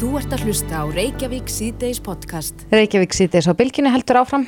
Þú 0.00 0.10
ert 0.16 0.32
að 0.32 0.44
hlusta 0.46 0.78
á 0.80 0.84
Reykjavík 0.88 1.50
síðdeis 1.52 1.98
podcast. 2.00 2.62
Reykjavík 2.72 3.12
síðdeis 3.16 3.48
á 3.50 3.52
bylginu 3.56 3.90
heldur 3.92 4.18
áfram. 4.22 4.46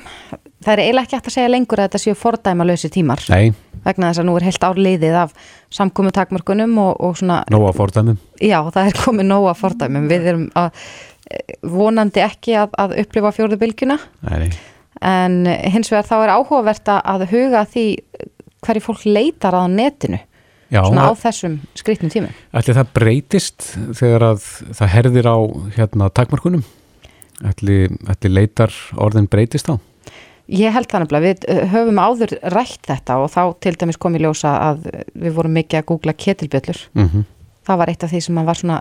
Það 0.64 0.72
er 0.72 0.82
eiginlega 0.86 1.04
ekki 1.04 1.18
hægt 1.18 1.28
að 1.28 1.34
segja 1.36 1.50
lengur 1.52 1.82
að 1.82 1.88
þetta 1.90 2.00
séu 2.06 2.16
fordæma 2.16 2.66
lausi 2.68 2.90
tímar. 2.94 3.20
Nei, 3.32 3.52
Vegna 3.84 4.08
þess 4.12 4.22
að 4.22 4.26
nú 4.28 4.36
er 4.38 4.46
heilt 4.46 4.64
árliðið 4.68 5.16
af 5.24 5.32
samkomu 5.74 6.12
takmörkunum 6.14 6.76
og, 6.78 6.92
og 7.02 7.16
svona, 7.18 7.40
nóga 7.52 7.72
fordæmum. 7.76 8.18
já 8.40 8.58
það 8.72 8.88
er 8.92 8.98
komið 9.02 9.28
nóga 9.28 9.54
fordæmum. 9.58 10.08
Við 10.12 10.28
erum 10.32 10.44
að, 10.56 10.84
eh, 11.28 11.56
vonandi 11.66 12.22
ekki 12.24 12.54
að, 12.62 12.76
að 12.78 12.96
upplifa 13.02 13.32
fjórðu 13.36 13.58
bylgina 13.60 13.98
Nei, 14.30 14.48
en 15.02 15.40
hins 15.74 15.90
vegar 15.92 16.06
þá 16.08 16.16
er 16.22 16.34
áhugavert 16.38 16.92
að- 16.94 17.02
að 17.16 17.26
huga 17.34 17.64
því 17.66 17.86
hverju 18.62 18.84
fólk 18.86 19.04
leitar 19.10 19.52
að 19.58 19.66
á 19.66 19.74
netinu 19.74 20.22
Já, 20.72 20.80
svona 20.86 21.08
á 21.08 21.12
þessum 21.20 21.58
skrýtnum 21.76 22.12
tímum. 22.12 22.36
ætli 22.56 22.76
það 22.78 22.92
breytist 22.96 23.66
þegar 23.98 24.24
að 24.30 24.44
það 24.72 24.92
herðir 24.94 25.28
á 25.28 25.38
hérna 25.76 26.08
takmörkunum? 26.16 26.62
Ætli, 27.44 27.78
ætli 28.08 28.30
leitar 28.32 28.72
orðin 28.96 29.28
breytist 29.28 29.68
á? 29.68 29.76
Ég 30.52 30.72
held 30.74 30.88
þannig 30.90 31.12
að 31.14 31.26
við 31.26 31.44
uh, 31.48 31.60
höfum 31.72 32.00
áður 32.02 32.34
rætt 32.54 32.88
þetta 32.88 33.18
og 33.22 33.30
þá 33.32 33.42
til 33.62 33.74
dæmis 33.78 34.00
kom 34.00 34.16
í 34.16 34.22
ljósa 34.22 34.56
að 34.70 34.88
við 35.12 35.36
vorum 35.36 35.54
mikið 35.60 35.82
að 35.82 35.88
googla 35.92 36.16
ketilbjöllur. 36.18 36.82
Mm 36.98 37.24
Það 37.62 37.78
var 37.78 37.90
eitt 37.92 38.02
af 38.02 38.10
því 38.10 38.20
sem 38.24 38.38
að 38.40 38.46
var 38.48 38.58
svona 38.58 38.76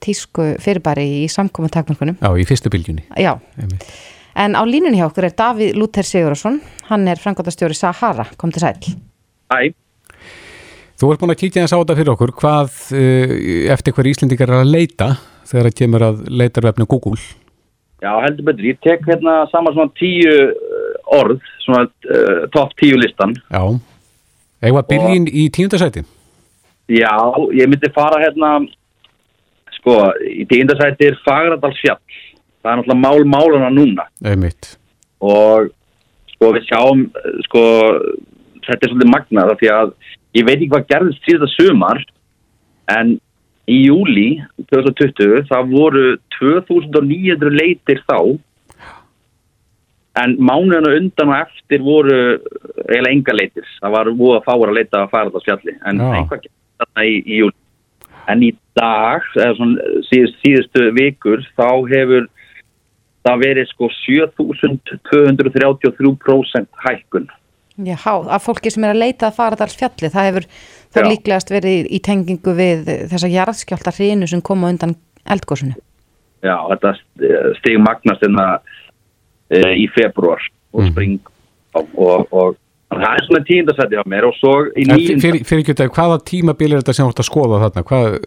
tísku 0.00 0.44
fyrirbæri 0.64 1.04
í 1.18 1.28
samkomu 1.28 1.68
takmörkunum. 1.68 2.16
Já, 2.22 2.30
í 2.32 2.46
fyrstu 2.48 2.70
bylgjunni. 2.72 3.04
Já, 3.20 3.34
einmitt. 3.60 3.84
en 4.34 4.56
á 4.56 4.62
línunni 4.64 4.96
hjá 4.96 5.10
okkur 5.10 5.28
er 5.28 5.34
Davíð 5.36 5.76
Lúter 5.76 6.08
Sigurðarsson, 6.08 6.56
hann 6.88 7.04
er 7.08 7.20
frangotastjóri 7.20 7.76
Sahara, 7.76 8.24
kom 8.40 8.52
til 8.54 8.64
sæl. 8.64 8.80
Æ, 9.52 9.76
Þú 11.00 11.12
ert 11.12 11.22
búin 11.22 11.34
að 11.34 11.40
kíkja 11.42 11.64
þess 11.64 11.74
á 11.74 11.80
þetta 11.80 11.96
fyrir 12.00 12.12
okkur. 12.14 12.34
Hvað 12.38 12.82
uh, 12.94 13.38
eftir 13.74 13.96
hver 13.96 14.10
Íslendingar 14.12 14.52
er 14.52 14.62
að 14.62 14.74
leita 14.74 15.14
þegar 15.48 15.70
það 15.70 15.80
kemur 15.80 16.06
að 16.08 16.20
leitarvefnu 16.30 16.86
Google? 16.90 17.22
já, 18.04 18.12
heldur 18.24 18.48
betur. 18.48 18.68
Ég 18.68 18.80
tek 18.84 19.04
hérna 19.08 19.44
saman 19.52 19.74
svona 19.76 19.92
tíu 19.98 20.32
uh, 20.44 21.18
orð, 21.18 21.42
svona 21.64 21.86
uh, 21.86 22.44
topp 22.54 22.74
tíu 22.80 22.98
listan. 23.00 23.34
Já. 23.48 23.62
Eða 24.64 24.84
byrjin 24.88 25.28
í 25.28 25.48
tíundasæti? 25.52 26.04
Já, 26.92 27.14
ég 27.56 27.68
myndi 27.68 27.90
fara 27.96 28.20
hérna, 28.20 28.56
sko, 29.78 29.98
í 30.24 30.44
tíundasæti 30.48 31.10
er 31.10 31.20
Fagradalsfjall. 31.24 32.00
Það 32.64 32.72
er 32.72 32.80
náttúrulega 32.80 33.00
mál 33.04 33.26
máluna 33.28 33.70
núna. 33.72 34.06
Einmitt. 34.24 34.74
Og 35.24 35.70
sko, 36.32 36.52
við 36.56 36.68
sjáum, 36.68 37.06
sko, 37.48 37.64
þetta 38.64 38.80
er 38.80 38.92
svolítið 38.92 39.12
magnað 39.12 39.52
af 39.52 39.60
því 39.60 39.72
að 39.72 39.94
ég 40.34 40.46
veit 40.46 40.58
ekki 40.58 40.72
hvað 40.72 40.88
gerðist 40.90 41.28
síðasta 41.28 41.50
sumar, 41.54 42.02
en 42.92 43.14
í 43.70 43.78
júli 43.86 44.42
2020 44.72 45.46
það 45.48 45.70
voru 45.72 46.08
2900 46.38 47.54
leitir 47.54 48.02
þá. 48.04 48.18
En 50.20 50.36
mánuðinu 50.38 50.92
undan 51.00 51.32
og 51.32 51.40
eftir 51.40 51.82
voru 51.82 52.18
eiginlega 52.84 53.14
enga 53.16 53.34
leitir. 53.34 53.66
Það 53.80 53.94
var 53.96 54.10
voru 54.14 54.36
að 54.38 54.46
fára 54.46 54.70
að 54.70 54.78
leita 54.78 55.00
að 55.00 55.10
fara 55.10 55.32
þetta 55.32 55.46
fjalli 55.48 55.74
en 55.80 55.98
Já. 55.98 56.10
einhvað 56.18 56.44
gerði 56.44 56.84
þarna 56.84 57.06
í, 57.08 57.16
í 57.24 57.40
júli 57.40 57.58
en 58.30 58.44
í 58.44 58.52
dag 58.78 59.24
síðust, 59.34 60.36
síðustu 60.42 60.82
vikur 60.96 61.40
þá 61.58 61.68
hefur 61.90 62.24
það 63.24 63.36
verið 63.44 63.66
sko 63.70 63.86
7233% 64.00 66.68
hækkun 66.84 67.26
Já, 67.74 67.96
að 68.06 68.42
fólki 68.44 68.70
sem 68.70 68.84
er 68.86 68.92
að 68.94 69.00
leita 69.02 69.26
að 69.30 69.34
fara 69.40 69.56
þar 69.58 69.72
fjalli, 69.74 70.10
það 70.14 70.28
hefur 70.28 70.44
Já. 70.94 71.08
líklegast 71.10 71.48
verið 71.50 71.88
í 71.90 71.98
tengingu 72.06 72.52
við 72.54 72.84
þessa 73.10 73.30
jarðskjálta 73.32 73.90
hrínu 73.96 74.28
sem 74.30 74.42
koma 74.46 74.68
undan 74.70 74.94
eldgósinu. 75.26 75.74
Já, 76.44 76.54
þetta 76.70 76.92
stig 77.58 77.78
magnast 77.82 78.22
hérna 78.22 78.60
e, 79.50 79.58
í 79.80 79.88
februar 79.90 80.38
og 80.72 80.82
Mhm. 80.84 80.90
spring 80.92 81.18
og, 81.74 81.88
og, 81.98 82.26
og 82.30 82.56
það 82.94 83.16
er 83.16 83.24
svona 83.26 83.44
tíundasætti 83.48 83.98
á 83.98 84.04
mér 84.06 84.28
og 84.28 84.34
svo 84.38 84.52
í 84.76 84.84
nýjunda 84.86 85.20
Fyrir, 85.24 85.44
fyrir 85.44 85.62
ekki 85.64 85.74
þetta, 85.74 85.88
hvaða 85.96 86.18
tímabil 86.30 86.72
er 86.72 86.78
þetta 86.82 86.94
sem 86.94 87.06
þú 87.06 87.10
ert 87.10 87.22
að 87.24 87.30
skoða 87.30 87.60
þarna? 87.64 87.82
Hvað, 87.90 88.18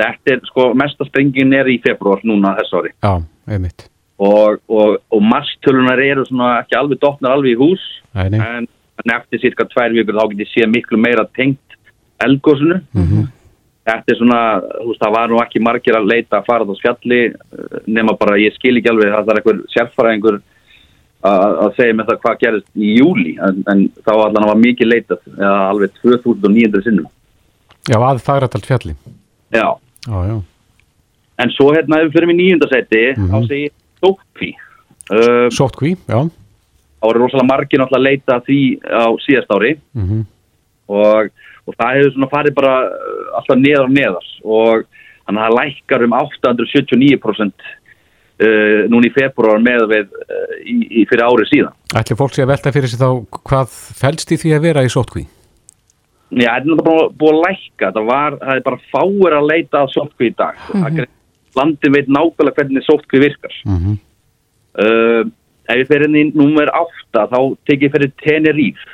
þetta 0.00 0.32
er 0.32 0.40
sko 0.48 0.68
mesta 0.74 1.04
springin 1.04 1.52
er 1.52 1.68
í 1.68 1.76
februar 1.84 2.22
núna 2.24 2.54
þess 2.56 2.72
ári 2.78 2.92
já, 3.04 3.12
einmitt. 3.52 3.88
Og, 4.20 4.58
og, 4.68 4.98
og 5.10 5.22
marstölunar 5.24 6.00
eru 6.04 6.26
svona 6.28 6.58
ekki 6.60 6.76
alveg 6.76 7.00
dottnar 7.00 7.32
alveg 7.38 7.54
í 7.56 7.60
hús 7.60 7.80
nei. 8.14 8.36
en, 8.36 8.66
eftir 9.16 9.40
cirka 9.40 9.64
tvær 9.72 9.94
vikur 9.96 10.18
þá 10.18 10.26
get 10.34 10.42
ég 10.44 10.50
séð 10.52 10.72
miklu 10.74 10.98
meira 11.00 11.24
tengt 11.36 11.76
eldgósinu 12.20 12.80
Mhm. 12.94 13.28
þetta 13.90 14.12
er 14.12 14.18
svona, 14.20 14.40
þú 14.60 14.88
veist, 14.90 15.00
það 15.02 15.14
var 15.16 15.28
nú 15.32 15.38
ekki 15.42 15.62
margir 15.64 15.96
að 15.96 16.06
leita 16.12 16.38
að 16.38 16.44
fara 16.46 16.64
á 16.68 16.74
spjalli 16.78 17.20
eh, 17.32 17.78
nema 17.88 18.12
bara, 18.20 18.36
ég 18.38 18.52
skil 18.58 18.76
ekki 18.76 18.90
alveg 18.92 19.08
að 19.16 19.24
það 19.24 19.32
er 19.32 19.40
einhver 19.40 19.62
sérfæraðingur 19.74 20.36
að 21.30 21.74
segja 21.76 21.94
með 21.98 22.06
það 22.10 22.20
hvað 22.22 22.36
gerist 22.40 22.68
í 22.80 22.90
júli 22.96 23.32
en, 23.44 23.58
en 23.68 23.80
þá 24.06 24.12
allan 24.24 24.46
var 24.48 24.56
mikið 24.60 24.88
leitað 24.88 25.26
alveg 25.44 25.96
2900 26.00 26.84
sinnum 26.86 27.08
Já, 27.88 27.96
að 27.98 28.20
Fagradalt 28.24 28.68
fjalli. 28.68 28.94
já, 29.52 29.66
Já, 30.06 30.16
já. 30.28 30.36
en 31.44 31.50
svo 31.56 31.72
hérna 31.74 31.98
ef 32.00 32.08
við 32.08 32.14
fyrir 32.16 32.26
mig 32.30 32.36
nýjundasæti 32.40 33.02
Mhm. 33.16 33.28
þá 33.32 33.48
segi 33.48 33.68
ég 34.00 34.08
Stókví 34.08 34.50
uh, 35.12 35.48
Sótkví, 35.52 35.96
já. 36.08 36.20
þá 37.00 37.06
eru 37.10 37.24
rosalega 37.24 37.50
margir 37.52 37.80
náttúrulega 37.80 38.00
að 38.00 38.08
leita 38.08 38.42
því 38.46 38.60
á 38.88 39.06
síðast 39.24 39.56
ári 39.56 39.78
Mm 39.94 40.26
og, 40.90 41.28
og 41.68 41.76
það 41.78 41.98
hefur 41.98 42.14
svona 42.14 42.30
farið 42.30 42.56
bara 42.56 42.76
uh, 42.86 43.26
alltaf 43.38 43.60
neðar 43.60 43.86
og 43.86 43.92
neðar 43.94 44.30
og 44.42 44.86
þannig 45.26 45.42
að 45.42 45.44
það 45.44 45.58
lækkar 45.58 46.06
um 46.06 46.16
879% 46.18 47.68
uh, 48.40 48.80
núna 48.90 49.10
í 49.10 49.12
februar 49.14 49.62
með 49.62 49.86
við 49.92 50.16
uh, 50.24 50.56
í, 50.64 50.78
í 51.02 51.06
fyrir 51.10 51.26
árið 51.26 51.52
síðan. 51.52 51.76
Ætli 52.00 52.18
fólk 52.18 52.34
sé 52.34 52.46
að 52.46 52.54
velta 52.54 52.74
fyrir 52.74 52.92
sig 52.92 53.02
þá 53.02 53.38
hvað 53.38 53.76
fælst 54.00 54.34
í 54.34 54.40
því 54.40 54.56
að 54.56 54.66
vera 54.66 54.86
í 54.86 54.90
sótkví? 54.92 55.26
Já, 56.30 56.46
þetta 56.46 56.58
er 56.60 56.68
náttúrulega 56.70 57.08
búið 57.18 57.32
að 57.32 57.40
lækka, 57.46 57.88
það 57.94 58.04
var, 58.10 58.36
það 58.42 58.60
er 58.60 58.66
bara 58.68 58.84
fáir 58.92 59.34
að 59.34 59.48
leita 59.50 59.80
að 59.80 59.94
sótkví 59.96 60.30
í 60.30 60.36
dag. 60.38 60.60
Mm 60.70 60.84
-hmm. 60.84 61.08
Landin 61.58 61.96
veit 61.96 62.08
nákvæmlega 62.08 62.56
hvernig 62.56 62.86
sótkví 62.86 63.26
virkar. 63.26 63.56
Mm 63.66 63.98
Uh, 64.78 65.26
ef 65.66 65.80
ég 65.82 65.88
fer 65.90 66.04
inn 66.06 66.14
í 66.14 66.20
nummer 66.30 66.68
8 66.78 67.24
þá 67.26 67.38
tek 67.66 67.82
ég 67.82 67.90
fyrir 67.90 68.12
Teneríf 68.22 68.84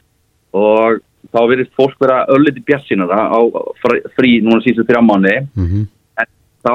og 0.57 1.03
þá 1.29 1.41
verið 1.51 1.69
fólk 1.77 1.99
vera 2.01 2.23
ölliti 2.33 2.63
bjarsinara 2.65 3.19
á 3.29 3.41
frí, 3.83 4.01
frí 4.17 4.31
núna 4.41 4.63
síðustu 4.65 4.87
þrjá 4.89 5.03
mánu 5.05 5.35
-hmm. 5.53 5.85
en 6.23 6.31
þá 6.65 6.75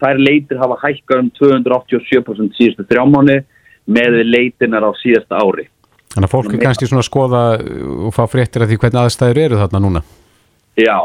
þær 0.00 0.22
leitir 0.24 0.62
hafa 0.62 0.80
hækkað 0.84 1.20
um 1.20 1.30
287% 1.36 2.56
síðustu 2.56 2.86
þrjá 2.88 3.04
mánu 3.12 3.36
með 3.84 4.22
leitinar 4.24 4.88
á 4.88 4.90
síðasta 5.02 5.36
ári 5.36 5.68
Þannig 6.10 6.26
að 6.26 6.32
fólk 6.32 6.54
er 6.54 6.64
kannski 6.64 6.88
svona 6.88 7.04
að 7.04 7.10
skoða 7.10 7.42
uh, 7.60 8.06
og 8.08 8.14
fá 8.16 8.24
fréttir 8.26 8.64
af 8.64 8.70
því 8.70 8.80
hvernig 8.82 9.02
aðstæður 9.04 9.38
eru 9.44 9.58
þarna 9.60 9.80
núna. 9.84 10.00
Já, 10.74 10.98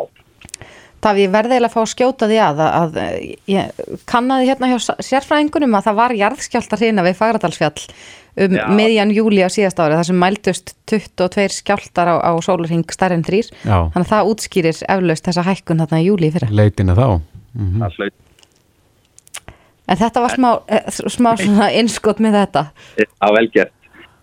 Davíð, 1.05 1.23
ég 1.27 1.33
verði 1.35 1.55
eiginlega 1.55 1.69
að 1.69 1.75
fá 1.75 1.81
að 1.83 1.91
skjóta 1.93 2.29
því 2.31 2.38
að, 2.41 2.61
að, 2.66 2.99
að 3.05 3.16
ég 3.51 3.81
kannaði 4.09 4.49
hérna 4.49 4.69
hjá 4.71 4.77
sérfræðingunum 5.05 5.77
að 5.77 5.88
það 5.89 5.99
var 6.01 6.16
jarðskjálta 6.19 6.79
hrína 6.81 7.05
við 7.05 7.17
Fagradalsfjall 7.19 7.85
um 8.45 8.57
Já. 8.57 8.66
miðjan 8.75 9.13
júli 9.16 9.45
á 9.45 9.49
síðast 9.53 9.79
ári, 9.79 9.95
það 9.95 10.09
sem 10.09 10.19
mældust 10.19 10.73
22 10.91 11.55
skjáltar 11.61 12.11
á, 12.11 12.16
á 12.19 12.31
sólurhing 12.43 12.83
starri 12.91 13.19
en 13.19 13.23
þrýr. 13.23 13.51
Já, 13.63 13.77
Þannig 13.93 14.01
að 14.03 14.11
það 14.11 14.31
útskýrir 14.33 14.81
eflaust 14.97 15.29
þessa 15.29 15.45
hækkun 15.47 15.83
þarna 15.85 16.01
í 16.01 16.07
júli 16.09 16.27
í 16.27 16.35
fyrra. 16.35 16.51
leitina 16.51 16.97
þá. 16.97 17.07
Mm 17.55 17.85
hlaut 17.85 18.22
En 19.85 19.99
þetta 19.99 20.22
var 20.23 20.33
smá, 20.33 20.49
eh, 20.66 20.85
smá 20.89 21.35
svona 21.37 21.69
innskot 21.77 22.17
með 22.17 22.39
þetta. 22.39 22.63
á 23.22 23.27
velgert. 23.37 23.72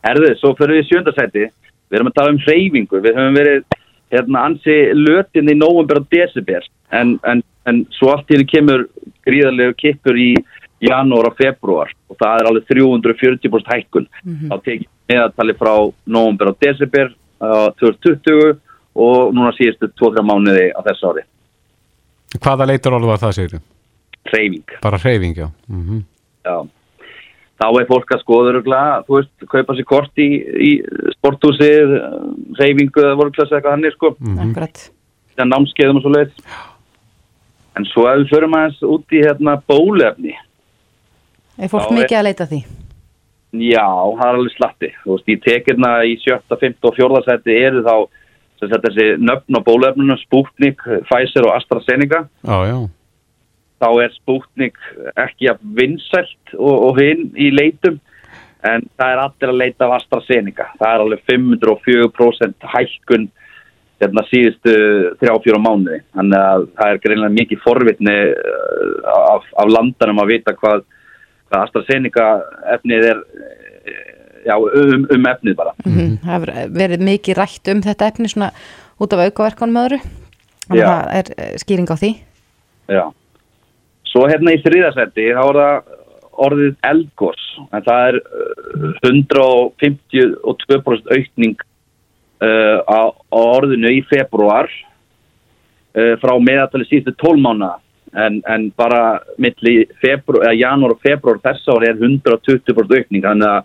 Herðu, 0.02 0.34
svo 0.40 0.56
fyrir 0.58 0.80
við 0.82 0.88
sjöndasæti 0.90 1.44
við 1.46 1.98
erum 1.98 2.10
að 2.10 2.16
tala 2.16 2.32
um 2.34 2.40
hreyfingu 2.42 3.02
við 3.04 3.14
höfum 3.14 3.38
verið 3.38 3.64
hérna 4.12 4.46
ansi 4.48 4.76
lötin 4.96 5.50
í 5.50 5.56
nóvember 5.58 6.02
og 6.02 6.08
desember. 6.12 6.66
En, 6.92 7.16
en, 7.28 7.42
en 7.68 7.84
svo 7.96 8.12
allt 8.12 8.30
henni 8.32 8.46
kemur 8.48 8.86
gríðarlegu 9.26 9.76
kippur 9.80 10.18
í 10.18 10.34
janúar 10.82 11.30
og 11.30 11.38
februar 11.38 11.92
og 12.10 12.18
það 12.20 12.40
er 12.40 12.50
alveg 12.50 12.68
340% 12.70 13.72
hækkun. 13.72 14.08
Þá 14.50 14.56
tekið 14.60 14.88
meðatali 15.12 15.56
frá 15.58 15.74
nóvember 16.06 16.52
og 16.52 16.60
desember 16.62 17.12
uh, 17.42 17.68
2020 17.80 18.56
og 19.02 19.32
núna 19.32 19.52
síðustu 19.56 19.88
2-3 19.96 20.24
mánuði 20.28 20.70
á 20.76 20.80
þess 20.84 21.06
ári. 21.08 21.26
Hvaða 22.42 22.68
leitar 22.68 22.96
orð 22.96 23.12
var 23.12 23.20
það, 23.20 23.36
segir 23.38 23.62
hreyfing. 24.30 24.78
Bara 24.82 25.00
hreyfing, 25.02 25.36
já. 25.36 25.50
Mm 25.68 26.04
Já. 26.42 26.66
Þá 27.62 27.68
er 27.78 27.86
fólk 27.86 28.10
að 28.10 28.22
skoða 28.24 28.50
öruglega, 28.56 28.94
þú 29.06 29.14
veist, 29.20 29.32
kaupa 29.52 29.74
sér 29.78 29.86
kort 29.86 30.18
í, 30.18 30.28
í 30.42 30.70
sporthúsið, 31.14 31.92
reyfingu 32.58 33.04
eða 33.04 33.18
vorklass 33.20 33.52
eitthvað 33.54 33.76
hann 33.76 33.84
er 33.86 33.94
sko, 33.94 34.10
Mhm. 34.18 34.40
Akkurat. 34.50 34.80
það 35.38 35.50
námskeiðum 35.52 35.96
og 36.00 36.02
svo 36.02 36.10
leið. 36.16 36.32
En 37.78 37.84
svo 37.88 38.06
ef 38.10 38.18
við 38.18 38.32
förum 38.34 38.56
aðeins 38.58 38.82
út 38.82 39.14
í 39.14 39.22
hérna 39.22 39.62
bólefni, 39.68 40.34
Er 41.60 41.68
fólk 41.68 41.90
Já, 41.90 41.96
mikið 42.00 42.18
að 42.18 42.24
leita 42.24 42.44
að 42.44 42.50
því? 42.50 42.60
já, 43.52 43.86
það 44.18 44.26
er 44.26 44.34
alveg 44.38 44.54
slatti. 44.56 44.88
Þú 45.04 45.10
veist, 45.14 45.28
í 45.28 45.36
tekirna 45.44 45.90
í 46.08 46.16
sjötta, 46.18 46.58
fymta 46.58 46.88
og 46.88 46.96
fjórðarsætti 46.96 47.56
eru 47.64 47.82
þá 47.84 48.08
þessi 48.62 49.06
nöfn 49.20 49.54
á 49.54 49.60
bólefnunum, 49.62 50.18
Sputnik, 50.24 50.78
Pfizer 51.06 51.46
og 51.46 51.54
AstraZeneca. 51.56 52.28
Já, 52.44 52.58
já. 52.66 52.88
Þá 53.82 53.88
er 54.04 54.14
Sputnik 54.14 54.80
ekki 55.18 55.50
að 55.50 55.62
vinsælt 55.76 56.56
og, 56.56 56.74
og 56.88 57.00
hinn 57.02 57.30
í 57.34 57.50
leitum 57.54 57.98
en 58.62 58.84
það 58.94 59.12
er 59.12 59.22
allir 59.24 59.52
að 59.52 59.58
leita 59.58 59.86
af 59.88 59.96
AstraZeneca. 59.98 60.68
Það 60.78 60.92
er 60.92 61.04
alveg 61.04 61.22
504% 61.30 62.68
hækkun 62.76 63.28
hérna 64.02 64.24
síðustu 64.28 64.74
3-4 65.22 65.60
mánuði. 65.62 66.00
Þannig 66.14 66.38
að 66.38 66.66
það 66.78 66.92
er 66.92 67.02
greinlega 67.04 67.36
mikið 67.36 67.62
forvitni 67.62 68.16
uh, 68.30 69.12
af, 69.34 69.46
af 69.62 69.70
landanum 69.70 70.22
að 70.22 70.32
vita 70.34 70.54
hvað, 70.58 70.86
hvað 71.50 71.66
AstraZeneca 71.66 72.28
efnið 72.76 73.08
er 73.10 73.22
uh, 73.22 74.12
já, 74.46 74.56
um, 74.58 75.06
um 75.16 75.30
efnið 75.34 75.58
bara. 75.58 75.74
Mm 75.86 76.18
Það 76.22 76.34
hefur 76.34 76.54
verið 76.78 77.06
mikið 77.10 77.38
rætt 77.38 77.72
um 77.74 77.82
þetta 77.82 78.10
efni 78.12 78.30
svona 78.30 78.52
út 79.02 79.14
af 79.14 79.24
aukaverkanum 79.26 79.82
öðru. 79.84 80.02
Að 80.70 80.78
það 80.78 81.10
er 81.18 81.32
eh, 81.36 81.54
skýring 81.58 81.90
á 81.90 81.96
því. 81.98 82.12
Já. 82.92 83.04
Svo 84.12 84.22
hérna 84.28 84.52
í 84.54 84.62
þriðasetti 84.62 85.24
þá 85.32 85.42
er 85.42 85.56
það 85.58 85.76
orðið 86.42 86.74
eldgós 86.88 87.42
en 87.72 87.82
það 87.84 88.00
er 88.08 88.16
uh, 88.20 88.24
152% 89.08 91.12
aukning 91.16 91.56
uh, 91.60 92.78
á, 92.88 93.00
á 93.12 93.40
orðinu 93.40 93.88
í 93.92 94.00
februar 94.08 94.66
uh, 94.68 96.14
frá 96.22 96.32
meðatali 96.40 96.84
síðustu 96.88 97.12
12 97.20 97.40
mánuða 97.44 97.76
en, 98.12 98.42
en 98.48 98.72
bara 98.76 99.20
eða 99.40 100.52
janúar 100.56 100.92
og 100.96 101.00
februar 101.04 101.40
þess 101.44 101.68
ári 101.72 101.86
er 101.92 101.98
120% 102.00 102.96
aukning 102.98 103.24
þannig 103.24 103.48
að 103.48 103.62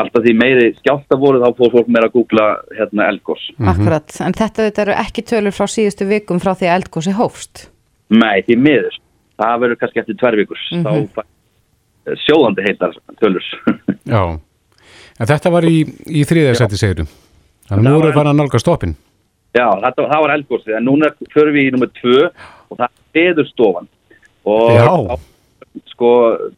alltaf 0.00 0.22
því 0.24 0.32
meiri 0.38 0.66
skjálta 0.78 1.14
voru 1.20 1.38
þá 1.42 1.48
fór 1.58 1.70
fólk 1.74 1.88
meira 1.90 2.06
að 2.08 2.14
googla 2.14 2.46
hérna 2.78 3.02
eldgós. 3.10 3.42
Akkurat. 3.58 4.08
En 4.22 4.34
þetta, 4.38 4.60
þetta 4.68 4.82
eru 4.86 4.94
ekki 5.02 5.22
tölur 5.26 5.54
frá 5.56 5.66
síðustu 5.68 6.04
vikum 6.08 6.38
frá 6.42 6.52
því 6.54 6.66
að 6.70 6.76
eldgósi 6.78 7.12
hófst. 7.18 7.54
Nei, 8.14 8.38
því 8.46 8.56
miður. 8.62 8.94
Það 9.40 9.60
verður 9.64 9.80
kannski 9.80 10.02
eftir 10.02 10.18
tvær 10.20 10.38
vikur. 10.40 10.62
Mhm. 10.76 10.84
Þá 10.84 10.92
fær 11.16 12.16
sjóðandi 12.26 12.64
heitar 12.66 12.96
tölur. 13.20 13.46
Já, 14.12 14.22
en 15.20 15.28
þetta 15.28 15.52
var 15.52 15.66
í, 15.68 15.78
í 16.08 16.24
þriðarsætti 16.28 16.80
segirum. 16.80 17.10
Þannig 17.70 17.86
að 17.92 18.04
nú 18.04 18.12
farin 18.16 18.32
að 18.32 18.38
nálga 18.40 18.60
stoppin. 18.60 18.96
Já, 19.54 19.66
þetta, 19.82 20.06
það 20.10 20.22
var 20.24 20.32
eldgósið. 20.36 20.76
En 20.78 20.86
núna 20.86 21.10
förum 21.34 21.56
við 21.56 21.68
í 21.68 21.72
nummer 21.74 21.90
tvö 21.98 22.28
og 22.30 22.78
það 22.78 22.86
er 22.86 22.94
feðurstofan. 23.16 23.90
Og 24.50 24.78
þá, 24.78 25.18
sko 25.92 26.12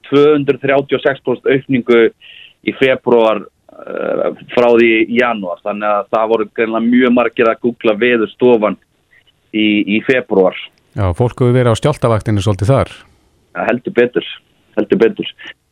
236% 0.09 1.49
aukningu 1.53 2.03
í 2.63 2.75
februar 2.79 3.43
uh, 3.43 4.29
frá 4.55 4.69
því 4.77 4.91
í 5.07 5.21
janúar. 5.21 5.61
Þannig 5.65 5.89
að 5.89 6.11
það 6.17 6.29
voru 6.35 6.49
greinlega 6.53 6.89
mjög 6.89 7.17
margir 7.17 7.51
að 7.51 7.63
googla 7.67 7.97
veðurstofan 8.05 8.79
í, 9.53 9.67
í 9.97 10.03
februar. 10.09 10.57
Já, 10.93 11.07
fólk 11.17 11.41
hefur 11.41 11.55
verið 11.57 11.73
á 11.73 11.81
skjáltavaktinu 11.81 12.43
svolítið 12.45 12.73
þar. 12.73 12.91
Það 13.57 13.69
heldur 13.71 13.95
betur, 13.97 14.27
heldur 14.77 15.01
betur. 15.01 15.31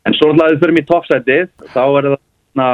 En 0.08 0.16
svo 0.16 0.30
við 0.32 0.62
förum 0.62 0.80
í 0.80 0.86
toppsætið, 0.88 1.50
þá 1.74 1.82
er 1.84 2.08
það, 2.08 2.16
na, 2.56 2.68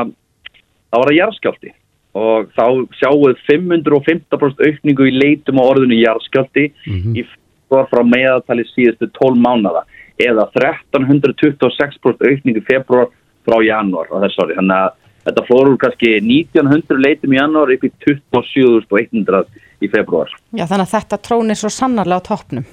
þá 0.92 0.98
er 1.00 1.08
það 1.08 1.18
jarðskjálti 1.18 1.72
og 2.16 2.46
þá 2.56 2.64
sjáum 2.96 3.24
við 3.26 3.40
515% 3.50 4.62
aukningu 4.62 5.08
í 5.10 5.16
leitum 5.16 5.58
á 5.60 5.64
orðinu 5.66 5.98
jarðskjálti 5.98 6.70
í 6.86 7.24
februar 7.26 7.90
frá 7.90 8.02
meðaltali 8.06 8.64
síðustu 8.70 9.10
12 9.18 9.42
mánada 9.42 9.82
eða 10.22 10.46
1326% 10.54 12.24
aukningu 12.30 12.62
februar 12.64 13.10
frá 13.44 13.58
janúar 13.66 14.08
á 14.08 14.16
þess 14.22 14.40
ári. 14.40 14.56
Þannig 14.56 14.78
að 14.78 14.94
þetta 15.26 15.44
flóður 15.48 15.72
úr 15.74 15.78
kannski 15.82 16.12
1900 16.22 17.00
leitum 17.02 17.34
í 17.34 17.38
janúar 17.40 17.72
upp 17.74 17.86
í 17.86 17.92
27.100 18.06 19.46
í 19.82 19.90
februar. 19.92 20.30
Já, 20.56 20.64
þannig 20.64 20.86
að 20.86 20.92
þetta 20.96 21.20
trónir 21.26 21.58
svo 21.60 21.70
sannarlega 21.72 22.22
á 22.22 22.28
toppnum. 22.30 22.66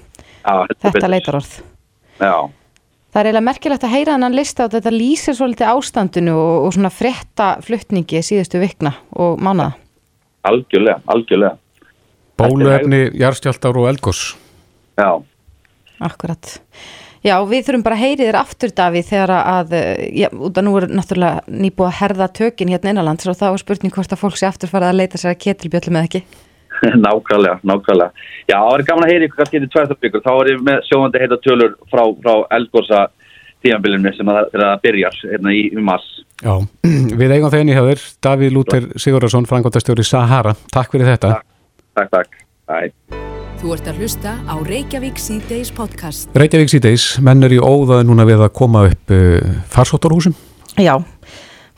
Já, 0.44 0.54
Þetta 0.70 0.92
betur. 0.92 1.12
leitarorð. 1.14 1.54
Já. 2.20 2.36
Það 3.14 3.20
er 3.22 3.28
eiginlega 3.30 3.46
merkilegt 3.46 3.84
að 3.86 3.94
heyra 3.94 4.14
hennan 4.16 4.36
lista 4.36 4.66
og 4.66 4.72
þetta 4.74 4.92
lýsir 4.94 5.36
svolítið 5.38 5.70
ástandinu 5.70 6.34
og, 6.34 6.56
og 6.66 6.74
svona 6.74 6.90
frétta 6.94 7.50
flutningi 7.62 8.24
síðustu 8.26 8.62
vikna 8.62 8.96
og 9.14 9.38
mánuða. 9.44 9.76
Algjörlega, 10.50 11.00
algjörlega. 11.14 11.58
Bóluefni, 12.42 13.04
jarðskjáltar 13.22 13.78
og 13.78 13.88
eldgós. 13.92 14.24
Já. 14.98 15.22
Akkurat. 16.04 16.56
Já, 17.24 17.38
við 17.48 17.68
þurfum 17.68 17.84
bara 17.86 17.96
að 17.96 18.04
heyri 18.04 18.26
þér 18.28 18.38
aftur, 18.42 18.72
Davíð, 18.76 19.06
þegar 19.08 19.32
að, 19.40 19.76
eh, 19.80 20.08
já, 20.20 20.28
út 20.36 20.58
að 20.60 20.66
nú 20.68 20.74
er 20.76 20.88
náttúrulega 20.92 21.44
nýbúið 21.48 21.88
að 21.88 22.00
herða 22.02 22.28
tökin 22.40 22.74
hérna 22.74 22.92
innanlands 22.92 23.30
og 23.32 23.38
þá 23.40 23.46
er 23.54 23.62
spurning 23.62 23.94
hvort 23.96 24.12
að 24.12 24.20
fólk 24.20 24.36
sé 24.36 24.50
aftur 24.50 24.68
farið 24.68 24.92
að 24.92 25.00
leita 25.00 25.22
sér 25.22 25.32
að 25.32 25.44
ketilbjöllum 25.46 25.96
eða 25.96 26.10
ekki. 26.10 26.24
nákvæmlega, 27.06 27.60
nákvæmlega. 27.64 28.12
Já, 28.52 28.58
það 28.60 28.76
er 28.76 28.86
gaman 28.90 29.08
að 29.08 29.14
heyra 29.14 29.28
ykkur 29.28 29.42
kannski 29.42 29.62
í 29.64 29.72
tværta 29.72 30.00
byggur. 30.04 30.24
Þá 30.26 30.32
er 30.34 30.52
ég 30.52 30.64
með 30.68 30.80
sjóðandi 30.90 31.24
heita 31.24 31.40
tölur 31.46 31.76
frá, 31.92 32.04
frá 32.26 32.34
eldgósa 32.58 33.04
tímanbílunni 33.64 34.16
sem 34.18 34.32
að 34.32 34.40
það 34.40 34.58
er 34.58 34.66
að 34.68 34.82
byrjar 34.84 35.20
hérna 35.24 35.56
í 35.56 35.66
mars. 35.80 36.10
Já, 36.44 36.56
við 37.22 37.36
eigum 37.38 37.54
þegin 37.54 37.72
í 37.72 37.78
höfður, 37.80 38.08
Davíð 38.28 38.58
Lúter 38.58 38.90
Sigurðarsson, 39.00 39.48
frangotastjóri 39.48 40.08
Sahara. 40.08 40.58
Takk 40.76 40.92
fyrir 40.96 41.14
þetta. 41.14 41.38
Takk, 41.96 42.18
takk. 42.18 42.42
Æ. 42.68 43.32
Þú 43.64 43.72
ert 43.72 43.86
að 43.88 44.00
hlusta 44.04 44.32
á 44.44 44.56
Reykjavík 44.60 45.20
C-Days 45.24 45.70
podcast. 45.72 46.28
Reykjavík 46.36 46.68
síðdeis, 46.74 47.06
menn 47.24 47.46
er 47.48 47.54
í 47.56 47.62
óðaði 47.64 48.10
núna 48.10 48.26
við 48.28 48.42
að 48.44 48.50
koma 48.60 48.82
upp 48.90 49.14
uh, 49.16 49.54
farsóttarhúsum. 49.72 50.34
Já, 50.84 50.98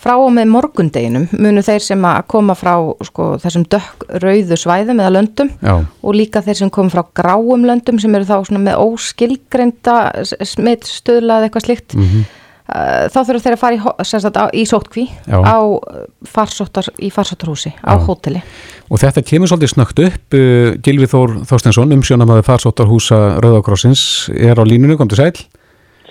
frá 0.01 0.15
og 0.17 0.31
með 0.33 0.49
morgundeginum 0.49 1.27
munu 1.37 1.61
þeir 1.65 1.83
sem 1.85 2.07
að 2.09 2.23
koma 2.33 2.55
frá 2.57 2.73
sko, 3.05 3.27
þessum 3.43 3.67
dökk 3.69 4.07
rauðu 4.23 4.57
svæðum 4.57 5.03
eða 5.03 5.13
löndum 5.13 5.51
Já, 5.61 5.75
og 5.85 6.17
líka 6.17 6.41
þeir 6.45 6.59
sem 6.63 6.71
kom 6.73 6.89
frá 6.93 7.03
gráum 7.21 7.67
löndum 7.69 8.01
sem 8.01 8.17
eru 8.17 8.25
þá 8.29 8.57
með 8.65 8.81
óskilgreinda 8.81 9.95
smittstöðla 10.41 11.37
eða 11.43 11.51
eitthvað 11.51 11.67
slíkt 11.69 11.97
Mhm. 12.01 12.25
uh, 12.25 12.34
þá 12.65 13.19
þurfa 13.19 13.43
þeir 13.43 13.55
að 13.55 13.61
fara 13.61 13.75
í, 13.75 13.81
á, 13.85 14.45
í 14.49 14.63
sótkví 14.65 15.03
á 15.29 15.57
uh, 15.61 16.05
farsóttar, 16.25 16.87
í 16.97 17.11
farsóttarhúsi 17.13 17.75
á 17.85 17.93
Já. 17.93 18.01
hóteli 18.07 18.41
og 18.89 19.01
þetta 19.01 19.23
kemur 19.25 19.49
svolítið 19.49 19.73
snögt 19.73 20.01
upp. 20.05 20.37
Uh, 20.37 20.71
Gilvi 20.85 21.09
Þór 21.09 21.37
Þorstensson, 21.49 21.93
umsjónamaður 21.95 22.47
farsóttarhúsa 22.49 23.21
Rauðakrossins, 23.43 24.05
er 24.33 24.57
á 24.57 24.63
línunum, 24.65 24.97
kom 24.99 25.09
til 25.11 25.21
sæl. 25.21 25.31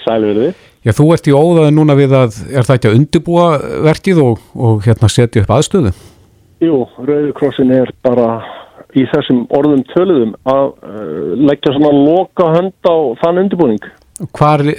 Sælverði. 0.05 0.53
Já, 0.85 0.93
þú 0.93 1.07
ert 1.15 1.29
í 1.31 1.33
óðaði 1.35 1.75
núna 1.75 1.97
við 1.97 2.13
að, 2.19 2.35
er 2.53 2.67
það 2.67 2.79
ekki 2.79 2.91
að 2.91 2.99
undibúa 2.99 3.47
verkið 3.87 4.21
og, 4.21 4.43
og 4.55 4.85
hérna 4.85 5.09
setja 5.09 5.45
upp 5.45 5.55
aðstöðu? 5.57 5.95
Jú, 6.65 6.83
Rauðikrossin 7.01 7.73
er 7.75 7.93
bara 8.05 8.29
í 8.95 9.07
þessum 9.11 9.45
orðum 9.55 9.83
töluðum 9.91 10.35
að 10.51 10.67
uh, 10.71 11.33
leggja 11.49 11.75
svona 11.75 11.95
loka 11.97 12.51
hönd 12.55 12.91
á 12.91 12.97
þann 13.23 13.43
undirbúning. 13.47 13.87
Hvar 14.33 14.65
uh, 14.65 14.75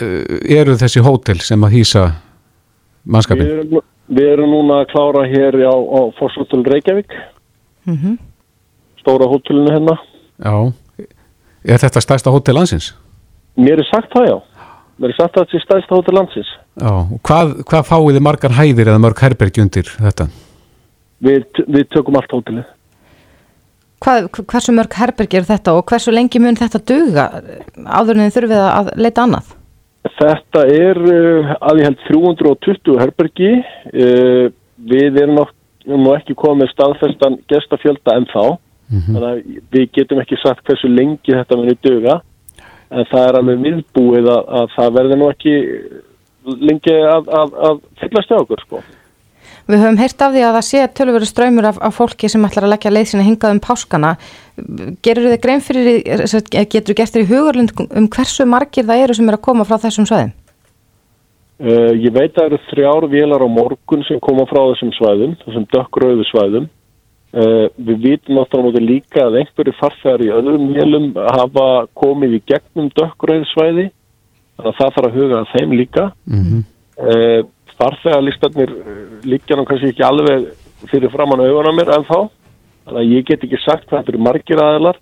eru 0.57 0.77
þessi 0.79 1.03
hótel 1.05 1.39
sem 1.43 1.61
að 1.63 1.75
hýsa 1.79 2.05
Við 2.05 3.11
mannskapin? 3.13 3.51
erum, 3.51 3.83
við 4.07 4.29
erum 4.33 4.49
núna 4.49 4.81
að 4.83 4.87
klára 4.93 5.25
hér 5.29 5.59
á, 5.69 5.75
á 5.75 6.01
Fosshotel 6.19 6.63
Reykjavík, 6.65 7.13
mm 7.85 8.17
stóra 9.05 9.27
hótelinu 9.29 9.69
hérna. 9.69 9.93
Já, 10.41 10.73
er 11.61 11.77
þetta 11.77 12.01
stærsta 12.01 12.31
hótel 12.33 12.55
landsins? 12.57 12.87
Mér 13.53 13.77
er 13.83 13.85
sagt 13.85 14.09
það 14.15 14.25
já. 14.31 14.37
Mér 14.97 15.11
er 15.11 15.17
sagt 15.19 15.37
að 15.37 15.43
þetta 15.45 15.57
er 15.59 15.63
stæðsta 15.65 15.95
hótel 15.99 16.15
landsins. 16.17 16.49
Já, 16.81 16.93
hvað, 17.27 17.51
hvað 17.69 17.85
fáið 17.91 18.17
þið 18.17 18.25
margar 18.25 18.55
hæðir 18.57 18.89
eða 18.89 19.03
mörg 19.03 19.21
herbergi 19.21 19.61
undir 19.61 19.91
þetta? 19.93 20.25
Við, 21.25 21.45
við 21.67 21.85
tökum 21.93 22.17
allt 22.17 22.33
hótelið. 22.33 22.65
Hvað, 24.05 24.27
hversu 24.45 24.73
mörg 24.77 24.93
herbergi 24.99 25.39
er 25.39 25.45
þetta 25.47 25.73
og 25.73 25.87
hversu 25.89 26.11
lengi 26.13 26.37
mun 26.37 26.57
þetta 26.59 26.81
duga 26.85 27.23
áður 27.89 28.19
en 28.19 28.27
þið 28.27 28.35
þurfið 28.35 28.59
að 28.65 28.91
leita 29.01 29.23
annað? 29.25 29.47
Þetta 30.19 30.61
er 30.69 30.99
uh, 31.01 31.55
að 31.65 31.79
ég 31.81 31.87
held 31.89 32.03
320 32.05 32.99
herbergi. 33.01 33.49
Uh, 33.89 34.51
við 34.91 35.17
erum 35.23 35.39
nátt- 35.39 35.55
nú 35.89 36.13
ekki 36.13 36.35
komið 36.37 36.69
staðfestan 36.73 37.39
gestafjölda 37.49 38.15
en 38.19 38.29
þá. 38.29 38.43
Þannig 38.93 39.25
að 39.31 39.39
við 39.73 39.85
getum 39.97 40.21
ekki 40.21 40.37
sagt 40.41 40.65
hversu 40.69 40.89
lengi 40.89 41.33
þetta 41.33 41.57
muni 41.57 41.73
duga. 41.81 42.19
En 42.93 43.07
það 43.09 43.27
er 43.27 43.37
alveg 43.39 43.63
viðbúið 43.65 44.29
að, 44.29 44.43
að 44.59 44.67
það 44.75 44.93
verði 44.99 45.17
nú 45.17 45.29
ekki 45.33 45.55
lengi 46.69 46.93
að, 46.93 47.31
að, 47.33 47.57
að 47.69 47.81
fyllast 48.03 48.29
hjá 48.29 48.37
okkur 48.37 48.61
sko. 48.61 48.83
Við 49.65 49.81
höfum 49.81 49.97
heyrt 49.97 50.21
af 50.21 50.33
því 50.33 50.41
að 50.45 50.55
það 50.55 50.65
sé 50.67 50.81
tölurveru 50.93 51.27
ströymur 51.27 51.67
af, 51.71 51.77
af 51.81 51.95
fólki 51.97 52.29
sem 52.29 52.43
ætlar 52.45 52.67
að 52.67 52.73
leggja 52.75 52.91
leið 52.91 53.07
sína 53.09 53.23
hingað 53.25 53.55
um 53.55 53.61
páskana. 53.65 54.11
Gerur 55.05 55.29
þið 55.31 55.39
grein 55.41 55.63
fyrir, 55.65 56.01
getur 56.05 56.91
þú 56.91 56.97
gert 56.99 57.15
þér 57.15 57.23
í 57.23 57.29
hugurlund 57.31 57.73
um 57.87 58.09
hversu 58.13 58.45
margir 58.45 58.85
það 58.85 59.05
eru 59.07 59.15
sem 59.17 59.31
er 59.31 59.37
að 59.39 59.45
koma 59.47 59.65
frá 59.65 59.79
þessum 59.81 60.05
svæðum? 60.09 60.35
Uh, 61.55 61.95
ég 61.97 62.13
veit 62.13 62.35
að 62.35 62.37
það 62.37 62.47
eru 62.49 62.59
þrjár 62.67 63.07
vélar 63.09 63.45
á 63.47 63.49
morgun 63.49 64.05
sem 64.05 64.21
koma 64.21 64.45
frá 64.49 64.61
þessum 64.73 64.93
svæðum, 64.99 65.33
þessum 65.41 65.67
dökkröðu 65.73 66.29
svæðum. 66.29 66.69
Uh, 67.35 67.65
við 67.89 68.05
vitum 68.05 68.37
náttúrulega 68.37 68.85
líka 68.85 69.25
að 69.25 69.39
einhverju 69.41 69.75
farþegar 69.79 70.23
í 70.27 70.31
öðrum 70.35 70.69
vélum 70.75 71.09
hafa 71.15 71.67
komið 71.97 72.37
í 72.37 72.43
gegnum 72.53 72.93
dökkröðu 72.93 73.49
svæði, 73.55 73.89
þannig 74.59 74.71
að 74.71 74.79
það 74.83 74.95
þarf 74.99 75.09
að 75.09 75.19
huga 75.19 75.41
að 75.41 75.51
þeim 75.55 75.77
líka. 75.81 76.07
Mm 76.29 76.63
Uh, 76.95 77.41
farþegarlistarnir 77.79 78.73
uh, 78.73 78.97
liggja 79.27 79.57
nú 79.59 79.65
kannski 79.67 79.93
ekki 79.93 80.05
alveg 80.05 80.49
fyrir 80.91 81.13
framann 81.13 81.43
augun 81.45 81.71
á 81.71 81.73
mér 81.75 81.93
en 81.95 82.05
þá, 82.07 82.19
þannig 82.85 83.01
að 83.01 83.15
ég 83.15 83.25
get 83.29 83.47
ekki 83.47 83.61
sagt 83.63 83.87
hvað 83.89 84.03
þetta 84.03 84.13
eru 84.13 84.25
margir 84.27 84.61
aðilar, 84.61 85.01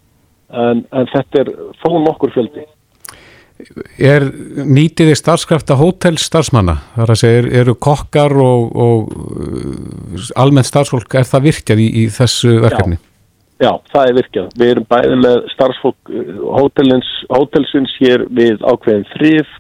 en, 0.53 0.85
en 0.93 1.11
þetta 1.11 1.43
er 1.43 1.51
þó 1.81 1.89
nokkur 2.03 2.33
fjöldi. 2.35 2.65
Er 4.01 4.25
nýtiði 4.65 5.13
starfskrafta 5.15 5.77
hótelstarfsmanna? 5.79 6.75
Það 6.95 7.03
er 7.05 7.13
að 7.13 7.19
segja, 7.21 7.41
er, 7.43 7.49
eru 7.61 7.75
kokkar 7.87 8.33
og, 8.43 8.69
og 8.85 9.13
uh, 9.13 10.29
almennt 10.41 10.67
starfsfólk, 10.69 11.19
er 11.19 11.27
það 11.29 11.49
virkjað 11.49 11.83
í, 11.83 11.89
í 12.03 12.05
þessu 12.11 12.57
verkefni? 12.63 12.99
Já, 13.61 13.69
það 13.93 14.07
er 14.09 14.17
virkjað. 14.17 14.47
Við 14.59 14.71
erum 14.73 14.87
bæði 14.89 15.17
með 15.21 15.37
starfsfólk 15.53 16.13
hótelins, 16.57 17.11
hótelsins 17.31 17.93
hér 18.01 18.25
við 18.33 18.63
ákveðin 18.65 19.05
þrif, 19.13 19.53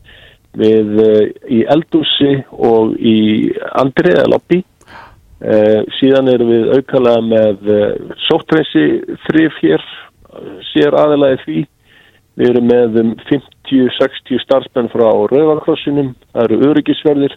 við 0.59 1.01
uh, 1.01 1.23
í 1.49 1.63
eldúsi 1.73 2.37
og 2.51 2.95
í 2.99 3.51
andriða 3.79 4.27
lobby. 4.31 4.61
Uh, 5.43 5.83
síðan 5.99 6.31
erum 6.31 6.51
við 6.53 6.69
aukalega 6.77 7.23
með 7.27 7.71
uh, 7.73 8.17
sóttreysi 8.29 8.85
þrif 9.27 9.57
hér, 9.63 9.87
sér 10.71 10.95
aðeins 10.97 11.43
því. 11.47 11.65
Við 12.39 12.49
erum 12.49 12.69
með 12.69 12.95
um 13.01 13.09
50-60 13.29 14.41
starfsmenn 14.41 14.89
frá 14.89 15.05
Rauðarkrossinum, 15.05 16.15
það 16.33 16.47
eru 16.47 16.71
öryggisverðir, 16.71 17.35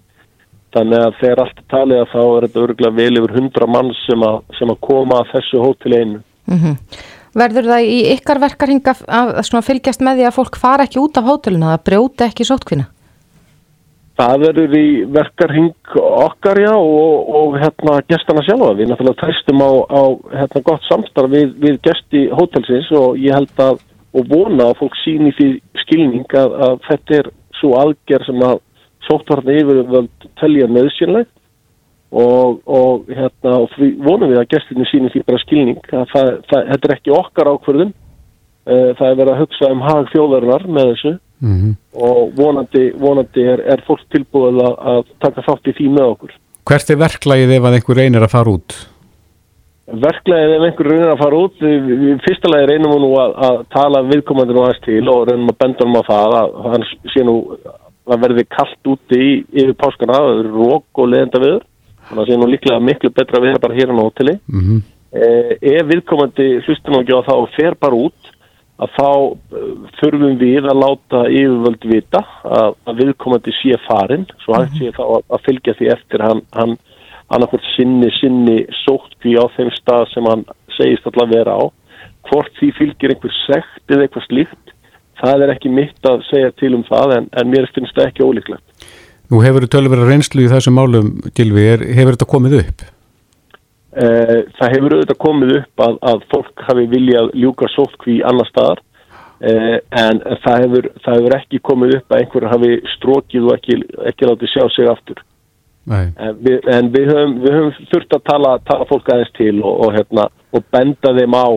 þannig 0.73 1.03
að 1.05 1.19
þegar 1.21 1.43
allt 1.43 1.61
talið 1.73 2.01
að 2.01 2.15
þá 2.15 2.23
er 2.23 2.47
þetta 2.47 2.63
öruglega 2.63 2.97
vel 2.97 3.21
yfir 3.21 3.37
100 3.43 3.69
mann 3.75 3.93
sem 4.07 4.25
að, 4.25 4.39
sem 4.57 4.73
að 4.73 4.81
koma 4.89 5.21
að 5.21 5.31
þessu 5.35 5.61
hótel 5.61 5.93
einu. 5.99 6.23
Mm 6.47 6.63
-hmm. 6.63 7.05
Verður 7.37 7.69
það 7.69 7.91
í 7.93 7.97
ykkar 8.15 8.41
verkarhinga 8.41 8.95
að, 9.05 9.35
að 9.37 9.65
fylgjast 9.67 10.01
með 10.01 10.21
því 10.21 10.29
að 10.31 10.37
fólk 10.39 10.57
fara 10.57 10.87
ekki 10.89 11.03
út 11.03 11.19
af 11.21 11.29
hóteluna, 11.29 11.75
að 11.75 11.85
brjóta 11.91 12.31
ekki 12.31 12.49
sótkvinna? 12.49 12.89
Það 14.17 14.37
verður 14.47 14.75
í 14.79 14.87
verkarhing 15.13 15.97
okkar 16.01 16.61
já 16.63 16.73
og, 16.73 17.27
og 17.37 17.59
hérna 17.61 17.99
gestana 18.09 18.45
sjálfa. 18.47 18.71
Við 18.79 18.89
náttúrulega 18.89 19.27
tæstum 19.27 19.61
á, 19.61 19.71
á 19.93 20.03
hérna, 20.39 20.63
gott 20.65 20.87
samstarf 20.89 21.35
við, 21.35 21.53
við 21.61 21.77
gesti 21.85 22.23
hótelsins 22.33 22.89
og 22.97 23.21
ég 23.21 23.37
held 23.37 23.61
að 23.61 23.83
og 24.17 24.31
vona 24.31 24.71
að 24.71 24.79
fólk 24.81 24.97
síni 25.03 25.33
því 25.37 25.49
skilning 25.83 26.37
að, 26.39 26.55
að 26.67 26.77
þetta 26.87 27.19
er 27.19 27.31
svo 27.59 27.73
algjör 27.81 28.25
sem 28.27 28.45
að 28.47 28.63
sóttvarna 29.07 29.57
yfirvöld 29.61 30.29
telja 30.41 30.69
nöðsynlegt 30.71 31.33
og, 32.17 32.63
og 32.65 33.11
hérna 33.11 33.59
og 33.63 33.71
því 33.75 33.91
vonum 34.07 34.33
við 34.33 34.41
að 34.41 34.51
gestinni 34.55 34.89
síni 34.91 35.13
því 35.13 35.23
bara 35.27 35.43
skilning 35.43 35.81
að 35.91 36.09
það, 36.15 36.33
það, 36.51 36.67
þetta 36.73 36.89
er 36.89 36.97
ekki 36.97 37.15
okkar 37.17 37.53
ákverðum 37.53 37.93
uh, 37.93 38.91
það 38.99 39.09
er 39.09 39.21
verið 39.21 39.33
að 39.35 39.41
hugsa 39.43 39.73
um 39.75 39.85
hag 39.85 40.13
þjóðarinnar 40.15 40.67
með 40.71 40.93
þessu 40.93 41.15
mm 41.40 41.55
-hmm. 41.61 41.76
og 41.93 42.35
vonandi, 42.37 42.90
vonandi 43.00 43.47
er, 43.52 43.62
er 43.75 43.85
fólk 43.87 44.05
tilbúið 44.11 44.61
að, 44.64 44.75
að 44.93 45.00
taka 45.21 45.47
þátt 45.49 45.71
í 45.71 45.76
því 45.78 45.88
með 45.88 46.12
okkur. 46.16 46.37
Hvert 46.66 46.90
er 46.90 46.99
verklagið 46.99 47.57
ef 47.57 47.64
einhver 47.71 47.97
reynir 47.97 48.23
að 48.26 48.35
fara 48.35 48.50
út? 48.50 48.76
Verklegið 49.87 50.52
ef 50.57 50.62
einhver 50.66 50.88
reynir 50.90 51.11
að 51.12 51.21
fara 51.23 51.40
út, 51.45 51.61
fyrsta 52.25 52.50
lagi 52.50 52.66
reynum 52.73 52.95
við 52.95 53.02
nú 53.05 53.11
að, 53.23 53.35
að 53.49 53.59
tala 53.71 54.02
viðkomandi 54.02 54.55
nú 54.57 54.64
aðeins 54.64 54.83
til 54.83 55.09
og 55.12 55.28
reynum 55.28 55.52
að 55.52 55.59
benda 55.62 55.87
um 55.87 55.99
að 56.00 56.09
það 56.09 56.35
að 56.40 56.57
hann 56.73 56.87
sé 57.12 57.23
nú 57.23 57.37
að 58.07 58.25
verði 58.25 58.45
kallt 58.50 58.90
úti 58.90 59.21
í, 59.21 59.31
yfir 59.55 59.76
páskana, 59.78 60.19
það 60.19 60.40
eru 60.40 60.52
rók 60.57 61.00
og 61.02 61.09
leðenda 61.12 61.43
viður, 61.43 61.64
þannig 62.09 62.23
að 62.23 62.28
sé 62.31 62.38
nú 62.40 62.50
líklega 62.50 62.85
miklu 62.88 63.12
betra 63.14 63.43
við 63.43 63.61
bara 63.62 63.78
hér 63.78 63.95
á 63.95 63.97
hóteli. 64.02 64.35
Mm 64.50 64.62
-hmm. 64.66 64.83
eh, 65.23 65.52
ef 65.78 65.87
viðkomandi 65.93 66.49
hlustum 66.66 66.99
ekki 67.00 67.14
á 67.14 67.26
það 67.28 67.43
og 67.43 67.49
fer 67.55 67.78
bara 67.78 67.95
út, 67.95 68.33
að 68.83 68.92
þá 68.97 69.09
eh, 69.56 69.71
þurfum 70.00 70.37
við 70.40 70.68
að 70.68 70.83
láta 70.83 71.23
yfirvöld 71.30 71.87
vita 71.88 72.23
að, 72.45 72.76
að 72.88 73.00
viðkomandi 73.00 73.54
sé 73.56 73.78
farin, 73.87 74.26
svo 74.45 74.59
hægt 74.59 74.76
sé 74.76 74.92
þá 74.97 75.02
að, 75.06 75.25
að 75.33 75.45
fylgja 75.49 75.76
því 75.78 75.90
eftir 75.95 76.25
hann, 76.26 76.42
hann 76.56 76.76
annarkvært 77.33 77.66
sinni, 77.75 78.11
sinni 78.21 78.59
sótt 78.85 79.16
því 79.25 79.37
á 79.40 79.45
þeim 79.56 79.73
stað 79.78 80.06
sem 80.12 80.28
hann 80.30 80.45
segist 80.76 81.09
alltaf 81.09 81.33
vera 81.33 81.56
á. 81.56 81.64
Hvort 82.26 82.52
því 82.59 82.73
fylgir 82.76 83.14
einhver 83.14 83.35
sekt 83.45 83.92
eða 83.92 84.06
eitthvað 84.06 84.28
slíkt, 84.28 84.75
það 85.23 85.47
er 85.47 85.54
ekki 85.54 85.73
mitt 85.73 86.11
að 86.11 86.26
segja 86.28 86.52
til 86.61 86.75
um 86.76 86.85
það 86.87 87.16
en, 87.16 87.30
en 87.33 87.52
mér 87.52 87.71
finnst 87.75 87.97
það 87.97 88.11
ekki 88.11 88.26
ólíklegt. 88.26 88.90
Nú 89.33 89.40
hefur 89.42 89.64
þú 89.64 89.71
tölur 89.73 89.95
verið 89.95 90.12
reynslu 90.12 90.45
í 90.45 90.50
þessum 90.52 90.76
málum, 90.78 91.09
Gilvi, 91.35 91.64
hefur 91.97 92.14
þetta 92.14 92.28
komið 92.30 92.61
upp? 92.61 92.85
Eh, 93.97 94.41
það 94.59 94.75
hefur 94.75 94.95
auðvitað 94.95 95.19
komið 95.25 95.53
upp 95.57 95.83
að, 95.87 95.95
að 96.11 96.25
fólk 96.33 96.65
hafi 96.67 96.83
viljað 96.93 97.31
ljúka 97.41 97.69
sóttkví 97.73 98.19
annar 98.29 98.49
staðar 98.50 98.83
eh, 99.41 99.79
en 100.03 100.21
það 100.43 100.65
hefur, 100.65 100.88
það 101.05 101.17
hefur 101.17 101.37
ekki 101.38 101.61
komið 101.65 101.95
upp 101.97 102.12
að 102.12 102.21
einhver 102.21 102.47
hafi 102.50 102.73
strókið 102.97 103.47
og 103.47 103.55
ekki, 103.55 103.79
ekki 104.11 104.29
látið 104.29 104.53
sjá 104.53 104.67
sig 104.75 104.91
aftur. 104.93 105.23
En 106.19 106.37
við, 106.43 106.69
en 106.75 106.91
við 106.93 107.09
höfum, 107.09 107.35
við 107.41 107.57
höfum 107.57 107.88
þurft 107.95 108.19
að 108.19 108.26
tala, 108.26 108.53
tala 108.69 108.88
fólk 108.91 109.09
aðeins 109.15 109.33
til 109.38 109.55
og, 109.62 109.73
og, 109.87 109.97
hérna, 109.97 110.29
og 110.53 110.69
benda 110.75 111.15
þeim 111.17 111.38
á 111.38 111.49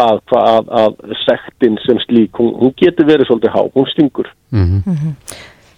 það 0.00 0.20
hvað 0.32 0.50
að, 0.50 0.74
að 0.82 1.16
sektin 1.22 1.78
sem 1.84 2.02
slík, 2.08 2.42
hún, 2.42 2.54
hún 2.58 2.74
getur 2.80 3.06
verið 3.06 3.30
svolítið 3.30 3.54
há, 3.54 3.62
hún 3.76 3.90
stingur. 3.92 4.34
Mm 4.50 4.82
-hmm. 4.82 5.14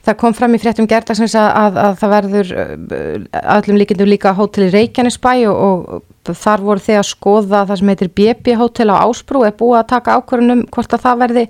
Það 0.03 0.17
kom 0.19 0.35
fram 0.35 0.57
í 0.57 0.59
fréttum 0.59 0.89
gerdagsins 0.91 1.35
að, 1.39 1.51
að, 1.61 1.77
að 1.79 1.93
það 2.01 2.13
verður 2.17 2.49
öllum 3.55 3.77
líkindum 3.79 4.09
líka 4.11 4.33
hótel 4.35 4.65
í 4.67 4.73
Reykjanesbæ 4.73 5.35
og, 5.53 5.85
og 6.27 6.33
þar 6.41 6.65
voru 6.67 6.83
þeir 6.83 6.99
að 6.99 7.11
skoða 7.13 7.61
það 7.69 7.79
sem 7.79 7.93
heitir 7.93 8.11
BB 8.19 8.57
hótel 8.59 8.91
á 8.91 9.03
Ásbrú, 9.05 9.45
er 9.47 9.55
búið 9.55 9.79
að 9.79 9.93
taka 9.95 10.17
ákvörunum 10.19 10.65
hvort 10.75 10.97
að 10.97 11.05
það 11.07 11.23
verði 11.23 11.45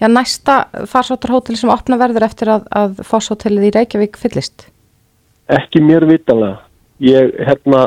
já, 0.00 0.08
næsta 0.08 0.58
farsóttarhótel 0.90 1.56
sem 1.56 1.72
opna 1.72 1.98
verður 2.00 2.26
eftir 2.28 2.52
að 2.52 3.00
fosshótelið 3.08 3.70
í 3.70 3.74
Reykjavík 3.78 4.20
fyllist? 4.20 4.68
Ekki 5.52 5.82
mér 5.84 6.06
vitanlega. 6.08 6.60
Ég, 7.04 7.32
hérna, 7.48 7.86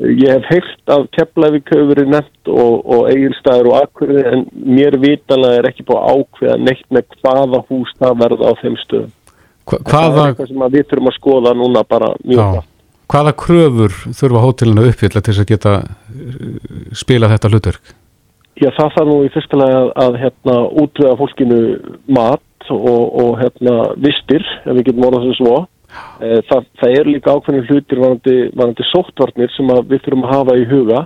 ég 0.00 0.32
hef 0.32 0.48
heilt 0.48 0.92
af 0.92 1.06
Keflavík 1.14 1.68
hefur 1.72 1.92
verið 1.92 2.10
nefnt 2.12 2.50
og, 2.52 2.80
og 2.84 3.06
eigilstæður 3.12 3.70
og 3.72 3.78
akkurði 3.82 4.24
en 4.32 4.48
mér 4.64 4.98
vitanlega 5.00 5.60
er 5.60 5.70
ekki 5.70 5.86
búið 5.88 6.02
að 6.02 6.18
ákveða 6.18 6.58
neitt 6.64 6.88
með 6.92 7.16
hvaða 7.20 7.62
hús 7.70 7.94
það 8.00 8.20
verða 8.24 8.50
á 8.50 8.52
þeim 8.64 8.80
stöðum. 8.84 9.14
Hva, 9.68 9.78
hvaða... 9.84 10.08
Það 10.08 10.18
er 10.24 10.32
eitthvað 10.32 10.50
sem 10.50 10.66
við 10.74 10.90
þurfum 10.90 11.12
að 11.12 11.16
skoða 11.18 11.54
núna 11.58 11.84
bara 11.88 12.10
mjög 12.24 12.42
hva. 12.42 12.66
Hvaða 13.08 13.32
kröfur 13.40 13.94
þurfa 14.18 14.42
hótelinu 14.44 14.82
að 14.82 14.90
uppfylla 14.92 15.22
til 15.22 15.32
þess 15.32 15.44
að 15.44 15.52
geta 15.52 15.76
uh, 15.78 16.58
spila 16.96 17.30
þetta 17.32 17.52
hlutverk? 17.52 17.94
Já, 18.58 18.68
það 18.74 18.94
þarf 18.96 19.08
nú 19.08 19.16
í 19.22 19.32
fyrsta 19.32 19.58
lega 19.60 19.80
að, 19.80 19.90
að 20.04 20.20
hérna, 20.24 20.54
útvega 20.82 21.16
fólkinu 21.20 21.58
mat 22.10 22.70
og, 22.74 23.04
og 23.22 23.30
hérna, 23.38 23.76
vistir, 24.02 24.44
ef 24.66 24.74
við 24.74 24.88
getum 24.90 25.06
orðað 25.08 25.28
sem 25.28 25.38
svo 25.38 25.58
Eh, 26.18 26.40
það, 26.48 26.66
það 26.80 26.96
er 26.98 27.08
líka 27.08 27.34
ákveðin 27.34 27.66
hlutir 27.68 28.02
varandi, 28.02 28.36
varandi 28.58 28.86
sóttvarnir 28.90 29.52
sem 29.54 29.70
við 29.88 30.02
þurfum 30.04 30.26
að 30.26 30.34
hafa 30.34 30.56
í 30.58 30.66
huga. 30.68 31.02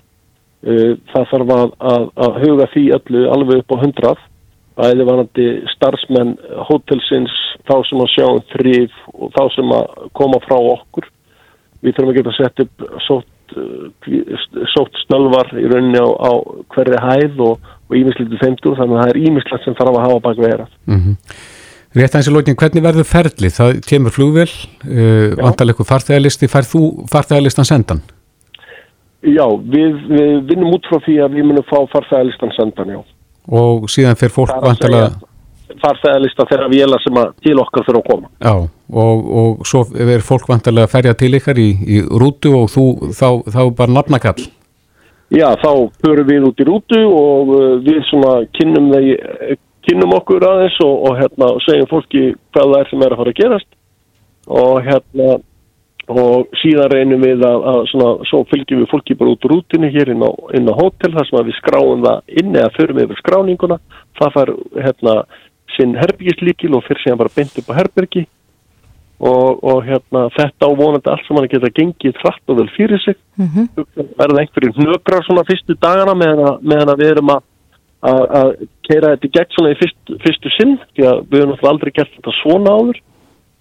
Eh, 0.62 0.92
það 1.12 1.28
þarf 1.32 1.54
að, 1.56 1.74
að, 1.92 2.06
að 2.26 2.38
huga 2.44 2.68
því 2.72 2.84
öllu 2.98 3.24
alveg 3.36 3.62
upp 3.62 3.74
á 3.74 3.82
hundrað. 3.84 4.24
Það 4.72 4.92
er 4.92 5.08
varandi 5.08 5.46
starfsmenn 5.74 6.36
hótelsins, 6.68 7.34
þá 7.68 7.74
sem 7.88 8.00
að 8.00 8.12
sjá 8.14 8.26
um 8.30 8.40
þrýf 8.54 8.94
og 9.12 9.34
þá 9.34 9.42
sem 9.56 9.74
að 9.76 10.08
koma 10.16 10.40
frá 10.46 10.56
okkur. 10.56 11.08
Við 11.82 11.96
þurfum 11.96 12.12
að 12.12 12.18
geta 12.20 12.34
sett 12.38 12.62
upp 12.64 12.84
sótt, 13.04 13.56
eh, 13.58 14.44
sótt 14.72 15.00
stölvar 15.02 15.50
í 15.58 15.66
rauninni 15.68 16.00
á, 16.00 16.08
á 16.08 16.32
hverri 16.72 17.00
hæð 17.04 17.42
og 17.48 17.72
ímislítið 17.92 18.40
þeimtur 18.40 18.78
þannig 18.78 18.96
að 18.96 19.02
það 19.02 19.12
er 19.12 19.20
ímislegt 19.26 19.66
sem 19.66 19.76
þarf 19.76 19.98
að 19.98 20.06
hafa 20.06 20.24
bak 20.28 20.40
verað. 20.40 20.72
Mm 20.86 21.00
-hmm. 21.02 21.16
Rétt 21.92 22.14
aðeins 22.14 22.28
í 22.30 22.32
lóknin, 22.32 22.56
hvernig 22.56 22.84
verður 22.86 23.04
ferli? 23.04 23.48
Það 23.52 23.80
kemur 23.84 24.14
flugvel, 24.14 24.48
uh, 24.88 25.36
vantarleikur 25.36 25.84
farþægarlisti, 25.84 26.48
færð 26.48 26.70
þú 26.72 26.82
farþægarlistan 27.12 27.68
sendan? 27.68 28.00
Já, 29.20 29.44
við, 29.60 29.98
við 30.08 30.38
vinnum 30.48 30.72
út 30.72 30.88
frá 30.88 30.96
því 31.04 31.18
að 31.20 31.36
við 31.36 31.50
munum 31.50 31.66
fá 31.68 31.76
farþægarlistan 31.92 32.54
sendan, 32.56 32.94
já. 32.96 33.00
Og 33.50 33.88
síðan 33.90 34.18
fer 34.18 34.32
fólk 34.32 34.54
vantarlega... 34.62 35.12
Farþægarlista 35.82 36.44
þeirra 36.46 36.68
vila 36.70 36.98
sem 37.02 37.16
að 37.18 37.30
til 37.42 37.54
okkar 37.58 37.86
fyrir 37.86 37.98
að 38.02 38.08
koma. 38.10 38.28
Já, 38.44 38.52
og, 39.02 39.22
og 39.40 39.62
svo 39.66 39.80
er 39.98 40.22
fólk 40.22 40.50
vantarlega 40.50 40.86
að 40.86 40.92
ferja 40.92 41.14
til 41.18 41.32
ykkar 41.38 41.58
í, 41.58 41.68
í 41.82 42.02
rútu 42.22 42.52
og 42.54 42.68
þú, 42.70 42.84
þá, 43.16 43.28
þá 43.50 43.62
bara 43.78 43.96
nafnakall. 43.96 44.44
Já, 45.32 45.48
þá 45.58 45.70
förum 46.04 46.28
við 46.28 46.46
út 46.50 46.60
í 46.60 46.68
rútu 46.68 47.02
og 47.08 47.52
uh, 47.56 47.68
við 47.82 48.02
svona 48.10 48.34
kynnum 48.58 48.90
þeir 48.92 49.56
kynum 49.86 50.14
okkur 50.18 50.44
aðeins 50.46 50.76
og, 50.84 50.92
og 51.08 51.16
hérna 51.18 51.48
segjum 51.66 51.88
fólki 51.90 52.26
hvað 52.54 52.74
það 52.74 52.76
er 52.78 52.90
sem 52.90 53.04
er 53.04 53.14
að 53.14 53.22
fara 53.22 53.32
að 53.32 53.40
gerast 53.40 53.70
og 54.62 54.76
hérna 54.86 55.28
og 56.10 56.50
síðan 56.58 56.90
reynum 56.90 57.22
við 57.22 57.44
að, 57.46 57.64
að 57.72 57.80
svona, 57.92 58.10
svo 58.26 58.42
fylgjum 58.50 58.82
við 58.82 58.90
fólki 58.90 59.16
bara 59.18 59.34
út 59.34 59.46
úr 59.46 59.54
rútinu 59.54 59.90
hér 59.94 60.10
inn 60.10 60.24
á, 60.26 60.30
inn 60.58 60.66
á 60.66 60.74
hótel 60.74 61.12
þar 61.14 61.28
sem 61.28 61.46
við 61.46 61.58
skráum 61.60 62.02
það 62.02 62.38
inn 62.42 62.56
eða 62.56 62.74
förum 62.76 63.02
yfir 63.04 63.20
skráninguna. 63.22 63.78
Það 64.18 64.32
fær 64.36 64.52
hérna 64.86 65.16
sinn 65.76 65.94
herbyggislíkil 65.96 66.72
og 66.74 66.84
fyrir 66.88 67.04
síðan 67.04 67.22
bara 67.22 67.34
beint 67.36 67.60
upp 67.62 67.70
á 67.70 67.78
herbergi. 67.78 68.24
Og, 69.22 69.62
og 69.62 69.84
hérna 69.86 70.24
þetta 70.34 70.66
á 70.66 70.70
vonandi 70.74 71.10
allt 71.12 71.28
sem 71.28 71.38
hann 71.38 71.46
geta 71.52 71.70
gengið 71.70 72.18
hratt 72.18 72.50
og 72.50 72.58
vel 72.58 72.68
fyrir 72.74 72.98
sig. 72.98 73.14
Mm 73.38 73.48
-hmm. 73.54 73.86
verða 74.18 74.40
einhverjum 74.42 74.74
hnökrar 74.80 75.22
svona 75.22 75.46
fyrstu 75.46 75.78
dagana 75.78 76.14
meðan 76.18 76.98
við 76.98 77.10
erum 77.14 77.30
að 77.36 77.42
að 78.02 78.48
keira 78.82 79.12
þetta 79.14 79.28
í 79.28 79.32
gegn 79.36 79.54
svona 79.54 79.72
í 79.72 79.78
fyrst, 79.78 80.12
fyrstu 80.24 80.50
sinn 80.56 80.72
því 80.96 81.04
að 81.06 81.18
við 81.30 81.40
höfum 81.40 81.52
alltaf 81.54 81.70
aldrei 81.70 81.92
gert 81.94 82.14
þetta 82.16 82.32
svona 82.40 82.74
áður 82.74 82.98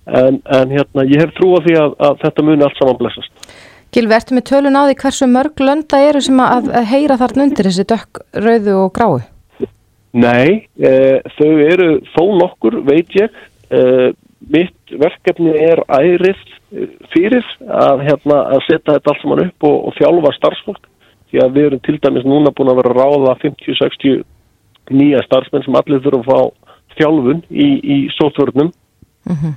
en, 0.06 0.40
en 0.46 0.72
hérna 0.72 1.06
ég 1.08 1.22
hef 1.22 1.36
trú 1.38 1.52
á 1.58 1.60
því 1.66 1.76
að, 1.82 1.94
að 2.08 2.24
þetta 2.24 2.48
muni 2.48 2.66
allt 2.66 2.80
saman 2.80 3.00
blessast. 3.00 3.52
Gilvi, 3.92 4.16
ertu 4.16 4.38
með 4.38 4.48
tölun 4.48 4.80
á 4.80 4.88
því 4.88 4.96
hversu 5.02 5.28
mörg 5.28 5.60
lönda 5.60 6.00
eru 6.08 6.22
sem 6.24 6.40
að, 6.40 6.72
að 6.80 6.90
heyra 6.94 7.20
þarna 7.20 7.48
undir 7.48 7.68
þessi 7.68 7.88
dökk, 7.92 8.22
rauðu 8.46 8.76
og 8.86 8.92
grái? 8.96 9.28
Nei, 10.12 10.68
uh, 10.80 11.18
þau 11.38 11.52
eru 11.66 11.90
þó 12.16 12.24
nokkur, 12.40 12.82
veit 12.88 13.12
ég. 13.20 13.36
Uh, 13.72 14.12
mitt 14.52 14.96
verkefni 15.00 15.54
er 15.60 15.84
ærið 15.92 16.40
fyrir 17.12 17.46
að, 17.68 18.06
hérna, 18.08 18.40
að 18.56 18.64
setja 18.68 18.96
þetta 18.96 19.12
allt 19.12 19.24
saman 19.24 19.44
upp 19.46 19.68
og, 19.68 19.78
og 19.90 19.98
þjálfa 20.00 20.34
starfsfólk. 20.38 20.88
Því 21.32 21.44
að 21.44 21.54
við 21.56 21.68
erum 21.70 21.84
til 21.86 21.98
dæmis 22.04 22.28
núna 22.28 22.52
búin 22.56 22.72
að 22.72 22.82
vera 22.82 22.96
ráða 22.96 23.36
50-60 23.44 24.24
nýja 24.92 25.22
starfsmenn 25.28 25.64
sem 25.64 25.78
allir 25.80 26.04
þurfum 26.04 26.24
að 26.24 26.32
fá 26.32 26.98
þjálfun 27.00 27.44
í, 27.50 27.68
í 27.80 27.98
sóþvörnum. 28.18 28.72
Mm 29.30 29.38
-hmm. 29.38 29.54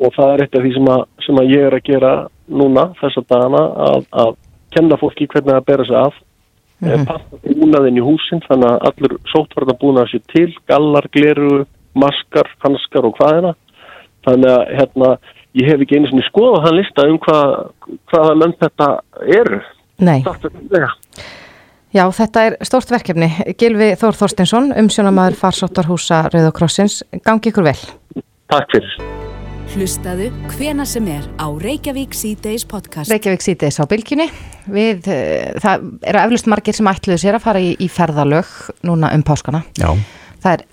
Og 0.00 0.14
það 0.16 0.32
er 0.32 0.42
eitt 0.44 0.56
af 0.56 0.64
því 0.64 0.72
sem 0.76 0.90
að, 0.92 1.04
sem 1.26 1.40
að 1.40 1.52
ég 1.54 1.66
er 1.66 1.76
að 1.76 1.86
gera 1.86 2.12
núna 2.50 2.86
þessa 3.00 3.22
dagana 3.30 3.62
að, 3.86 4.08
að 4.24 4.34
kenna 4.74 4.98
fólki 5.00 5.28
hvernig 5.30 5.56
það 5.56 5.68
bera 5.70 5.86
sig 5.88 5.96
af. 6.00 6.20
Mm 6.80 6.88
-hmm. 6.88 7.06
passa 7.06 7.40
búnaðin 7.44 7.98
í 8.00 8.04
húsin 8.04 8.40
þannig 8.48 8.70
að 8.70 8.86
allur 8.88 9.16
sótvarta 9.28 9.74
búnað 9.82 10.06
sér 10.10 10.22
til 10.32 10.54
gallar, 10.66 11.06
gleru, 11.12 11.66
maskar, 11.92 12.48
hanskar 12.64 13.04
og 13.04 13.18
hvaðina 13.18 13.52
þannig 14.24 14.50
að 14.54 14.64
hérna, 14.78 15.10
ég 15.58 15.68
hef 15.70 15.84
ekki 15.84 15.98
einu 15.98 16.10
svona 16.10 16.26
skoðað 16.28 16.66
hann 16.66 16.78
lista 16.78 17.06
um 17.10 17.20
hvað, 17.26 17.54
hvaða 18.12 18.34
lönd 18.40 18.58
þetta 18.64 18.88
eru. 19.40 19.62
Nei. 20.00 20.18
Já, 21.90 22.04
þetta 22.14 22.44
er 22.46 22.58
stórt 22.62 22.92
verkefni. 22.94 23.30
Gilvi 23.58 23.92
Þór 24.00 24.18
Þorstinsson, 24.20 24.70
umsjónamaður 24.78 25.40
farsóttarhúsa 25.40 26.28
Rauðokrossins, 26.30 27.02
gangi 27.26 27.50
ykkur 27.50 27.72
vel. 27.72 27.80
Takk 28.50 28.70
fyrir 28.76 29.19
Hlustaðu 29.70 30.32
hvena 30.56 30.82
sem 30.82 31.06
er 31.12 31.26
á 31.38 31.46
Reykjavík 31.46 32.10
C-Days 32.16 32.64
podcast. 32.66 33.06
Reykjavík 33.12 33.44
C-Days 33.44 33.76
á 33.78 33.86
bylginni. 33.86 34.26
Við, 34.66 35.06
uh, 35.06 35.60
það 35.62 35.84
eru 36.10 36.20
eflust 36.24 36.48
margir 36.50 36.74
sem 36.74 36.88
ætluðu 36.90 37.20
sér 37.22 37.38
að 37.38 37.44
fara 37.44 37.62
í, 37.62 37.68
í 37.78 37.86
ferðalög 37.86 38.50
núna 38.88 39.12
um 39.14 39.22
páskana. 39.22 39.62
Já. 39.78 39.92
Það 40.42 40.56
er 40.56 40.64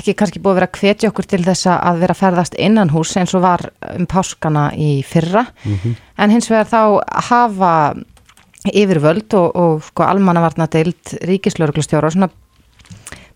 ekki 0.00 0.16
kannski 0.18 0.42
búið 0.42 0.50
að 0.50 0.58
vera 0.58 0.68
að 0.72 0.80
hvetja 0.80 1.12
okkur 1.12 1.30
til 1.30 1.40
þess 1.46 1.70
að 1.76 2.02
vera 2.02 2.18
ferðast 2.18 2.58
innan 2.58 2.90
hús 2.90 3.14
eins 3.20 3.36
og 3.38 3.44
var 3.46 3.68
um 3.92 4.10
páskana 4.10 4.66
í 4.74 4.90
fyrra. 5.06 5.46
Mm 5.62 5.78
-hmm. 5.78 5.94
En 6.18 6.34
hins 6.34 6.50
vegar 6.50 6.66
þá 6.66 6.82
hafa 7.30 7.94
yfirvöld 8.72 9.34
og, 9.38 9.56
og 9.56 9.84
sko 9.84 10.02
almannavarna 10.02 10.66
deilt 10.66 11.14
ríkislauruglustjóra 11.22 12.10
og 12.10 12.12
svona 12.12 12.30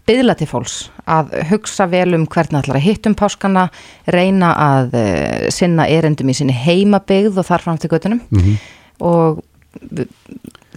byðla 0.08 0.36
til 0.38 0.48
fólks 0.50 0.76
að 1.08 1.34
hugsa 1.50 1.86
vel 1.90 2.16
um 2.16 2.26
hvernig 2.30 2.62
ætlar 2.62 2.78
að 2.80 2.86
hittum 2.86 3.16
páskana, 3.18 3.68
reyna 4.08 4.52
að 4.56 4.96
uh, 4.98 5.48
sinna 5.54 5.88
erendum 5.88 6.30
í 6.30 6.36
sinni 6.36 6.56
heimabygð 6.56 7.40
og 7.40 7.48
þar 7.48 7.66
fram 7.66 7.80
til 7.80 7.90
göttunum 7.92 8.22
mm 8.28 8.40
-hmm. 8.40 8.56
og 8.98 9.42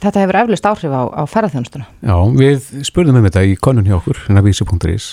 þetta 0.01 0.23
hefur 0.23 0.39
eflust 0.43 0.67
áhrif 0.67 0.91
á, 0.91 1.03
á 1.09 1.23
ferðarþjónustuna. 1.29 1.85
Já, 2.01 2.15
við 2.35 2.85
spurðum 2.87 3.21
um 3.21 3.27
þetta 3.29 3.45
í 3.45 3.55
konun 3.55 3.87
hjá 3.87 3.97
okkur, 3.99 4.25
hérna 4.27 4.43
vísu.is 4.45 5.07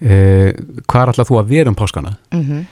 eh, 0.00 0.52
hvað 0.86 1.02
er 1.02 1.12
alltaf 1.12 1.30
þú 1.30 1.40
að 1.40 1.54
vera 1.54 1.70
um 1.70 1.76
páskana 1.76 2.16
mm 2.32 2.42
-hmm. 2.42 2.64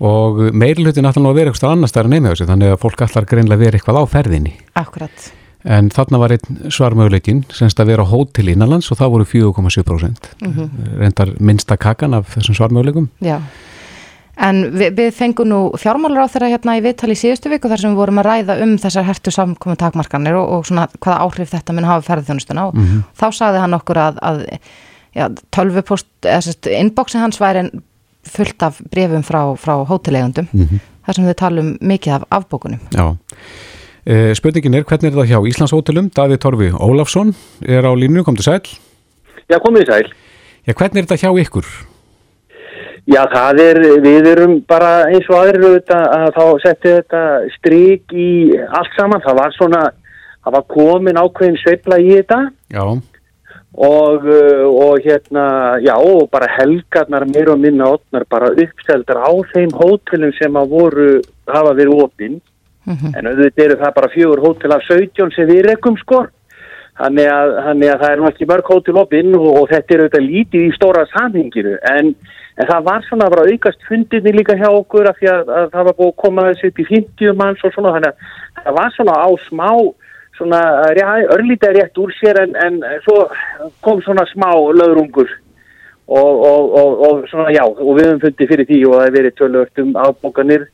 og 0.00 0.42
meirlutin 0.52 1.06
ætla 1.06 1.22
nú 1.22 1.30
að 1.30 1.38
vera 1.40 1.50
eitthvað 1.50 1.72
annar 1.72 1.88
stærn 1.88 2.10
nefnir 2.10 2.30
þessu, 2.30 2.46
þannig 2.46 2.72
að 2.72 2.80
fólk 2.80 3.00
ætlar 3.00 3.24
greinlega 3.24 3.64
vera 3.64 3.78
eitthvað 3.78 4.00
á 4.00 4.04
ferðinni. 4.06 4.52
Akkurat 4.74 5.32
en 5.64 5.90
þarna 5.92 6.20
var 6.20 6.34
einn 6.34 6.72
svarmöguleikin 6.72 7.44
semst 7.54 7.78
að 7.80 7.94
vera 7.94 8.06
hótel 8.08 8.50
innanlands 8.52 8.90
og 8.92 9.00
það 9.00 9.12
voru 9.14 9.28
4,7% 9.28 10.32
mm 10.40 10.52
-hmm. 10.52 10.98
reyndar 11.00 11.30
minnsta 11.40 11.76
kakan 11.76 12.14
af 12.14 12.34
þessum 12.36 12.54
svarmöguleikum 12.54 13.08
Já, 13.20 13.40
en 14.36 14.62
við, 14.72 14.94
við 14.96 15.10
fengum 15.14 15.48
nú 15.48 15.60
fjármálur 15.78 16.24
á 16.24 16.28
þeirra 16.28 16.52
hérna 16.52 16.76
í 16.76 16.82
viðtali 16.84 17.12
í 17.12 17.22
síðustu 17.22 17.50
viku 17.50 17.68
þar 17.68 17.80
sem 17.80 17.90
við 17.90 17.96
vorum 17.96 18.18
að 18.18 18.28
ræða 18.28 18.62
um 18.62 18.76
þessar 18.78 19.04
hertu 19.04 19.30
samkomi 19.30 19.76
takmarkanir 19.76 20.34
og, 20.34 20.48
og 20.52 20.66
svona 20.66 20.88
hvaða 20.98 21.20
áhrif 21.24 21.50
þetta 21.50 21.72
mun 21.72 21.84
hafa 21.84 22.06
ferðþjónustuna 22.12 22.66
og 22.66 22.74
mm 22.74 22.84
-hmm. 22.84 23.02
þá 23.20 23.32
sagði 23.32 23.58
hann 23.58 23.74
okkur 23.74 23.96
að, 23.96 24.18
að 24.22 24.46
ja, 25.14 25.28
tölvupost, 25.50 26.06
eða 26.22 26.78
inboxin 26.80 27.20
hans 27.20 27.40
væri 27.40 27.70
fullt 28.24 28.62
af 28.62 28.80
brefum 28.90 29.22
frá, 29.22 29.56
frá 29.56 29.84
hótelegundum 29.86 30.48
mm 30.52 30.60
-hmm. 30.60 30.78
þar 31.06 31.14
sem 31.14 31.26
við 31.26 31.34
talum 31.34 31.78
mikið 31.80 32.12
af 32.12 32.22
afbókunum 32.30 32.80
Já 32.90 33.16
spurningin 34.36 34.74
er 34.76 34.84
hvernig 34.84 35.10
er 35.10 35.16
það 35.16 35.30
hjá 35.30 35.38
Íslandshótelum? 35.48 36.10
Davíð 36.12 36.42
Torfi 36.42 36.68
Ólafsson 36.76 37.32
er 37.64 37.86
á 37.88 37.92
línu, 37.96 38.24
kom 38.24 38.36
til 38.36 38.44
sæl. 38.44 38.60
Já, 39.48 39.56
komið 39.64 39.88
sæl. 39.88 40.12
Já, 40.64 40.72
hvernig 40.76 41.02
er 41.02 41.08
það 41.08 41.22
hjá 41.24 41.30
ykkur? 41.44 41.66
Já, 43.04 43.20
það 43.28 43.58
er, 43.60 43.80
við 44.00 44.28
erum 44.30 44.54
bara 44.68 44.92
eins 45.12 45.26
og 45.28 45.36
aðrir 45.42 45.66
auðvitað 45.66 46.04
að 46.16 46.28
þá 46.36 46.44
setja 46.62 46.92
þetta 46.98 47.24
stryk 47.58 48.14
í 48.16 48.28
allt 48.64 48.94
saman. 48.96 49.24
Það 49.24 49.40
var 49.40 49.56
svona, 49.58 49.82
það 50.40 50.56
var 50.56 50.64
komin 50.72 51.20
ákveðin 51.20 51.60
sveifla 51.60 52.00
í 52.00 52.14
þetta. 52.14 52.38
Já. 52.72 52.84
Og, 53.74 54.24
eh, 54.30 54.64
og 54.70 55.04
hérna, 55.04 55.44
já, 55.82 55.94
og 55.98 56.30
bara 56.32 56.48
helgarnar 56.60 57.26
mér 57.28 57.50
og 57.52 57.60
minna 57.60 57.90
ótnar 57.92 58.24
bara 58.30 58.52
uppsteldar 58.54 59.20
á 59.20 59.32
þeim 59.52 59.72
hótelum 59.74 60.32
sem 60.38 60.56
að 60.56 60.72
voru, 60.72 61.08
hafa 61.50 61.72
verið 61.74 62.04
opinn 62.06 62.40
Mm 62.84 62.96
-hmm. 62.96 63.18
En 63.18 63.26
auðvitað 63.26 63.64
eru 63.64 63.76
það 63.80 63.94
bara 63.94 64.14
fjögur 64.14 64.40
hótel 64.44 64.72
af 64.72 64.82
17 64.88 65.30
sem 65.32 65.46
við 65.48 65.66
rekkum 65.68 65.96
skor. 65.96 66.30
Þannig 66.94 67.26
að, 67.26 67.52
þannig 67.66 67.90
að 67.90 68.00
það 68.00 68.12
er 68.12 68.20
nú 68.20 68.26
ekki 68.28 68.46
mörg 68.46 68.68
hótel 68.70 68.98
opinn 69.00 69.34
og, 69.34 69.48
og 69.60 69.64
þetta 69.72 69.94
er 69.94 70.02
auðvitað 70.02 70.28
lítið 70.30 70.66
í 70.68 70.74
stóra 70.76 71.06
samhengiru. 71.10 71.74
En, 71.90 72.14
en 72.58 72.68
það 72.70 72.84
var 72.90 73.02
svona 73.08 73.30
bara 73.32 73.46
aukast 73.50 73.80
fundinni 73.88 74.32
líka 74.36 74.54
hjá 74.60 74.68
okkur 74.70 75.08
af 75.10 75.18
því 75.18 75.30
að, 75.32 75.50
að 75.58 75.66
það 75.72 75.88
var 75.88 75.98
búið 75.98 76.12
að 76.12 76.22
koma 76.22 76.46
þessi 76.48 76.70
upp 76.70 76.78
í 76.78 76.86
50 76.92 77.38
manns 77.40 77.64
og 77.64 77.74
svona. 77.74 77.94
Þannig 77.96 78.12
að 78.12 78.62
það 78.62 78.78
var 78.78 78.94
svona 78.96 79.16
á 79.26 79.28
smá, 79.48 79.70
svona 80.38 80.60
örlítið 81.34 81.74
rétt 81.78 81.98
úr 82.04 82.14
sér 82.20 82.42
en, 82.44 82.54
en 82.66 82.78
svo 83.08 83.18
kom 83.80 84.02
svona 84.06 84.26
smá 84.30 84.50
löðrungur. 84.54 85.34
Og, 86.04 86.32
og, 86.44 86.72
og 87.08 87.28
svona 87.30 87.50
já, 87.50 87.64
og 87.64 87.94
við 87.96 88.06
höfum 88.06 88.24
fundið 88.26 88.50
fyrir 88.52 88.66
því 88.68 88.78
og 88.86 88.94
það 88.94 89.04
hefur 89.04 89.18
verið 89.18 89.36
tölvört 89.38 89.78
um 89.80 89.94
ábókanir 89.96 90.66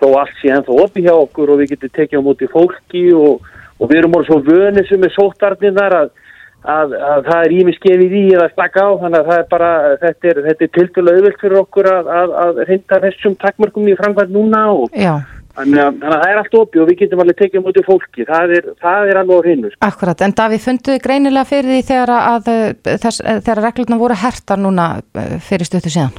þó 0.00 0.06
allt 0.20 0.38
sé 0.40 0.52
ennþá 0.52 0.78
opið 0.84 1.08
hjá 1.08 1.14
okkur 1.14 1.52
og 1.52 1.60
við 1.62 1.72
getum 1.74 1.94
tekið 1.96 2.20
á 2.20 2.26
móti 2.26 2.48
fólki 2.52 3.04
og, 3.16 3.46
og 3.80 3.90
við 3.90 4.00
erum 4.02 4.16
orðið 4.18 4.30
svo 4.30 4.40
vönið 4.46 4.90
sem 4.90 5.06
er 5.06 5.14
sóttarnir 5.14 5.76
þar 5.76 5.96
að, 6.00 6.10
að, 6.76 6.96
að 7.12 7.30
það 7.30 7.40
er 7.46 7.56
ímiskefið 7.60 8.18
í 8.20 8.26
að 8.36 8.52
slaka 8.52 8.84
á 8.84 8.90
þannig 9.04 9.18
að 9.22 9.30
það 9.30 9.40
er 9.40 9.48
bara, 9.54 9.70
þetta 10.04 10.30
er, 10.32 10.42
er 10.52 10.60
tildulega 10.66 11.16
auðvilt 11.16 11.40
fyrir 11.42 11.62
okkur 11.62 11.90
að, 11.94 12.12
að 12.44 12.62
reynda 12.68 13.00
þessum 13.06 13.40
takkmörgum 13.42 13.90
í 13.90 13.96
framkvæmt 14.02 14.36
núna 14.36 14.62
og 14.74 15.00
þannig 15.56 15.82
að 15.82 16.00
það 16.04 16.26
er 16.28 16.38
allt 16.42 16.56
opið 16.60 16.82
og 16.82 16.88
við 16.90 16.98
getum 17.00 17.22
alveg 17.24 17.38
tekið 17.40 17.62
móti 17.64 17.84
fólki, 17.86 18.24
það 18.28 18.54
er, 18.58 18.70
það 18.82 19.10
er 19.10 19.20
alveg 19.22 19.38
á 19.40 19.44
hreinu. 19.46 19.70
Akkurat, 19.86 20.24
en 20.26 20.34
Davíð, 20.36 20.64
funduði 20.66 21.02
greinilega 21.06 21.48
fyrir 21.48 21.72
því 21.72 21.82
þegar 21.88 22.12
að 22.16 22.50
þess, 22.84 23.22
þegar 23.24 23.62
reglurna 23.64 24.00
voru 24.02 24.18
hertar 24.20 24.60
núna 24.60 24.88
eh, 25.16 25.38
fyrir 25.40 25.68
stötu 25.68 25.92
síðan? 25.94 26.12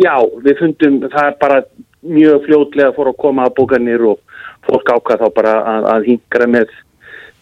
Já, 0.00 0.14
við 0.44 0.60
fundum, 0.60 1.00
það 1.08 1.30
er 1.30 1.38
bara 1.40 1.62
mjög 2.06 2.46
fljótlega 2.46 2.94
fór 2.96 3.12
að 3.12 3.18
koma 3.20 3.48
að 3.48 3.56
bókanir 3.58 4.04
og 4.12 4.20
fólk 4.68 4.92
ákvað 4.94 5.24
þá 5.24 5.34
bara 5.36 5.56
að, 5.74 5.88
að 5.94 6.06
hingra 6.10 6.48
með, 6.50 6.76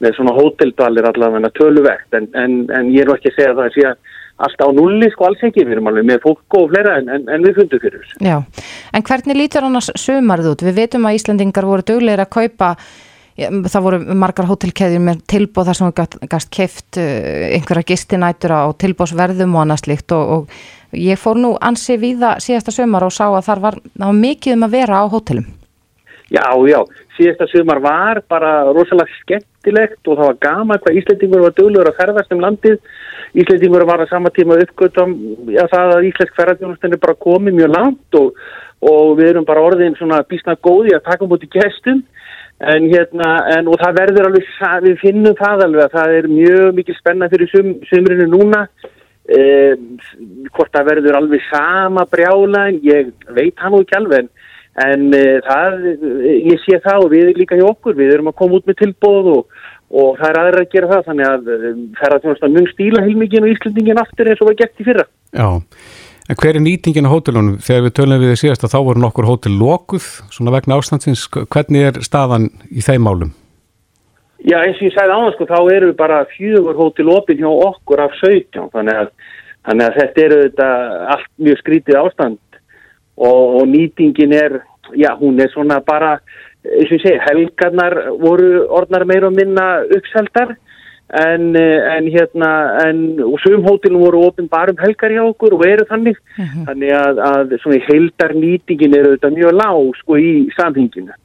með 0.02 0.16
svona 0.16 0.36
hóteldvalir 0.38 1.10
allavega 1.10 1.52
töluvert 1.58 2.18
en, 2.18 2.30
en, 2.34 2.62
en 2.74 2.94
ég 2.94 3.04
er 3.04 3.14
ekki 3.14 3.32
að 3.32 3.38
segja 3.38 3.54
að 3.54 3.60
það 3.62 3.90
að 3.92 4.16
alltaf 4.38 4.70
á 4.70 4.72
nulli 4.74 5.10
sko 5.10 5.26
alls 5.26 5.42
ekki, 5.42 5.64
við 5.66 5.76
erum 5.76 5.90
alveg 5.90 6.06
með 6.06 6.22
fólk 6.22 6.56
og 6.60 6.70
fleira 6.70 6.94
en, 7.00 7.26
en 7.26 7.44
við 7.44 7.58
fundum 7.58 7.82
fyrir 7.82 8.04
þessu. 8.04 8.20
Já, 8.22 8.36
en 8.94 9.06
hvernig 9.08 9.38
lítur 9.38 9.66
annars 9.66 9.90
sömarð 9.98 10.52
út? 10.52 10.64
Við 10.68 10.78
veitum 10.78 11.08
að 11.08 11.18
Íslandingar 11.18 11.66
voru 11.66 11.86
döglegir 11.86 12.22
að 12.22 12.34
kaupa 12.36 12.72
það 13.38 13.84
voru 13.84 14.16
margar 14.18 14.48
hótelkeðjur 14.48 15.02
með 15.02 15.20
tilbóð 15.30 15.68
þar 15.68 15.78
sem 15.78 15.92
gæst 16.32 16.50
keift 16.54 16.98
uh, 16.98 17.44
einhverja 17.54 17.86
gistinætur 17.92 18.54
á 18.54 18.62
tilbóðsverðum 18.82 19.54
og 19.54 19.62
annað 19.62 19.84
slikt 19.84 20.14
og, 20.16 20.32
og 20.34 20.64
ég 20.92 21.20
fór 21.20 21.38
nú 21.40 21.54
ansi 21.60 21.98
við 22.00 22.22
það 22.24 22.42
síðasta 22.44 22.74
sömar 22.74 23.06
og 23.06 23.14
sá 23.14 23.26
að 23.28 23.46
þar 23.48 23.62
var, 23.64 23.78
var 23.98 24.18
mikið 24.18 24.56
um 24.56 24.66
að 24.66 24.74
vera 24.76 25.02
á 25.02 25.04
hótelum. 25.12 25.46
Já, 26.28 26.44
já, 26.68 26.80
síðasta 27.16 27.48
sömar 27.48 27.80
var 27.80 28.22
bara 28.28 28.52
rosalega 28.68 29.20
skemmtilegt 29.22 30.08
og 30.08 30.18
það 30.18 30.26
var 30.26 30.38
gama 30.44 30.78
hvað 30.82 31.00
Íslandingur 31.00 31.44
var 31.46 31.56
döglegur 31.56 31.90
að 31.92 32.00
ferðast 32.02 32.34
um 32.36 32.44
landið. 32.44 32.78
Íslandingur 33.38 33.86
var 33.88 34.04
að 34.04 34.12
sama 34.12 34.32
tíma 34.36 34.60
uppgötum 34.64 35.16
já, 35.52 35.64
það 35.72 35.96
að 35.96 36.08
Íslensk 36.10 36.36
ferðarþjónustin 36.36 36.96
er 36.96 37.02
bara 37.04 37.22
komið 37.24 37.58
mjög 37.60 37.74
langt 37.76 38.20
og, 38.20 38.44
og 38.92 39.16
við 39.18 39.32
erum 39.32 39.48
bara 39.48 39.64
orðin 39.64 39.96
svona 39.96 40.20
bísna 40.28 40.56
góði 40.60 40.96
að 40.96 41.06
taka 41.08 41.24
um 41.24 41.36
út 41.36 41.44
í 41.44 41.52
gestum 41.52 42.04
En 42.58 42.88
hérna, 42.90 43.26
en, 43.54 43.68
og 43.70 43.78
það 43.78 43.98
verður 44.00 44.26
alveg, 44.26 44.46
við 44.82 44.94
finnum 44.98 45.34
það 45.38 45.60
alveg 45.68 45.84
að 45.84 45.92
það 45.92 46.14
er 46.16 46.26
mjög 46.32 46.72
mikil 46.74 46.96
spenna 46.96 47.28
fyrir 47.30 47.50
sum, 47.52 47.68
sumrinu 47.86 48.26
núna, 48.32 48.64
eh, 49.28 49.74
hvort 50.54 50.72
það 50.74 50.90
verður 50.92 51.18
alveg 51.20 51.46
sama 51.48 52.04
brjála 52.10 52.66
en 52.72 52.80
ég 52.86 53.12
veit 53.36 53.56
hann 53.62 53.76
og 53.76 53.84
ekki 53.84 53.98
alveg, 53.98 54.28
en 54.84 55.08
eh, 55.16 55.38
það, 55.46 55.78
ég 56.48 56.60
sé 56.64 56.80
það 56.84 57.06
og 57.06 57.14
við 57.14 57.32
líka 57.38 57.58
hjá 57.58 57.66
okkur, 57.68 57.96
við 57.98 58.16
erum 58.16 58.32
að 58.32 58.38
koma 58.42 58.60
út 58.60 58.68
með 58.68 58.80
tilbóð 58.82 59.30
og, 59.36 59.62
og 59.88 60.10
það 60.20 60.28
er 60.30 60.42
aðra 60.42 60.66
að 60.66 60.74
gera 60.74 60.92
það, 60.92 61.06
þannig 61.08 61.30
að 61.30 61.48
það 61.48 62.04
er 62.08 62.16
að 62.16 62.26
þjónast 62.26 62.44
að 62.48 62.54
mjög 62.58 62.68
stíla 62.74 63.06
heilmikinn 63.06 63.48
og 63.48 63.54
Íslandingin 63.54 64.04
aftur 64.04 64.30
eins 64.30 64.44
og 64.44 64.50
var 64.50 64.60
gett 64.60 64.84
í 64.84 64.88
fyrra. 64.88 65.08
Já. 65.32 65.48
En 66.28 66.36
hver 66.36 66.58
er 66.58 66.60
nýtingin 66.60 67.08
á 67.08 67.14
hótelunum? 67.14 67.56
Þegar 67.64 67.86
við 67.86 67.92
tölum 67.96 68.18
við 68.20 68.34
þið 68.34 68.40
síðast 68.42 68.64
að 68.66 68.72
þá 68.74 68.80
voru 68.84 69.00
nokkur 69.00 69.28
hótel 69.30 69.54
lokuð, 69.56 70.08
svona 70.28 70.52
vegna 70.52 70.76
ástandsins, 70.76 71.22
hvernig 71.32 71.86
er 71.88 72.00
staðan 72.04 72.50
í 72.68 72.84
þeim 72.84 73.06
málum? 73.08 73.30
Já, 74.46 74.60
eins 74.62 74.78
og 74.78 74.86
ég 74.86 74.94
sagði 74.94 75.14
áðan 75.16 75.32
sko, 75.34 75.46
þá 75.50 75.58
eru 75.74 75.94
bara 75.98 76.18
fjögur 76.30 76.76
hótel 76.78 77.10
opinn 77.10 77.40
hjá 77.40 77.48
okkur 77.50 78.04
af 78.04 78.12
17, 78.20 78.68
þannig 78.74 79.00
að, 79.02 79.08
þannig 79.66 79.86
að 79.88 79.98
þetta 79.98 80.22
eru 80.24 80.38
þetta 80.44 80.68
allt 81.14 81.32
mjög 81.42 81.58
skrítið 81.62 81.98
ástand. 82.04 82.60
Og, 83.18 83.56
og 83.58 83.64
nýtingin 83.66 84.36
er, 84.38 84.60
já, 84.94 85.10
hún 85.18 85.42
er 85.42 85.50
svona 85.50 85.80
bara, 85.82 86.14
eins 86.62 86.86
og 86.86 86.96
ég 87.00 87.02
segi, 87.02 87.18
helgarnar 87.26 87.98
voru 88.22 88.62
orðnar 88.78 89.08
meira 89.10 89.26
og 89.26 89.34
minna 89.34 89.66
uppseldar 89.98 90.54
en, 91.18 91.50
en 91.56 92.08
hérna, 92.14 92.50
en 92.86 93.22
og 93.24 93.38
sum 93.42 93.66
hótelum 93.66 94.04
voru 94.06 94.22
opinn 94.28 94.48
bara 94.52 94.70
um 94.70 94.78
helgar 94.78 95.14
hjá 95.14 95.24
okkur 95.24 95.56
og 95.56 95.64
eru 95.66 95.86
þannig, 95.90 96.18
þannig 96.38 96.94
að, 96.94 97.22
að 97.32 97.56
svona 97.62 97.86
heldar 97.88 98.38
nýtingin 98.38 98.94
eru 99.00 99.16
þetta 99.16 99.34
mjög 99.34 99.56
lág 99.58 99.96
sko 100.02 100.20
í 100.20 100.32
samhenginu. 100.54 101.16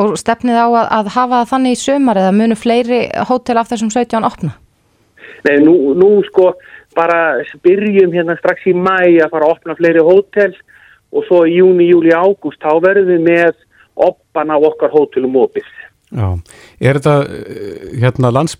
Og 0.00 0.16
stefnið 0.18 0.58
á 0.58 0.66
að, 0.66 0.86
að 0.98 1.10
hafa 1.14 1.40
það 1.40 1.50
þannig 1.52 1.74
í 1.76 1.80
sömar 1.80 2.18
eða 2.18 2.34
munu 2.34 2.56
fleiri 2.58 3.00
hótel 3.28 3.58
af 3.60 3.70
þessum 3.70 3.92
17 3.94 4.26
opna? 4.26 4.56
Nei, 5.44 5.58
nú, 5.62 5.74
nú 5.94 6.08
sko 6.26 6.54
bara 6.96 7.42
byrjum 7.62 8.14
hérna 8.14 8.36
strax 8.38 8.66
í 8.70 8.74
mæ 8.74 9.22
að 9.22 9.30
fara 9.30 9.46
að 9.46 9.54
opna 9.54 9.76
fleiri 9.78 10.02
hótel 10.02 10.52
og 11.14 11.26
svo 11.28 11.44
í 11.46 11.58
júni, 11.58 11.86
júli, 11.90 12.10
ágúst 12.10 12.62
þá 12.62 12.80
verðum 12.82 13.12
við 13.12 13.26
með 13.28 13.54
oppan 13.94 14.50
á 14.50 14.58
okkar 14.58 14.90
hótelum 14.94 15.36
opið. 15.44 15.66
Já, 16.14 16.26
er 16.82 16.98
þetta 16.98 17.14
eh, 17.26 17.86
hérna 18.02 18.30
lands, 18.34 18.56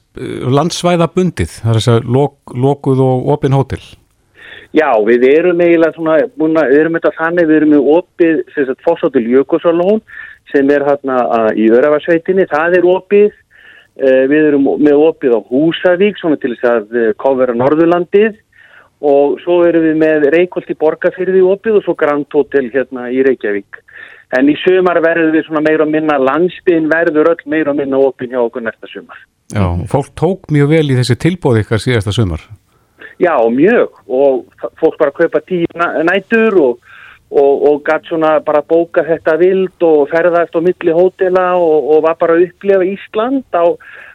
landsvæða 0.58 1.10
bundið, 1.14 1.58
það 1.60 1.70
er 1.70 1.80
þess 1.80 1.92
að 1.92 2.08
lok, 2.16 2.54
lokuð 2.54 3.02
og 3.04 3.28
opin 3.34 3.54
hótel? 3.54 3.82
Já, 4.74 4.88
við 5.06 5.26
erum 5.30 5.60
eiginlega 5.62 5.94
svona, 5.94 6.16
búna, 6.34 6.64
við 6.70 6.80
erum 6.80 6.96
þetta 6.98 7.12
þannig, 7.18 7.50
við 7.50 7.58
erum 7.60 7.74
með 7.76 7.90
opið, 7.94 8.40
sem 8.54 8.66
sagt, 8.70 8.82
fórsáttil 8.86 9.26
Jökulsarlón 9.30 10.00
sem 10.54 10.70
er 10.70 10.86
hérna 10.86 11.18
að- 11.38 11.58
í 11.58 11.66
Örafarsveitinni, 11.74 12.46
það 12.48 12.78
er 12.78 12.88
opið, 12.94 13.30
uh, 13.98 14.24
við 14.30 14.48
erum 14.52 14.70
með 14.78 15.04
opið 15.10 15.36
á 15.36 15.40
Húsavík, 15.50 16.16
svona 16.22 16.40
til 16.40 16.54
þess 16.54 16.70
að 16.70 17.14
kofera 17.18 17.58
Norðurlandið 17.58 18.40
og 19.04 19.40
svo 19.44 19.60
erum 19.68 19.84
við 19.84 19.96
með 20.00 20.30
Reykjolt 20.32 20.70
í 20.70 20.78
Borgafyrði 20.80 21.42
opið 21.44 21.80
og 21.80 21.84
svo 21.84 21.94
Grand 21.98 22.26
Hotel 22.32 22.70
hérna 22.72 23.10
í 23.12 23.20
Reykjavík. 23.26 23.82
En 24.38 24.48
í 24.48 24.54
sömar 24.64 24.98
verður 25.04 25.34
við 25.34 25.44
svona 25.46 25.60
meira 25.62 25.84
og 25.84 25.90
minna, 25.92 26.16
landsbygðin 26.18 26.88
verður 26.90 27.28
öll 27.34 27.42
meira 27.46 27.70
og 27.70 27.76
minna 27.76 28.00
opið 28.00 28.32
hjá 28.32 28.40
okkur 28.40 28.64
næsta 28.64 28.88
sömar. 28.88 29.18
Já, 29.52 29.66
fólk 29.92 30.08
tók 30.18 30.48
mjög 30.50 30.68
vel 30.72 30.88
í 30.90 30.96
þessi 30.96 31.18
tilbóð 31.20 31.60
ykkar 31.60 31.82
síðasta 31.82 32.14
sumar. 32.16 32.40
Já, 33.20 33.36
mjög 33.52 34.00
og 34.08 34.46
fólk 34.80 34.96
bara 34.98 35.12
kaupa 35.14 35.42
tíu 35.44 35.68
næ- 35.76 36.02
nætur 36.08 36.56
og, 36.64 36.78
og, 37.30 37.62
og 37.68 37.82
gætt 37.86 38.08
svona 38.08 38.38
bara 38.44 38.62
bóka 38.62 39.04
þetta 39.06 39.36
vild 39.40 39.84
og 39.86 40.08
ferðast 40.12 40.56
á 40.56 40.60
milli 40.64 40.94
hótela 40.94 41.46
og, 41.58 41.90
og 41.94 42.02
var 42.06 42.18
bara 42.20 42.36
að 42.36 42.48
upplifa 42.48 42.84
Ísland 42.86 43.44
á, 43.56 43.64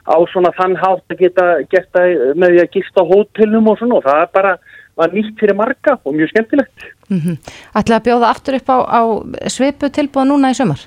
á 0.05 0.17
svona 0.31 0.53
þann 0.57 0.77
hátt 0.79 1.15
að 1.15 1.23
geta 1.23 1.47
gert 1.71 1.89
það 1.95 2.35
með 2.35 2.55
því 2.55 2.61
að 2.63 2.73
gista 2.77 3.07
hótelum 3.11 3.71
og 3.71 3.81
svona 3.81 3.99
og 3.99 4.07
það 4.07 4.23
er 4.23 4.31
bara 4.39 4.53
var 4.99 5.13
nýtt 5.15 5.35
fyrir 5.39 5.55
marga 5.55 5.95
og 6.03 6.15
mjög 6.15 6.33
skemmtilegt. 6.33 6.87
Mm 7.09 7.37
Ætlaði 7.75 7.97
að 7.99 8.07
bjóða 8.07 8.31
aftur 8.33 8.57
upp 8.59 8.69
á, 8.69 8.77
á 8.83 9.01
svipu 9.47 9.89
tilbúða 9.89 10.27
núna 10.27 10.51
í 10.51 10.57
sömar? 10.57 10.81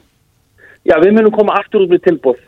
Já, 0.85 0.99
við 1.01 1.15
munum 1.17 1.33
koma 1.33 1.57
aftur 1.59 1.85
út 1.85 1.93
með 1.93 2.05
tilbúð 2.09 2.41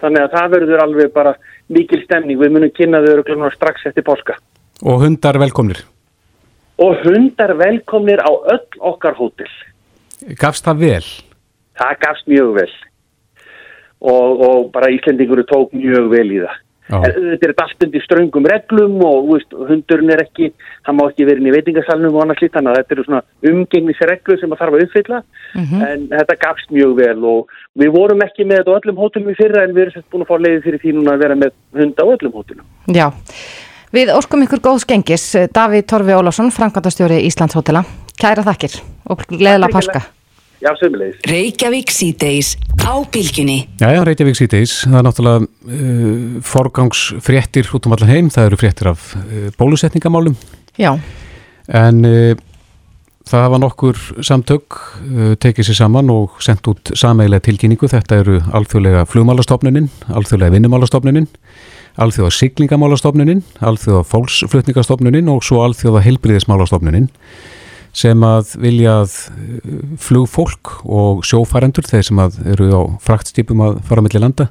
þannig 0.00 0.24
að 0.24 0.34
það 0.34 0.50
verður 0.54 0.82
alveg 0.82 1.12
bara 1.12 1.34
mikil 1.68 2.00
stemning, 2.04 2.38
við 2.40 2.54
munum 2.54 2.72
kynna 2.74 3.02
þau 3.04 3.50
strax 3.54 3.86
eftir 3.86 4.06
páska. 4.06 4.38
Og 4.82 5.02
hundar 5.02 5.38
velkomnir. 5.38 5.82
Og 6.78 7.00
hundar 7.02 7.56
velkomnir 7.58 8.22
á 8.22 8.30
öll 8.30 8.84
okkar 8.92 9.16
hótel. 9.18 9.50
Gafst 10.38 10.66
það 10.66 10.84
vel? 10.84 11.08
það 11.78 11.98
gafst 12.04 12.30
mjög 12.30 12.54
vel 12.60 12.70
og, 13.98 14.40
og 14.46 14.72
bara 14.74 14.94
Íslendingur 14.94 15.44
tók 15.48 15.76
mjög 15.76 16.10
vel 16.14 16.26
í 16.30 16.40
það 16.44 16.64
Já. 16.88 16.96
en 17.04 17.16
þetta 17.34 17.44
er 17.44 17.52
allt 17.60 17.84
undir 17.84 18.04
ströngum 18.06 18.46
reglum 18.48 18.94
og 19.04 19.26
þú 19.26 19.34
veist, 19.34 19.50
hundurinn 19.68 20.12
er 20.14 20.22
ekki 20.22 20.46
hann 20.86 20.96
má 20.96 21.02
ekki 21.04 21.26
verið 21.28 21.50
í 21.50 21.52
veitingasalnum 21.52 22.16
og 22.16 22.22
annars 22.24 22.40
lít 22.40 22.54
þannig 22.54 22.72
að 22.72 22.78
þetta 22.78 22.94
eru 22.96 23.04
svona 23.04 23.50
umgengnisreglur 23.50 24.40
sem 24.40 24.54
að 24.54 24.62
þarf 24.62 24.76
að 24.78 24.84
uppfylla 24.86 25.20
en 25.90 26.06
þetta 26.14 26.38
gafst 26.46 26.72
mjög 26.72 26.94
vel 27.02 27.18
og 27.34 27.52
við 27.82 27.92
vorum 27.98 28.24
ekki 28.24 28.48
með 28.48 28.62
þetta 28.62 28.72
á 28.72 28.78
öllum 28.80 29.02
hótelum 29.04 29.34
í 29.34 29.36
fyrra 29.36 29.66
en 29.66 29.76
við 29.76 29.84
erum 29.84 29.96
sett 29.98 30.08
búin 30.14 30.24
að 30.24 30.32
fá 30.32 30.36
leiði 30.40 30.64
fyrir 30.64 30.84
því 30.86 30.94
núna 30.96 31.18
að 31.18 31.26
vera 31.26 31.40
með 31.42 31.52
hunda 31.82 32.08
á 32.08 32.12
öllum 32.16 32.38
hótelum 32.40 32.96
Já. 32.96 33.08
Við 33.88 34.10
óskum 34.12 34.42
ykkur 34.44 34.60
góðs 34.60 34.84
gengis, 34.84 35.22
Davíð 35.56 35.86
Torfi 35.88 36.12
Ólásson, 36.12 36.50
Frankvandastjóri 36.52 37.22
Íslands 37.24 37.56
hótela. 37.56 37.80
Kæra 38.20 38.42
þakkir 38.44 38.74
og 39.08 39.22
gleðilega 39.30 39.72
páska. 39.72 40.02
Já, 40.58 40.72
sömulegis 40.76 41.22
Reykjavík 41.30 41.92
síðdeis 41.94 42.50
á 42.84 42.98
bylginni. 43.08 43.62
Já, 43.80 43.94
já, 43.94 44.00
Reykjavík 44.04 44.36
síðdeis, 44.36 44.74
það 44.82 44.98
er 44.98 45.06
náttúrulega 45.06 45.46
uh, 45.46 46.42
forgangsfréttir 46.50 47.70
út 47.78 47.88
um 47.88 47.94
allan 47.96 48.12
heim, 48.12 48.28
það 48.34 48.50
eru 48.50 48.58
fréttir 48.60 48.90
af 48.90 49.06
uh, 49.14 49.48
bólusetningamálum, 49.56 50.36
Já, 50.76 50.90
en 51.78 52.02
uh, 52.04 52.34
það 53.30 53.46
hafa 53.46 53.62
nokkur 53.62 54.02
samtök 54.26 54.80
uh, 54.82 55.32
tekið 55.40 55.70
sér 55.70 55.80
saman 55.84 56.10
og 56.12 56.36
sendt 56.44 56.68
út 56.74 56.92
sameigilega 56.98 57.46
tilkynningu, 57.48 57.88
þetta 57.94 58.20
eru 58.24 58.42
alþjóðlega 58.50 59.06
flugmálastofnunin, 59.14 59.88
alþjóðlega 60.10 60.58
vinnumálastofnunin, 60.58 61.30
alþjóða 61.98 62.32
siglingamálastofnunin, 62.38 63.44
alþjóða 63.64 64.04
fólksflutningastofnunin 64.12 65.30
og 65.32 65.44
svo 65.46 65.62
alþjóða 65.66 66.04
heilbriðismálastofnunin 66.06 67.08
sem 67.98 68.20
að 68.22 68.52
vilja 68.62 68.98
að 69.02 69.14
uh, 69.14 69.78
flugfólk 70.02 70.74
og 70.84 71.24
sjófærendur, 71.26 71.88
þeir 71.88 72.04
sem 72.06 72.20
að 72.22 72.36
eru 72.54 72.68
á 72.70 72.82
fraktstýpum 73.02 73.64
að 73.64 73.80
fara 73.88 74.04
mellir 74.04 74.22
landa, 74.22 74.50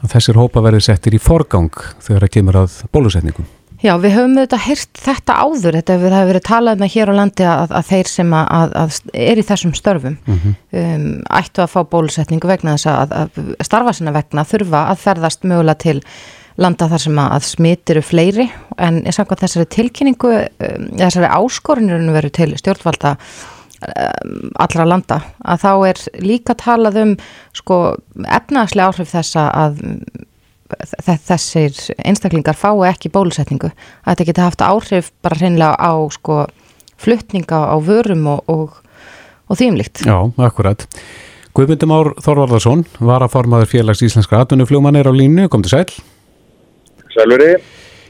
að 0.00 0.16
þessir 0.16 0.40
hópa 0.40 0.64
verði 0.64 0.86
settir 0.88 1.14
í 1.14 1.22
forgang 1.22 1.70
þegar 2.02 2.26
það 2.26 2.34
kemur 2.38 2.60
að 2.64 2.80
bólusetningum. 2.96 3.46
Já, 3.84 3.92
við 4.00 4.14
höfum 4.16 4.38
auðvitað 4.38 4.62
heyrt 4.64 5.00
þetta 5.04 5.34
áður, 5.36 5.76
þetta 5.76 5.96
það 6.00 6.14
hefur 6.14 6.30
verið 6.30 6.44
talað 6.46 6.80
með 6.80 6.92
hér 6.94 7.10
á 7.12 7.14
landi 7.18 7.44
að, 7.46 7.74
að 7.76 7.90
þeir 7.90 8.08
sem 8.08 8.32
að, 8.38 8.72
að, 8.80 8.96
er 9.26 9.40
í 9.40 9.44
þessum 9.50 9.74
störfum 9.76 10.16
um, 10.24 11.04
ættu 11.40 11.62
að 11.62 11.74
fá 11.74 11.78
bólusetningu 11.92 12.48
vegna 12.48 12.76
þess 12.78 12.88
að, 12.88 13.12
að 13.20 13.66
starfa 13.68 13.94
sinna 13.98 14.14
vegna 14.16 14.46
þurfa 14.48 14.82
að 14.94 15.02
ferðast 15.04 15.44
mögulega 15.44 15.82
til 15.84 15.98
landa 16.62 16.88
þar 16.88 17.02
sem 17.02 17.18
að, 17.20 17.32
að 17.36 17.48
smitiru 17.50 18.02
fleiri 18.04 18.46
en 18.80 19.02
ég 19.04 19.14
sagði 19.16 19.40
þessari 19.42 19.68
tilkynningu, 19.76 20.32
um, 20.46 20.86
þessari 20.96 21.28
áskorunirinu 21.36 22.14
veru 22.16 22.30
til 22.32 22.52
stjórnvalda 22.60 23.16
um, 23.16 24.38
allra 24.64 24.86
landa 24.88 25.20
að 25.44 25.64
þá 25.66 25.72
er 25.90 26.00
líka 26.24 26.56
talað 26.58 27.02
um 27.02 27.12
sko 27.56 27.80
efnaðslega 28.24 28.88
áhrif 28.92 29.12
þessa 29.12 29.44
að 29.52 29.82
þe- 31.04 31.20
þessir 31.28 31.76
einstaklingar 32.08 32.56
fái 32.58 32.88
ekki 32.90 33.12
bólusetningu 33.14 33.68
að 33.70 34.08
þetta 34.14 34.28
geti 34.30 34.46
haft 34.46 34.64
áhrif 34.66 35.12
bara 35.22 35.38
hreinlega 35.42 35.76
á 35.76 35.92
sko 36.16 36.40
fluttninga 36.96 37.60
á 37.68 37.76
vörum 37.84 38.24
og, 38.32 38.44
og, 38.48 38.76
og 39.52 39.58
þýmlíkt. 39.60 40.06
Já, 40.08 40.16
akkurat. 40.40 40.86
Guðmundum 41.56 41.92
Ár 41.92 42.08
Þorvarðarsson 42.24 42.86
var 43.04 43.20
að 43.24 43.34
formaður 43.36 43.68
félags 43.74 44.00
íslenskra 44.04 44.40
atvinnuflugmannir 44.44 45.08
á 45.08 45.12
línu, 45.12 45.44
kom 45.52 45.60
til 45.64 45.74
sæl. 45.74 45.84
Sælveri, 47.16 47.56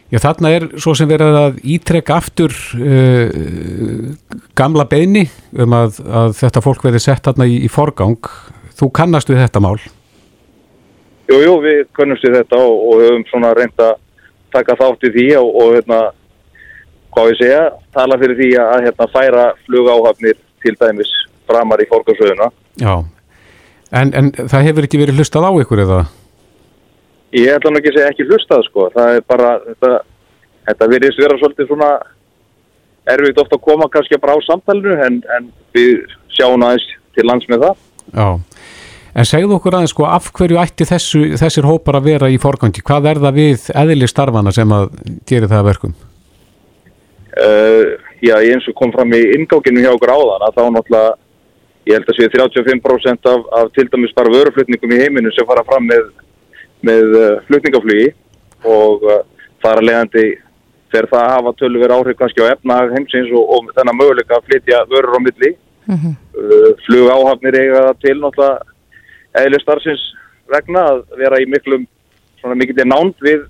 Já, 0.06 0.20
þarna 0.22 0.50
er 0.54 0.64
svo 0.78 0.92
sem 0.94 1.08
verið 1.10 1.36
að 1.40 1.56
ítrekka 1.66 2.14
aftur 2.20 2.52
uh, 2.78 4.12
gamla 4.58 4.84
beini 4.86 5.24
um 5.58 5.74
að, 5.74 5.98
að 6.06 6.34
þetta 6.38 6.62
fólk 6.62 6.84
verið 6.86 7.02
sett 7.08 7.24
þarna 7.26 7.48
í, 7.50 7.56
í 7.66 7.70
forgang. 7.72 8.28
Þú 8.78 8.90
kannast 8.94 9.32
við 9.32 9.40
þetta 9.42 9.62
mál. 9.64 9.80
Jú, 11.26 11.40
jú, 11.42 11.56
við 11.64 11.80
kunnumst 11.96 12.22
við 12.22 12.36
þetta 12.38 12.60
og, 12.62 12.84
og 12.86 13.02
höfum 13.02 13.24
svona 13.32 13.50
reynd 13.58 13.82
að 13.82 13.96
taka 14.54 14.76
þátt 14.78 15.08
í 15.08 15.10
því 15.16 15.26
og, 15.40 15.48
og 15.58 15.74
hérna, 15.74 15.98
hvað 17.16 17.30
við 17.32 17.40
segja, 17.40 17.64
tala 17.96 18.18
fyrir 18.20 18.38
því 18.38 18.50
að 18.62 18.86
hérna 18.86 19.08
færa 19.10 19.48
flugáhafnir 19.64 20.38
til 20.62 20.76
dæmis 20.78 21.10
framar 21.50 21.82
í 21.82 21.88
fórgarsöðuna. 21.90 22.52
Já, 22.78 22.94
en, 23.90 24.14
en 24.14 24.30
það 24.38 24.70
hefur 24.70 24.86
ekki 24.86 25.02
verið 25.02 25.18
hlustað 25.18 25.48
á 25.50 25.52
ykkur 25.64 25.82
eða? 25.82 25.98
Ég 27.34 27.50
ætla 27.56 27.72
nú 27.72 27.80
ekki 27.80 27.90
að 27.90 27.98
segja 27.98 28.12
ekki 28.12 28.26
hlustað, 28.28 28.62
sko. 28.68 28.86
Það 28.94 29.16
er 29.16 29.24
bara, 29.26 29.54
þetta, 29.66 29.92
þetta 30.68 30.90
virðist 30.92 31.22
vera 31.22 31.38
svolítið 31.40 31.72
svona 31.72 31.90
erfitt 33.14 33.40
ofta 33.42 33.58
að 33.58 33.64
koma 33.66 33.88
kannski 33.90 34.18
bara 34.22 34.36
á 34.38 34.40
samtalenu 34.46 34.94
en, 35.06 35.20
en 35.36 35.50
við 35.74 36.06
sjáum 36.34 36.62
aðeins 36.66 36.86
til 37.16 37.26
lands 37.26 37.48
með 37.50 37.66
það. 37.66 37.84
Já, 38.16 38.28
en 39.16 39.28
segðu 39.28 39.56
okkur 39.58 39.78
aðeins 39.78 39.94
sko 39.94 40.08
af 40.10 40.30
hverju 40.36 40.60
ætti 40.62 40.88
þessu, 40.88 41.22
þessir 41.40 41.68
hópar 41.68 42.00
að 42.00 42.10
vera 42.10 42.30
í 42.30 42.38
forgangi? 42.42 42.84
Hvað 42.86 43.10
er 43.12 43.22
það 43.22 43.38
við 43.40 43.70
eðli 43.82 44.10
starfana 44.10 44.54
sem 44.54 44.74
að 44.76 44.90
gera 45.28 45.50
það 45.50 45.62
að 45.62 45.70
verkum? 45.70 45.96
Uh, 47.36 47.96
já, 48.24 48.36
eins 48.40 48.66
og 48.70 48.76
kom 48.78 48.92
fram 48.94 49.12
í 49.12 49.22
ingákinu 49.36 49.82
hjá 49.84 49.92
okkur 49.92 50.14
áðan 50.14 50.46
að 50.46 50.54
þá 50.56 50.62
náttúrulega, 50.72 51.16
ég 51.86 51.98
held 51.98 52.12
að 52.12 52.20
séu 52.20 52.30
35% 52.32 53.28
af, 53.32 53.50
af 53.60 53.74
til 53.76 53.86
dæmis 53.92 54.14
bara 54.16 54.32
vöruflutningum 54.32 54.94
í 54.96 55.02
heiminu 55.02 55.32
sem 55.34 55.46
fara 55.48 55.64
fram 55.66 55.84
með, 55.90 56.08
með 56.82 57.14
uh, 57.16 57.40
flutningaflugi 57.46 58.10
og 58.64 59.04
uh, 59.06 59.22
þar 59.64 59.80
að 59.80 59.86
leiðandi 59.88 60.26
fer 60.92 61.08
það 61.10 61.22
að 61.24 61.32
hafa 61.36 61.52
tölver 61.60 61.94
áhrif 61.96 62.18
kannski 62.18 62.44
á 62.44 62.52
efnahag 62.52 62.92
heimsins 62.94 63.32
og, 63.32 63.48
og 63.56 63.70
þennan 63.76 63.98
möguleika 63.98 64.36
að 64.38 64.46
flytja 64.50 64.84
vörur 64.92 65.18
á 65.18 65.20
milli. 65.24 65.56
Mm 65.86 66.14
Uh, 66.36 66.74
flug 66.84 67.06
áhafnir 67.08 67.54
eiga 67.56 67.78
það 67.86 68.00
til 68.02 68.14
náttúrulega 68.20 69.40
eðli 69.40 69.58
starfsins 69.62 70.02
vegna 70.52 70.82
að 70.90 70.98
vera 71.16 71.38
í 71.40 71.46
miklum 71.48 71.86
svona 72.40 72.56
mikill 72.60 72.80
er 72.82 72.88
nánd 72.90 73.14
við 73.24 73.46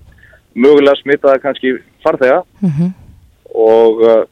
mögulega 0.55 0.95
smitaða 1.01 1.41
kannski 1.43 1.73
farþega 2.05 2.37
Mhm. 2.61 2.93
og 3.51 4.01
uh, 4.07 4.23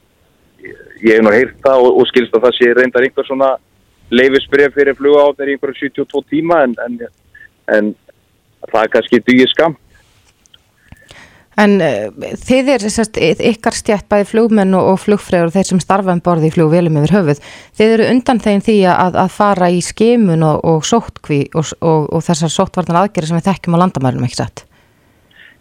ég 1.04 1.18
hef 1.18 1.26
nú 1.26 1.34
heyrt 1.36 1.58
það 1.66 1.84
og, 1.84 2.00
og 2.00 2.08
skilst 2.08 2.38
að 2.38 2.46
það 2.46 2.56
sé 2.60 2.72
reyndar 2.78 3.04
einhver 3.04 3.28
svona 3.28 3.52
leifisbref 4.12 4.74
fyrir 4.78 4.96
flugáðnir 4.96 5.52
í 5.52 5.58
einhverju 5.58 5.90
72 5.90 6.24
tíma 6.32 6.62
en, 6.64 6.76
en, 6.86 6.98
en 7.76 7.96
það 8.72 8.92
kannski 8.96 9.24
dugið 9.26 9.52
skam 9.54 9.78
En 11.62 11.78
uh, 11.80 12.12
þið 12.44 12.70
er 12.74 12.86
sérst, 12.92 13.18
ykkar 13.20 13.76
stjætt 13.76 14.10
bæði 14.12 14.28
flugmenn 14.28 14.76
og, 14.76 14.90
og 14.92 15.02
flugfræður 15.06 15.54
þeir 15.54 15.70
sem 15.70 15.82
starfa 15.84 16.12
um 16.12 16.22
borði 16.24 16.50
í 16.50 16.56
flugvélum 16.56 17.00
yfir 17.00 17.16
höfuð. 17.16 17.42
Þið 17.80 17.94
eru 17.96 18.08
undan 18.12 18.42
þeim 18.44 18.64
því 18.66 18.78
að, 18.92 19.20
að 19.24 19.30
fara 19.38 19.70
í 19.72 19.80
skimun 19.86 20.44
og, 20.44 20.60
og 20.68 20.88
sóttkví 20.88 21.46
og, 21.56 21.72
og, 21.80 22.10
og 22.12 22.26
þessar 22.28 22.52
sóttvarnar 22.52 23.06
aðgerri 23.06 23.32
sem 23.32 23.40
við 23.40 23.48
þekkjum 23.48 23.80
á 23.80 23.82
landamærunum, 23.86 24.28
ekki 24.28 24.42
satt? 24.42 24.66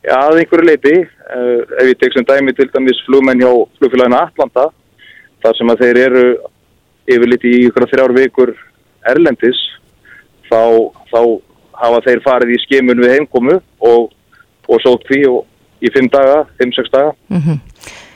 Já, 0.04 0.18
að 0.18 0.40
einhverju 0.42 0.66
leiti, 0.66 0.96
uh, 1.04 1.60
ef 1.78 1.92
ég 1.92 2.00
tek 2.02 2.16
sem 2.16 2.26
dæmi 2.26 2.56
til 2.58 2.68
dæmis 2.74 3.04
flugmenn 3.06 3.44
hjá 3.44 3.52
flugfélaginu 3.78 4.18
Atlanta, 4.18 4.66
þar 5.46 5.58
sem 5.60 5.70
að 5.70 5.86
þeir 5.86 6.02
eru 6.08 6.26
yfirleitt 7.14 7.46
í 7.46 7.54
ykkur 7.68 7.86
þrjár 7.92 8.16
vikur 8.18 8.56
erlendis, 9.14 9.62
þá, 10.50 10.90
þá 11.12 11.20
hafa 11.80 12.02
þeir 12.06 12.22
farið 12.24 12.54
í 12.54 12.60
skimun 12.64 13.02
við 13.02 13.16
heimkomu 13.16 13.58
og, 13.80 14.12
og 14.68 14.84
sótt 14.84 15.06
því 15.10 15.24
og 15.30 15.84
í 15.84 15.90
fimm 15.94 16.08
daga, 16.12 16.44
fimm-sex 16.60 16.92
daga. 16.92 17.12
Mm 17.28 17.42
-hmm. 17.42 17.58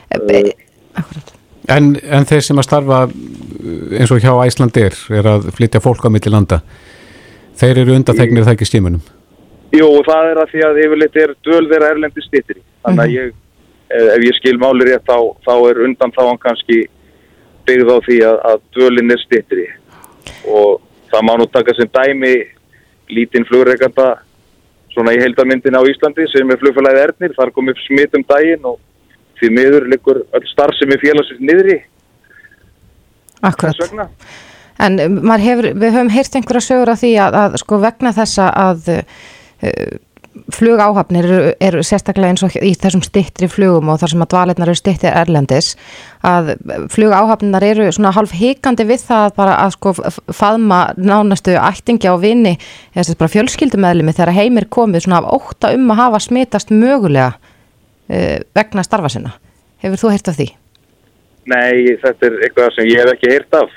Uh, 0.08 0.52
Akkurat. 0.94 1.34
En, 1.68 1.96
en 2.02 2.24
þeir 2.24 2.40
sem 2.40 2.58
að 2.58 2.64
starfa 2.64 3.00
uh, 3.08 3.98
eins 3.98 4.12
og 4.14 4.22
hjá 4.24 4.32
Æslandir 4.46 4.94
er 5.12 5.26
að 5.34 5.50
flytja 5.56 5.82
fólk 5.84 6.06
á 6.08 6.10
milli 6.10 6.32
landa, 6.32 6.62
þeir 7.60 7.82
eru 7.84 7.96
undathegnir 7.98 8.46
það 8.46 8.56
ekki 8.56 8.70
stímunum? 8.70 9.02
Jú, 9.76 9.88
það 10.06 10.30
er 10.30 10.40
að 10.40 10.52
því 10.52 10.62
að 10.64 10.80
yfirleitt 10.84 11.16
er 11.20 11.34
döl 11.44 11.64
þeirra 11.68 11.90
erlendi 11.92 12.24
stýttir. 12.24 12.60
Þannig 12.86 13.04
að 13.04 13.12
ég, 13.12 13.34
eh, 13.92 14.06
ef 14.14 14.22
ég 14.24 14.38
skil 14.38 14.56
máli 14.58 14.86
rétt, 14.88 15.04
þá, 15.04 15.18
þá 15.44 15.54
er 15.70 15.80
undan 15.84 16.14
þá 16.16 16.22
hann 16.24 16.40
kannski 16.40 16.78
byggð 17.68 17.90
á 17.92 17.98
því 18.06 18.18
að, 18.30 18.38
að 18.50 18.62
dölin 18.78 19.12
er 19.12 19.20
stýttri. 19.26 19.66
Og 20.48 20.80
það 21.12 21.26
má 21.28 21.34
nú 21.36 21.46
taka 21.52 21.74
sem 21.76 21.90
dæmi 21.92 22.32
lítinn 23.12 23.46
flugreikanda 23.48 24.08
svona 24.92 25.14
í 25.14 25.20
heildarmyndin 25.22 25.78
á 25.78 25.82
Íslandi 25.86 26.26
sem 26.32 26.50
er 26.50 26.60
flugfélagið 26.60 27.04
Ernir. 27.04 27.34
Þar 27.36 27.54
kom 27.54 27.70
upp 27.72 27.80
smitt 27.84 28.16
um 28.18 28.24
daginn 28.28 28.66
og 28.68 28.78
því 29.38 29.52
miður 29.54 29.88
liggur 29.92 30.22
öll 30.34 30.44
starfsemi 30.50 30.98
félagsins 31.02 31.42
niðri. 31.44 31.78
Akkurat. 33.42 33.76
Þess 33.76 33.92
vegna. 33.92 34.08
En 34.78 35.00
um, 35.02 35.32
hefur, 35.42 35.72
við 35.74 35.94
höfum 35.94 36.12
heyrt 36.14 36.36
einhverja 36.38 36.64
sögur 36.64 36.92
af 36.92 37.00
því 37.02 37.12
að, 37.22 37.38
að 37.42 37.58
sko 37.62 37.80
vegna 37.82 38.14
þessa 38.14 38.48
að 38.54 38.90
uh, 38.94 39.02
flugáhafnir 40.54 41.26
eru, 41.26 41.52
eru 41.60 41.82
sérstaklega 41.86 42.32
eins 42.32 42.44
og 42.46 42.54
í 42.60 42.70
þessum 42.78 43.02
stittri 43.04 43.48
flugum 43.50 43.90
og 43.92 44.00
þar 44.02 44.12
sem 44.12 44.24
að 44.24 44.30
dvalinnar 44.34 44.70
eru 44.70 44.78
stittri 44.78 45.10
erlendis 45.10 45.72
að 46.26 46.54
flugáhafninar 46.92 47.66
eru 47.66 47.88
svona 47.94 48.12
halv 48.16 48.32
hikandi 48.36 48.86
við 48.88 49.04
það 49.08 49.34
bara 49.38 49.56
að 49.64 49.74
sko 49.76 49.94
faðma 50.34 50.80
nánastu 50.98 51.56
ættingja 51.60 52.14
og 52.14 52.22
vini 52.24 52.56
eða 52.94 53.18
bara 53.18 53.34
fjölskyldumæðlimi 53.34 54.16
þegar 54.16 54.36
heimir 54.38 54.68
komið 54.70 55.06
svona 55.06 55.22
af 55.22 55.30
óta 55.38 55.72
um 55.76 55.90
að 55.94 56.00
hafa 56.02 56.22
smitast 56.26 56.72
mögulega 56.74 57.34
uh, 57.34 58.38
vegna 58.56 58.86
starfa 58.86 59.12
sinna. 59.12 59.34
Hefur 59.82 60.02
þú 60.02 60.14
heyrt 60.14 60.32
af 60.32 60.38
því? 60.38 60.48
Nei, 61.48 61.96
þetta 62.02 62.28
er 62.28 62.40
eitthvað 62.44 62.74
sem 62.76 62.90
ég 62.90 63.02
hef 63.02 63.14
ekki 63.14 63.32
heyrt 63.32 63.54
af 63.56 63.74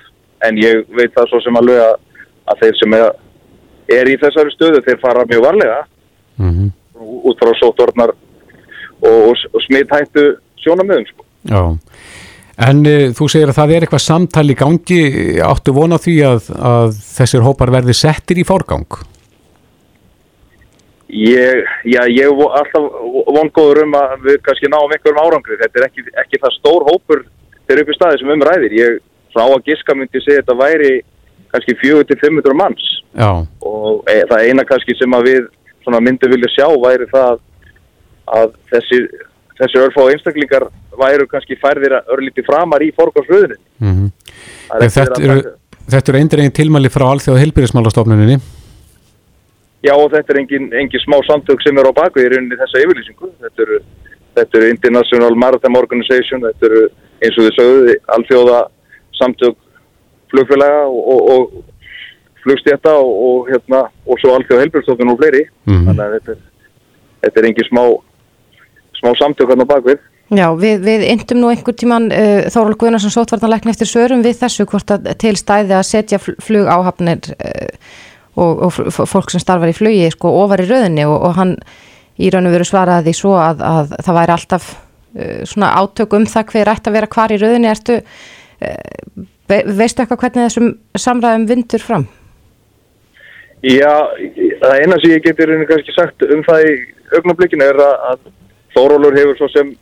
en 0.47 0.58
ég 0.60 0.86
veit 0.97 1.13
það 1.15 1.30
svo 1.30 1.41
sem 1.45 1.58
alveg 1.60 1.82
að, 1.86 1.97
að 2.52 2.63
þeir 2.63 2.80
sem 2.80 2.95
er, 2.97 3.10
er 4.02 4.10
í 4.10 4.19
þessari 4.21 4.54
stöðu 4.56 4.82
þeir 4.88 5.02
fara 5.04 5.28
mjög 5.30 5.45
varlega 5.45 5.82
Mm 6.38 6.52
-hmm. 6.52 6.72
út 7.28 7.39
frá 7.39 7.52
sóttornar 7.60 8.13
og, 9.02 9.30
og, 9.30 9.36
og 9.54 9.62
smithættu 9.67 10.38
sjónamöðum 10.58 11.06
sko. 11.08 11.26
Já, 11.50 11.78
en 12.70 12.86
uh, 12.86 13.10
þú 13.17 13.30
segir 13.30 13.50
að 13.50 13.60
það 13.60 13.72
er 13.72 13.82
eitthvað 13.82 14.08
samtal 14.08 14.50
í 14.50 14.56
gangi, 14.56 15.02
áttu 15.41 15.74
vona 15.74 15.98
því 15.98 16.17
að, 16.32 16.52
að 16.74 16.89
þessir 17.17 17.41
hópar 17.41 17.72
verði 17.72 17.94
settir 17.94 18.38
í 18.38 18.46
fórgang? 18.46 18.88
Ég, 21.12 21.65
já, 21.84 22.02
ég 22.08 22.24
er 22.24 22.58
alltaf 22.60 22.84
vongóður 23.28 23.84
um 23.84 23.94
að 24.00 24.20
við 24.24 24.38
kannski 24.46 24.70
náum 24.72 24.91
einhverjum 24.91 25.20
árangri. 25.20 25.58
Þetta 25.60 25.80
er 25.80 25.86
ekki, 25.89 26.02
ekki 26.24 26.39
það 26.39 26.54
stór 26.56 26.86
hópur 26.88 27.26
þegar 27.67 27.82
upp 27.82 27.89
í 27.91 27.96
staði 27.98 28.20
sem 28.20 28.32
um 28.32 28.46
ræðir. 28.48 28.78
Ég 28.80 29.02
frá 29.34 29.44
að 29.48 29.65
giska 29.67 29.96
myndi 29.96 30.22
segja 30.24 30.44
þetta 30.44 30.56
væri 30.60 30.91
kannski 31.52 31.76
400-500 31.82 32.58
manns 32.58 32.86
Já, 33.12 33.44
og 33.67 34.08
e, 34.08 34.22
það 34.30 34.46
eina 34.48 34.67
kannski 34.67 34.96
sem 35.00 35.17
að 35.17 35.28
við 35.28 35.50
svona 35.84 36.02
myndum 36.04 36.32
vilja 36.34 36.52
sjá 36.54 36.67
væri 36.86 37.08
það 37.12 37.41
að 38.32 38.54
þessi, 38.72 39.02
þessi 39.60 39.82
örfá 39.82 40.02
einstaklingar 40.12 40.67
væru 41.02 41.28
kannski 41.32 41.58
færðir 41.62 41.98
að 42.00 42.15
örlíti 42.15 42.46
framar 42.48 42.84
í 42.86 42.91
fórgásröðunin. 42.98 43.62
mm 43.80 44.10
er 44.72 44.86
ekki 44.86 44.98
þetta 44.98 45.22
eru, 45.26 45.54
eru 46.00 46.20
eindregin 46.22 46.56
tilmæli 46.56 46.91
frá 46.94 47.08
alþjóða 47.10 47.44
heilbyrðismálastofnuninni. 47.44 48.38
Já 49.82 49.96
og 49.98 50.12
þetta 50.13 50.34
er 50.34 50.39
engin, 50.44 50.70
engin 50.78 51.02
smá 51.02 51.17
samtök 51.26 51.63
sem 51.65 51.78
eru 51.82 51.89
á 51.89 52.00
bakvið 52.00 52.28
í 52.28 52.32
rauninni 52.36 52.60
þessa 52.60 52.84
yfirlýsingu. 52.84 53.32
Þetta 53.41 53.65
eru, 53.65 53.80
þetta 54.38 54.60
eru 54.60 54.70
International 54.76 55.38
Maritime 55.44 55.82
Organization, 55.82 56.46
þetta 56.46 56.70
eru 56.70 56.84
eins 57.22 57.38
og 57.38 57.48
þið 57.48 57.58
sögðu 57.58 57.96
alþjóða 58.15 58.60
samtök 59.17 59.58
flugfélaga 60.32 60.86
og, 60.88 61.02
og, 61.12 61.32
og 61.34 61.71
flugstjætta 62.46 62.94
og, 63.00 63.12
og, 63.28 63.50
hérna, 63.52 63.84
og 64.06 64.22
svo 64.22 64.36
alþjóða 64.38 64.66
helbjörnstofnun 64.66 65.14
og 65.14 65.20
fleiri. 65.22 65.44
Mhm. 65.70 65.84
Þannig 65.90 66.06
að 66.06 66.16
þetta 66.18 66.36
er, 66.36 66.46
þetta 67.26 67.42
er 67.42 67.50
engin 67.52 67.70
smá, 67.70 67.84
smá 69.02 69.12
samtök 69.20 69.54
hann 69.54 69.66
á 69.66 69.72
bakvið. 69.74 70.08
Já, 70.32 70.46
við, 70.56 70.86
við 70.86 71.02
yndum 71.12 71.42
nú 71.42 71.50
einhver 71.52 71.76
tíman 71.76 72.06
uh, 72.16 72.46
Þóral 72.54 72.78
Guðnarsson 72.80 73.12
sótvarnarleikni 73.12 73.74
eftir 73.74 73.90
sörum 73.90 74.22
við 74.24 74.38
þessu 74.40 74.64
hvort 74.64 74.94
að 74.96 75.10
til 75.20 75.34
stæði 75.36 75.76
að 75.76 75.90
setja 75.90 76.20
fl- 76.24 76.38
flugáhafnir 76.40 77.34
uh, 77.36 77.90
og, 78.40 78.62
og 78.70 79.10
fólk 79.12 79.34
sem 79.34 79.44
starfar 79.44 79.74
í 79.74 79.76
flugi 79.76 80.08
sko 80.14 80.32
ofar 80.46 80.64
í 80.64 80.70
röðinni 80.70 81.04
og, 81.04 81.18
og 81.28 81.36
hann 81.36 81.52
í 82.16 82.32
raun 82.32 82.48
og 82.48 82.56
veru 82.56 82.70
svaraði 82.70 83.12
svo 83.18 83.34
að, 83.44 83.60
að 83.60 83.92
það 84.08 84.20
væri 84.22 84.36
alltaf 84.38 84.70
uh, 84.72 85.44
svona 85.52 85.74
átök 85.82 86.16
um 86.16 86.30
það 86.32 86.56
hver 86.56 86.74
ætti 86.78 86.94
að 86.94 86.98
vera 87.02 87.12
hvar 87.18 87.36
í 87.36 87.42
röðinni 87.44 87.72
ertu, 87.74 88.00
uh, 88.00 89.28
ve 89.52 89.62
veistu 89.68 90.06
eitthvað 90.06 90.24
hvernig 90.24 90.48
þessum 90.48 90.72
samræðum 90.96 91.50
vindur 91.52 91.84
fram? 91.84 92.08
Já, 93.62 93.93
það 94.62 94.78
eina 94.82 94.97
sem 95.02 95.12
ég 95.13 95.26
getur 95.26 95.52
kannski 95.69 95.93
sagt 95.93 96.24
um 96.26 96.41
það 96.47 96.63
í 96.65 96.78
augnablikinu 97.17 97.67
er 97.67 97.82
að, 97.84 97.97
að 98.12 98.30
Þórólur 98.71 99.17
hefur 99.19 99.36
svo 99.36 99.50
sem 99.52 99.74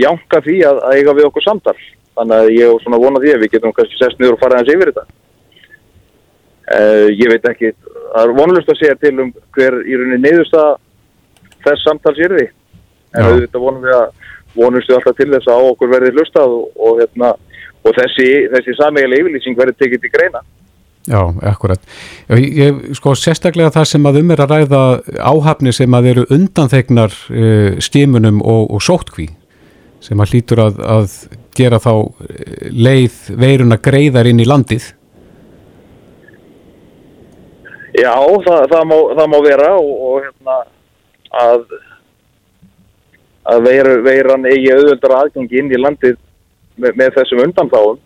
jánka 0.00 0.40
því 0.44 0.62
að, 0.64 0.78
að 0.86 0.96
eiga 0.98 1.14
við 1.18 1.26
okkur 1.28 1.44
samtal. 1.44 1.76
Þannig 2.14 2.40
að 2.40 2.52
ég 2.54 2.70
er 2.70 2.82
svona 2.82 3.00
vona 3.02 3.20
því 3.22 3.34
að 3.34 3.42
við 3.42 3.52
getum 3.52 3.74
kannski 3.76 4.00
sest 4.00 4.20
niður 4.20 4.36
og 4.38 4.40
fara 4.40 4.60
hans 4.60 4.72
yfir 4.72 4.90
þetta. 4.90 5.04
Uh, 6.64 7.08
ég 7.12 7.28
veit 7.28 7.48
ekki, 7.50 7.74
það 7.84 8.22
er 8.22 8.34
vonlust 8.38 8.70
að 8.72 8.78
segja 8.80 8.96
til 9.02 9.12
um 9.20 9.32
hver 9.52 9.76
í 9.84 9.98
rauninni 10.00 10.22
neyðust 10.22 10.56
að 10.56 10.70
þess 11.66 11.84
samtals 11.84 12.22
er 12.24 12.36
því. 12.38 12.46
En 13.14 13.28
auðvitað 13.28 13.66
vonum 13.66 13.84
við 13.84 13.96
að 13.98 14.06
vonumst 14.54 14.88
við 14.88 14.96
alltaf 14.98 15.18
til 15.18 15.30
þess 15.34 15.50
að 15.50 15.60
á 15.60 15.70
okkur 15.74 15.92
verði 15.92 16.14
hlustað 16.14 16.54
og, 16.56 16.64
og, 16.78 17.02
hérna, 17.02 17.32
og 17.84 17.96
þessi, 17.98 18.28
þessi 18.54 18.76
sameigilega 18.78 19.24
yfirlýsing 19.26 19.58
verði 19.58 19.76
tekið 19.82 20.04
til 20.04 20.12
greina. 20.14 20.42
Já, 21.04 21.20
akkurat. 21.44 21.80
Ég, 22.32 22.44
ég, 22.56 22.82
sko, 22.96 23.12
sérstaklega 23.18 23.72
það 23.74 23.88
sem 23.90 24.06
að 24.08 24.18
um 24.22 24.30
er 24.32 24.40
að 24.40 24.52
ræða 24.54 24.82
áhafni 25.20 25.72
sem 25.76 25.96
að 25.96 26.10
eru 26.14 26.26
undanþegnar 26.32 27.16
uh, 27.28 27.74
skimunum 27.84 28.40
og, 28.40 28.70
og 28.72 28.84
sóttkví 28.84 29.28
sem 30.04 30.20
að 30.20 30.32
hlýtur 30.32 30.62
að, 30.64 30.80
að 30.84 31.14
gera 31.56 31.78
þá 31.80 31.92
eh, 31.94 32.64
leið 32.76 33.14
veiruna 33.40 33.78
greiðar 33.80 34.28
inn 34.28 34.42
í 34.42 34.44
landið. 34.44 34.90
Já, 37.94 38.12
það, 38.44 38.66
það, 38.72 38.82
má, 38.90 38.96
það 39.16 39.30
má 39.32 39.36
vera 39.46 39.70
og, 39.78 39.92
og 40.08 40.26
hérna 40.26 40.56
að 41.44 41.64
að 43.44 43.66
veiru, 43.68 43.96
veiran 44.04 44.46
eigi 44.48 44.72
auðvöldar 44.72 45.16
aðgangi 45.18 45.60
inn 45.60 45.72
í 45.72 45.80
landið 45.80 46.16
með, 46.80 46.94
með 46.96 47.10
þessum 47.18 47.42
undanþáum 47.44 47.98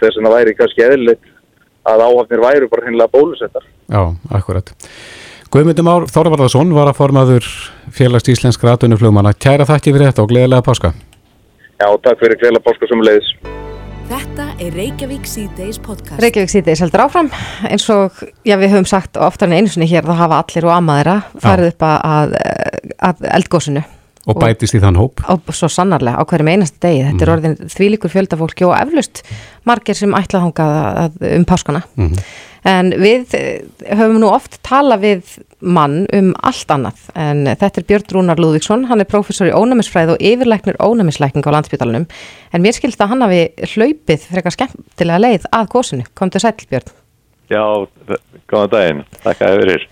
þess 0.00 0.16
að 0.16 0.24
það 0.26 0.34
væri 0.34 0.54
kannski 0.58 0.86
eðlilegt 0.86 1.29
að 1.88 2.04
áhafnir 2.06 2.42
væru 2.44 2.68
bara 2.70 2.86
hennilega 2.86 3.12
bólusettar. 3.14 3.64
Já, 3.90 4.02
akkurat. 4.30 4.72
Guðmyndum 5.50 5.88
Ár 5.90 6.04
Þorvarðarsson 6.06 6.74
var 6.76 6.92
að 6.92 6.98
formaður 7.00 7.46
félags 7.90 8.28
íslenskra 8.30 8.76
atvinnuflugmanna. 8.76 9.32
Kæra 9.34 9.66
þakki 9.66 9.96
fyrir 9.96 10.10
þetta 10.10 10.22
og 10.22 10.30
gleðilega 10.30 10.66
páska. 10.66 10.92
Já, 11.80 11.88
takk 12.04 12.20
fyrir 12.20 12.38
gleðilega 12.38 12.66
páska 12.68 12.90
sem 12.90 13.02
leiðis. 13.02 13.32
Þetta 14.10 14.46
er 14.58 14.74
Reykjavík 14.74 15.26
C-Days 15.30 15.78
podcast. 15.82 16.18
Reykjavík 16.22 16.50
síðdeis 16.50 16.82
heldur 16.82 17.04
áfram 17.04 17.28
eins 17.66 17.86
og 17.94 18.16
já, 18.42 18.56
við 18.58 18.72
höfum 18.72 18.88
sagt 18.90 19.18
oftar 19.18 19.50
en 19.50 19.60
einu 19.60 19.70
sinni 19.70 19.86
hér 19.90 20.06
þá 20.06 20.16
hafa 20.24 20.40
allir 20.42 20.66
og 20.66 20.74
amaðira 20.74 21.16
farið 21.38 21.70
upp 21.70 21.86
að, 21.86 21.98
að, 22.10 22.34
að 23.10 23.28
eldgósinu 23.38 23.84
Og 24.30 24.42
bætist 24.42 24.76
í 24.78 24.82
þann 24.82 25.00
hóp. 25.00 25.24
Og 25.32 25.50
svo 25.56 25.70
sannarlega 25.72 26.20
á 26.20 26.24
hverjum 26.28 26.52
einasta 26.52 26.86
degi. 26.88 27.06
Þetta 27.08 27.26
er 27.26 27.34
orðin 27.36 27.58
þvílikur 27.72 28.12
fjöldafólki 28.12 28.68
og 28.68 28.76
eflust 28.78 29.24
margir 29.68 29.98
sem 29.98 30.14
ætla 30.16 30.44
þangað 30.46 31.18
um 31.34 31.48
páskana. 31.48 31.84
Mm 31.98 32.22
En 32.68 32.92
við 33.00 33.34
eh, 33.38 33.62
höfum 33.96 34.18
nú 34.20 34.28
oft 34.28 34.58
tala 34.66 34.98
við 35.00 35.38
mann 35.60 36.02
um 36.16 36.32
allt 36.44 36.72
annað 36.72 37.06
en 37.16 37.46
þetta 37.48 37.80
er 37.80 37.86
Björn 37.88 38.14
Rúnar 38.16 38.40
Lúðvíksson, 38.40 38.86
hann 38.90 39.00
er 39.00 39.08
prófessor 39.08 39.48
í 39.48 39.54
ónæmisfræð 39.56 40.14
og 40.14 40.24
yfirleiknir 40.24 40.80
ónæmisleikning 40.80 41.44
á 41.44 41.54
landsbytalanum 41.56 42.04
en 42.08 42.64
mér 42.64 42.76
skilst 42.76 43.00
að 43.00 43.14
hann 43.14 43.24
hafi 43.24 43.70
hlaupið 43.74 44.26
frekar 44.28 44.56
skemmtilega 44.56 45.22
leið 45.24 45.48
að 45.56 45.70
gósinu. 45.72 46.08
Kom 46.16 46.32
til 46.32 46.44
sæl 46.44 46.56
Björn. 46.68 46.92
Já, 47.50 47.64
góðan 48.50 48.74
daginn. 48.76 49.02
Takk 49.24 49.42
að. 49.46 49.88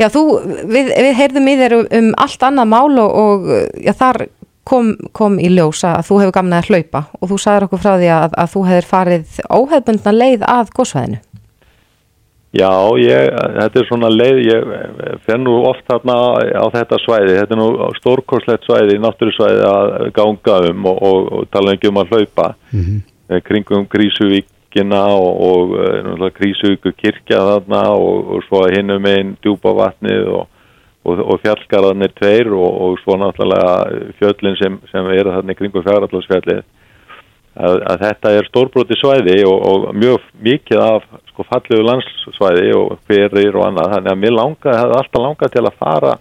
Já, 0.00 0.08
þú, 0.08 0.24
við, 0.70 0.92
við 0.96 1.16
heyrðum 1.18 1.48
í 1.50 1.56
þér 1.60 1.76
um, 1.76 1.88
um 1.98 2.12
allt 2.24 2.44
annað 2.46 2.70
mál 2.72 3.00
og, 3.02 3.16
og 3.20 3.48
já, 3.84 3.92
þar 3.96 4.22
kom, 4.64 4.94
kom 5.16 5.40
í 5.40 5.50
ljósa 5.52 5.96
að 5.98 6.06
þú 6.08 6.20
hefur 6.22 6.36
gamnað 6.38 6.62
að 6.62 6.70
hlaupa 6.70 7.02
og 7.18 7.32
þú 7.32 7.40
sagður 7.42 7.66
okkur 7.66 7.82
frá 7.82 7.90
því 7.98 8.12
að, 8.16 8.38
að 8.42 8.54
þú 8.54 8.62
hefur 8.70 8.88
farið 8.94 9.34
óhefbundna 9.48 10.14
leið 10.16 10.46
að 10.48 10.72
gósvæðinu. 10.78 11.20
Já, 12.50 12.70
ég, 12.98 13.28
þetta 13.60 13.78
er 13.78 13.86
svona 13.86 14.08
leið, 14.10 14.38
ég 14.48 15.20
fenn 15.22 15.44
nú 15.46 15.52
oft 15.68 15.84
þarna 15.86 16.16
á 16.50 16.66
þetta 16.74 16.98
svæði, 16.98 17.36
þetta 17.36 17.54
er 17.54 17.60
nú 17.60 17.90
stórkorslegt 18.00 18.66
svæði, 18.66 18.96
náttúrusvæði 19.04 19.68
að 19.68 20.08
ganga 20.16 20.56
um 20.72 20.88
og, 20.90 21.04
og, 21.10 21.28
og 21.36 21.52
tala 21.54 21.76
ekki 21.76 21.92
um 21.92 22.00
að 22.02 22.16
hlaupa 22.16 22.48
mm 22.72 22.80
-hmm. 22.80 23.44
kringum 23.46 23.86
Grísuvíkina 24.70 25.06
og, 25.10 25.72
og 26.20 26.32
Grísuvíku 26.34 26.92
kirkja 26.96 27.38
þarna 27.38 27.90
og 27.90 28.42
svo 28.46 28.68
hinnum 28.70 29.04
einn 29.06 29.36
djúpa 29.42 29.72
vatnið 29.74 30.28
og 31.04 31.40
fjallsgarðanir 31.42 32.12
tveir 32.14 32.52
og 32.52 32.98
svo 33.02 33.16
náttúrulega 33.16 34.14
fjöllin 34.18 34.56
sem, 34.56 34.78
sem 34.92 35.06
er 35.10 35.26
þarna 35.26 35.54
kringum 35.54 35.82
fjárallasfjallið 35.82 36.62
að, 37.56 37.82
að 37.82 38.02
þetta 38.04 38.30
er 38.36 38.48
stórbróti 38.48 38.98
svæði 39.00 39.44
og, 39.44 39.58
og 39.66 39.94
mjög 39.94 40.20
mikið 40.40 40.82
af 40.84 41.06
sko, 41.32 41.44
fallegu 41.48 41.82
landssvæði 41.82 42.74
og 42.76 42.98
hverir 43.08 43.56
og 43.56 43.66
annað. 43.66 43.94
Þannig 43.96 44.12
að 44.12 44.20
mér 44.22 44.36
langaði, 44.36 44.78
hefði 44.78 44.98
alltaf 45.00 45.24
langað 45.24 45.54
til 45.56 45.64
að 45.66 45.80
fara 45.80 46.12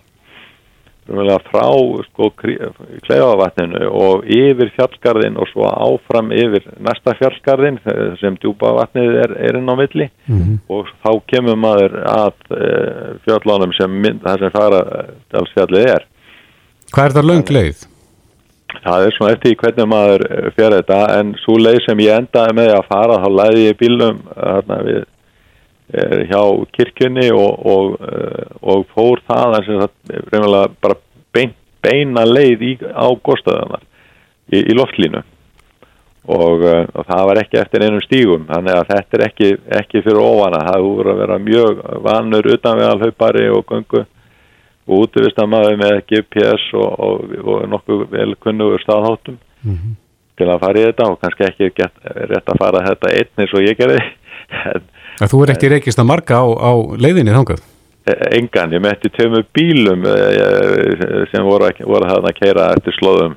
frá 1.49 1.65
sko, 2.07 2.29
kleifavatninu 2.37 3.89
og 3.89 4.27
yfir 4.29 4.71
fjallgarðin 4.75 5.39
og 5.39 5.49
svo 5.51 5.69
áfram 5.69 6.31
yfir 6.35 6.67
næsta 6.79 7.15
fjallgarðin 7.19 7.79
sem 8.21 8.37
djúpa 8.41 8.73
vatnið 8.77 9.17
er, 9.23 9.35
er 9.49 9.59
inn 9.59 9.69
á 9.69 9.75
milli 9.79 10.09
mm 10.27 10.39
-hmm. 10.39 10.59
og 10.69 10.87
þá 11.03 11.11
kemur 11.27 11.55
maður 11.55 11.99
að 12.05 12.33
e, 12.51 12.71
fjallánum 13.25 13.73
sem 13.73 13.91
mynd, 13.91 14.21
það 14.23 14.39
sem 14.39 14.51
fara 14.51 14.81
fjallið 15.53 15.85
er 15.95 16.05
Hvað 16.89 17.05
er 17.05 17.15
það 17.17 17.29
löng 17.29 17.49
leið? 17.53 17.85
Það 18.79 19.05
er 19.05 19.15
svona 19.15 19.35
eftir 19.35 19.55
hvernig 19.59 19.87
maður 19.89 20.23
eh, 20.25 20.49
fyrir 20.55 20.75
þetta 20.79 20.99
en 21.19 21.31
svo 21.43 21.57
leið 21.59 21.79
sem 21.85 22.01
ég 22.05 22.21
endaði 22.21 22.55
með 22.57 22.73
að 22.75 22.89
fara 22.89 23.17
þá 23.21 23.29
læði 23.39 23.65
ég 23.65 23.79
bílum 23.79 24.21
hérna, 24.35 24.79
við, 24.85 24.99
hjá 25.89 26.41
kirkjunni 26.75 27.31
og, 27.33 27.65
og, 27.65 27.97
eh, 28.05 28.45
og 28.61 28.85
fór 28.93 29.21
það 29.25 29.57
en 29.71 30.73
bara 30.81 30.97
bein, 31.33 31.55
beina 31.81 32.25
leið 32.27 32.61
í, 32.61 32.73
á 32.93 33.09
góðstöðunar 33.09 33.81
í, 34.53 34.61
í 34.61 34.75
loftlínu 34.77 35.23
og, 36.29 36.61
eh, 36.61 36.85
og 36.93 37.07
það 37.07 37.23
var 37.31 37.41
ekki 37.41 37.61
eftir 37.61 37.85
einum 37.87 38.03
stígum 38.05 38.45
þannig 38.49 38.77
að 38.77 38.91
þetta 38.91 39.17
er 39.17 39.25
ekki, 39.29 39.49
ekki 39.79 40.03
fyrir 40.05 40.21
óvana 40.21 40.61
það 40.67 40.85
voru 40.85 41.13
að 41.13 41.23
vera 41.23 41.39
mjög 41.47 41.81
vanur 42.05 42.51
utanvegalhaupari 42.53 43.49
og 43.55 43.65
gungu 43.71 44.03
og 44.89 45.03
útvistamæði 45.05 45.73
með 45.81 45.97
GPS 46.09 46.69
og, 46.77 47.33
nokkuð 47.69 48.05
vel 48.13 48.35
kunnugur 48.41 48.81
staðháttum 48.85 49.39
mm 49.63 49.73
-hmm. 49.73 49.97
til 50.37 50.49
að 50.49 50.61
fara 50.61 50.79
í 50.79 50.85
þetta 50.85 51.09
og 51.09 51.19
kannski 51.21 51.49
ekki 51.49 51.89
rétt 52.29 52.53
að 52.53 52.61
fara 52.61 52.85
þetta 52.87 53.13
einn 53.17 53.43
eins 53.43 53.53
og 53.53 53.65
ég 53.65 53.77
gerði 53.77 53.99
en, 54.73 54.87
Þú 55.19 55.43
er 55.43 55.53
ekki 55.55 55.73
reykist 55.73 55.99
að 55.99 56.09
marga 56.11 56.39
á, 56.39 56.47
á 56.47 56.71
leiðinni 56.95 57.35
þangað? 57.35 57.65
E, 58.07 58.13
engan, 58.39 58.71
ég 58.71 58.83
metti 58.83 59.11
tömu 59.11 59.43
bílum 59.55 60.05
e, 60.07 60.15
e, 60.15 61.25
sem 61.31 61.43
voru 61.43 61.67
að, 61.67 61.83
voru 61.83 62.07
að 62.07 62.31
keira 62.39 62.71
eftir 62.77 62.95
slóðum 62.95 63.35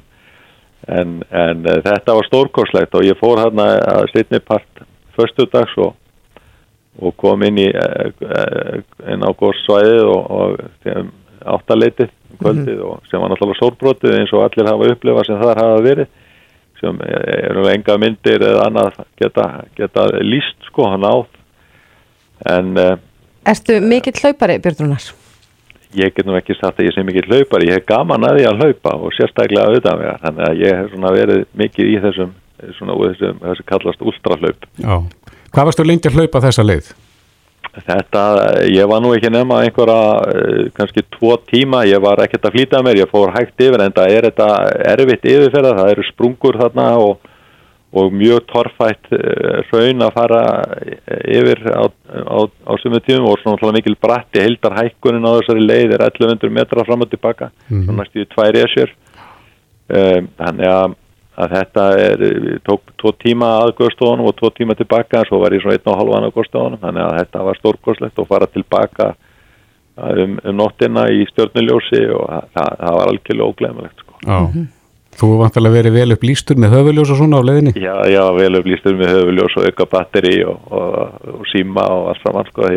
en, 0.88 1.18
en 1.30 1.66
þetta 1.66 2.14
var 2.18 2.28
stórkorslegt 2.28 2.94
og 2.98 3.06
ég 3.06 3.18
fór 3.18 3.42
hérna 3.42 3.66
að 3.96 4.08
slitni 4.12 4.40
part 4.42 4.86
förstu 5.16 5.46
dags 5.50 5.74
og 5.78 5.94
og 7.00 7.14
kom 7.16 7.42
inn 7.46 7.56
í 7.60 7.68
inn 7.70 9.22
á 9.24 9.30
góðsvæðið 9.32 10.08
og, 10.12 10.26
og 10.36 11.06
áttaleitið 11.54 12.10
kvöldið 12.40 12.74
mm 12.74 12.82
-hmm. 12.82 12.90
og 12.90 13.06
sem 13.10 13.20
var 13.20 13.30
náttúrulega 13.30 13.60
sólbrotið 13.60 14.18
eins 14.18 14.32
og 14.32 14.44
allir 14.44 14.68
hafa 14.68 14.90
upplifað 14.92 15.26
sem 15.26 15.40
þar 15.40 15.62
hafa 15.62 15.80
verið 15.82 16.06
sem 16.80 16.98
eru 17.48 17.68
enga 17.68 17.96
myndir 17.98 18.42
eða 18.42 18.66
annað 18.66 18.92
geta, 19.16 19.64
geta 19.76 20.06
líst 20.20 20.58
sko 20.68 20.88
hann 20.90 21.04
átt 21.04 21.41
en 22.50 22.76
uh, 22.78 22.94
Erstu 23.48 23.80
mikill 23.82 24.18
hlaupari 24.22 24.58
Björnrunar? 24.62 25.08
Ég 25.98 26.14
get 26.16 26.26
nú 26.26 26.36
ekki 26.38 26.54
sagt 26.56 26.78
að 26.80 26.88
ég 26.88 26.94
sé 26.94 27.02
mikill 27.04 27.26
hlaupari. 27.28 27.68
Ég 27.68 27.80
hef 27.80 27.88
gaman 27.90 28.24
að 28.24 28.38
því 28.38 28.44
að 28.48 28.62
hlaupa 28.62 28.94
og 28.96 29.12
sérstaklega 29.16 29.66
auðvitað 29.68 29.98
mér 30.00 30.20
þannig 30.22 30.46
að 30.48 30.62
ég 30.62 30.78
hef 30.78 30.92
svona 30.94 31.12
verið 31.16 31.42
mikið 31.62 31.90
í 31.90 31.96
þessum 32.06 32.36
svona 32.78 32.96
úr 32.96 33.12
þessum 33.12 33.40
þessu 33.42 33.64
kallast 33.68 34.04
ultrahlaup. 34.06 34.68
Já, 34.78 34.94
hvað 35.52 35.68
varstu 35.68 35.86
lengi 35.86 36.10
að 36.10 36.20
hlaupa 36.20 36.42
þessa 36.46 36.66
leið? 36.66 36.92
Þetta, 37.72 38.22
ég 38.68 38.88
var 38.90 39.00
nú 39.00 39.14
ekki 39.16 39.30
nefna 39.32 39.62
einhverja, 39.64 40.00
eh, 40.28 40.64
kannski 40.76 41.04
tvo 41.14 41.38
tíma, 41.48 41.86
ég 41.88 42.02
var 42.04 42.20
ekkert 42.20 42.44
að 42.44 42.58
flýta 42.58 42.82
mér, 42.84 43.00
ég 43.00 43.08
fór 43.08 43.32
hægt 43.32 43.60
yfir 43.64 43.80
en 43.80 43.94
það 43.96 44.12
er 44.12 44.26
þetta 44.28 44.48
erfitt 44.92 45.24
yfirferða, 45.24 45.78
það 45.78 45.92
eru 45.94 46.04
sprungur 46.10 46.58
þarna 46.60 46.88
og, 47.00 47.30
og 47.92 48.14
mjög 48.16 48.46
torfætt 48.48 49.10
raun 49.68 50.04
að 50.06 50.14
fara 50.16 50.42
yfir 51.28 51.60
á, 51.68 51.84
á, 52.24 52.38
á 52.48 52.72
sumu 52.80 53.00
tímum 53.04 53.28
og 53.28 53.42
svona 53.42 53.74
mikil 53.76 53.98
bratti 54.00 54.40
heldar 54.40 54.78
hækkunin 54.78 55.28
á 55.28 55.36
þessari 55.36 55.66
leið 55.66 55.96
er 55.98 56.06
1100 56.08 56.54
metra 56.56 56.86
fram 56.88 57.04
og 57.04 57.10
tilbaka, 57.10 57.50
mm 57.50 57.76
-hmm. 57.76 57.84
svona 57.84 58.02
næstu 58.02 58.24
tvær 58.32 58.60
esjur, 58.64 58.90
um, 59.92 60.28
þannig 60.38 60.68
að 60.72 60.98
að 61.40 61.54
þetta 61.56 61.84
er, 61.96 62.22
tók 62.66 62.92
tvo 63.00 63.12
tíma 63.16 63.48
að 63.62 63.74
góðstofunum 63.78 64.28
og 64.28 64.36
tvo 64.36 64.50
tíma 64.52 64.76
tilbaka 64.76 65.22
en 65.22 65.28
svo 65.28 65.40
var 65.40 65.54
ég 65.56 65.62
svona 65.64 65.78
einn 65.78 65.88
og 65.88 65.98
halvan 66.00 66.28
á 66.28 66.34
góðstofunum 66.34 66.82
þannig 66.82 67.06
að 67.06 67.18
þetta 67.20 67.44
var 67.46 67.60
stórkoslegt 67.60 68.20
og 68.20 68.28
fara 68.28 68.48
tilbaka 68.52 69.14
um, 69.96 70.36
um 70.44 70.56
nóttina 70.60 71.06
í 71.08 71.24
stjórnuljósi 71.30 72.02
og 72.18 72.28
það, 72.52 72.70
það 72.82 72.98
var 72.98 73.12
algjörlega 73.12 73.48
óglemulegt 73.48 74.04
sko. 74.04 74.14
mm 74.26 74.46
-hmm. 74.46 74.66
Þú 75.20 75.28
vant 75.42 75.56
alveg 75.60 75.72
að 75.72 75.76
vera 75.76 75.94
vel 75.94 76.16
upp 76.16 76.24
lístur 76.24 76.58
með 76.60 76.74
höfuljós 76.76 77.12
og 77.12 77.20
svona 77.20 77.40
á 77.40 77.48
leðinni? 77.48 77.72
Já, 77.76 77.94
já, 78.08 78.22
vel 78.38 78.58
upp 78.58 78.68
lístur 78.70 78.96
með 78.98 79.14
höfuljós 79.16 79.56
og 79.60 79.68
auka 79.68 79.86
batteri 79.92 80.34
og, 80.48 80.66
og, 80.72 81.22
og 81.36 81.46
síma 81.52 81.84
og 81.92 82.10
allt 82.12 82.24
saman 82.24 82.48
sko 82.48 82.68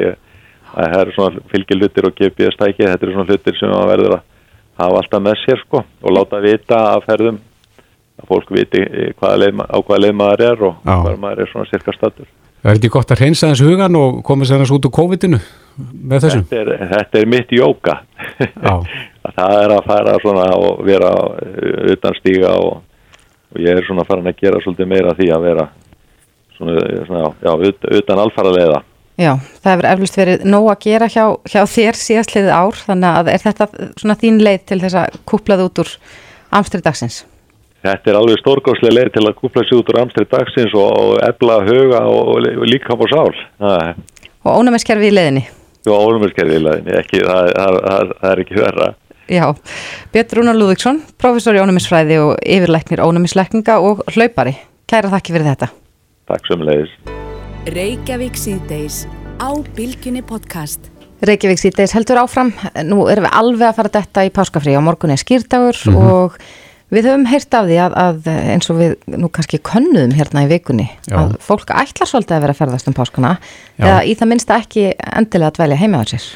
það 0.76 0.96
er 1.00 1.12
svona 1.16 1.44
fylgjulutir 1.52 2.10
og 2.10 2.16
GPS-tæki 2.20 2.84
þetta 2.84 3.08
er 3.08 3.14
svona 3.16 3.30
hlutir 3.30 3.60
sem 3.60 3.72
maður 3.72 3.92
verður 3.94 4.16
að 4.18 4.24
hafa 4.82 5.02
alltaf 5.02 5.24
með 5.24 5.38
sér 5.46 5.62
sko 5.64 5.82
og 5.86 6.16
láta 6.16 6.42
vita 6.44 6.82
að 6.92 7.06
ferðum 7.08 7.40
að 8.16 8.30
fólk 8.32 8.52
viti 8.56 8.82
eh, 8.84 9.12
hvaða 9.20 9.42
leið, 9.44 9.62
á 9.64 9.78
hvaða 9.80 10.02
leið 10.06 10.18
maður 10.20 10.46
er 10.50 10.66
og 10.70 10.76
Já. 10.76 10.94
hvaða 10.94 11.18
maður 11.24 11.44
er 11.44 11.52
svona 11.52 11.70
cirka 11.72 11.96
statur. 11.96 12.30
Það 12.62 12.72
er 12.72 12.80
ekki 12.80 12.92
gott 12.96 13.12
að 13.14 13.22
hreinsa 13.22 13.50
þessu 13.52 13.68
hugan 13.70 13.98
og 14.00 14.22
koma 14.26 14.48
sér 14.48 14.64
þessu 14.64 14.80
út 14.80 14.88
úr 14.90 14.96
COVID-inu 14.96 15.42
með 16.12 16.26
þessu? 16.26 16.46
Þetta 16.50 16.62
er, 16.62 16.88
þetta 16.94 17.22
er 17.22 17.30
mitt 17.36 17.52
jóka. 17.56 18.00
það 19.36 19.56
er 19.62 19.74
að 19.76 19.88
fara 19.90 20.18
svona 20.24 20.50
og 20.58 20.84
vera 20.88 21.14
eh, 21.44 21.94
utan 21.96 22.18
stíga 22.20 22.54
og, 22.60 22.82
og 23.54 23.64
ég 23.64 23.78
er 23.78 23.88
svona 23.88 24.06
farin 24.08 24.32
að 24.32 24.42
gera 24.44 24.62
svolítið 24.64 24.92
meira 24.92 25.16
því 25.18 25.32
að 25.36 25.48
vera 25.50 25.70
svona, 26.58 26.76
svona 27.08 27.32
já, 27.42 27.54
utan 28.02 28.22
alfara 28.26 28.54
leiða. 28.56 28.82
Já, 29.16 29.32
það 29.64 29.72
hefur 29.72 29.88
eflust 29.94 30.18
verið 30.20 30.42
nóg 30.52 30.66
að 30.74 30.82
gera 30.90 31.08
hjá, 31.08 31.24
hjá 31.48 31.62
þér 31.72 31.98
síðastliðið 32.02 32.52
ár, 32.52 32.82
þannig 32.84 33.20
að 33.22 33.30
er 33.32 33.44
þetta 33.46 33.68
svona 34.02 34.18
þín 34.20 34.42
leið 34.44 34.66
til 34.68 34.80
þess 34.82 34.98
að 35.00 35.16
kúplað 35.32 35.64
út 35.70 35.82
úr 35.86 35.94
amstridagsins? 36.60 37.22
Þetta 37.86 38.12
er 38.12 38.18
alveg 38.20 38.42
stórgóðslega 38.42 38.98
leið 38.98 39.12
til 39.16 39.24
að 39.30 39.38
kúpla 39.40 39.64
sér 39.64 39.80
út 39.80 39.92
úr 39.94 40.02
amstrið 40.02 40.28
dagsins 40.34 40.76
og 40.82 41.16
ebla 41.24 41.60
huga 41.64 42.02
og 42.10 42.42
líka 42.68 42.98
á 42.98 43.06
sál. 43.12 43.32
Og 44.44 44.50
ónumiskerfi 44.52 45.12
í 45.12 45.16
leðinni? 45.16 45.46
Já, 45.86 45.94
ónumiskerfi 45.94 46.58
í 46.58 46.64
leðinni, 46.66 46.96
ekki, 47.00 47.22
það, 47.24 47.52
það, 47.54 47.80
það, 47.86 48.14
það 48.20 48.32
er 48.32 48.44
ekki 48.44 48.60
verða. 48.60 48.90
Já, 49.26 49.56
Björn 50.14 50.38
Rúnar 50.38 50.58
Lúðvíksson, 50.58 51.00
professor 51.18 51.58
í 51.58 51.62
ónumisfræði 51.64 52.20
og 52.22 52.34
yfirleiknir 52.46 53.02
ónumisleikninga 53.02 53.80
og 53.82 54.04
hlaupari. 54.14 54.54
Kæra 54.86 55.10
þakki 55.10 55.34
fyrir 55.34 55.50
þetta. 55.50 55.70
Takk 56.30 56.46
sem 56.46 56.66
leiðis. 56.68 56.92
Reykjavík 57.74 58.38
síðdeis 58.38 59.00
á 59.42 59.50
Bilginni 59.74 60.22
podcast. 60.22 60.92
Reykjavík 61.26 61.64
síðdeis 61.64 61.96
heldur 61.98 62.22
áfram. 62.22 62.54
Nú 62.86 63.08
erum 63.10 63.26
við 63.26 63.34
alveg 63.42 63.72
að 63.72 63.80
fara 63.80 63.94
detta 63.98 64.28
í 64.28 64.32
páskafrí 64.36 64.78
á 64.78 64.82
morgunni 64.86 65.18
skýrdagur 65.18 65.74
mm 65.74 65.96
-hmm. 65.96 66.14
og 66.14 66.38
Við 66.94 67.08
höfum 67.10 67.26
heyrt 67.26 67.56
af 67.58 67.66
því 67.66 67.78
að, 67.82 67.96
að 67.98 68.28
eins 68.54 68.70
og 68.70 68.78
við 68.78 68.92
nú 69.18 69.30
kannski 69.34 69.58
könnuðum 69.58 70.14
hérna 70.14 70.44
í 70.46 70.50
vikunni 70.52 70.86
Já. 71.10 71.18
að 71.18 71.38
fólk 71.42 71.72
ætla 71.74 72.06
svolítið 72.06 72.36
að 72.38 72.44
vera 72.46 72.54
að 72.54 72.60
ferðast 72.60 72.88
um 72.88 72.94
páskana 72.94 73.32
Já. 73.80 73.88
eða 73.88 74.04
í 74.06 74.14
það 74.14 74.30
minnsta 74.30 74.60
ekki 74.62 74.84
endilega 74.94 75.50
að 75.50 75.58
dvelja 75.58 75.80
heima 75.82 75.98
á 75.98 76.04
sér. 76.06 76.28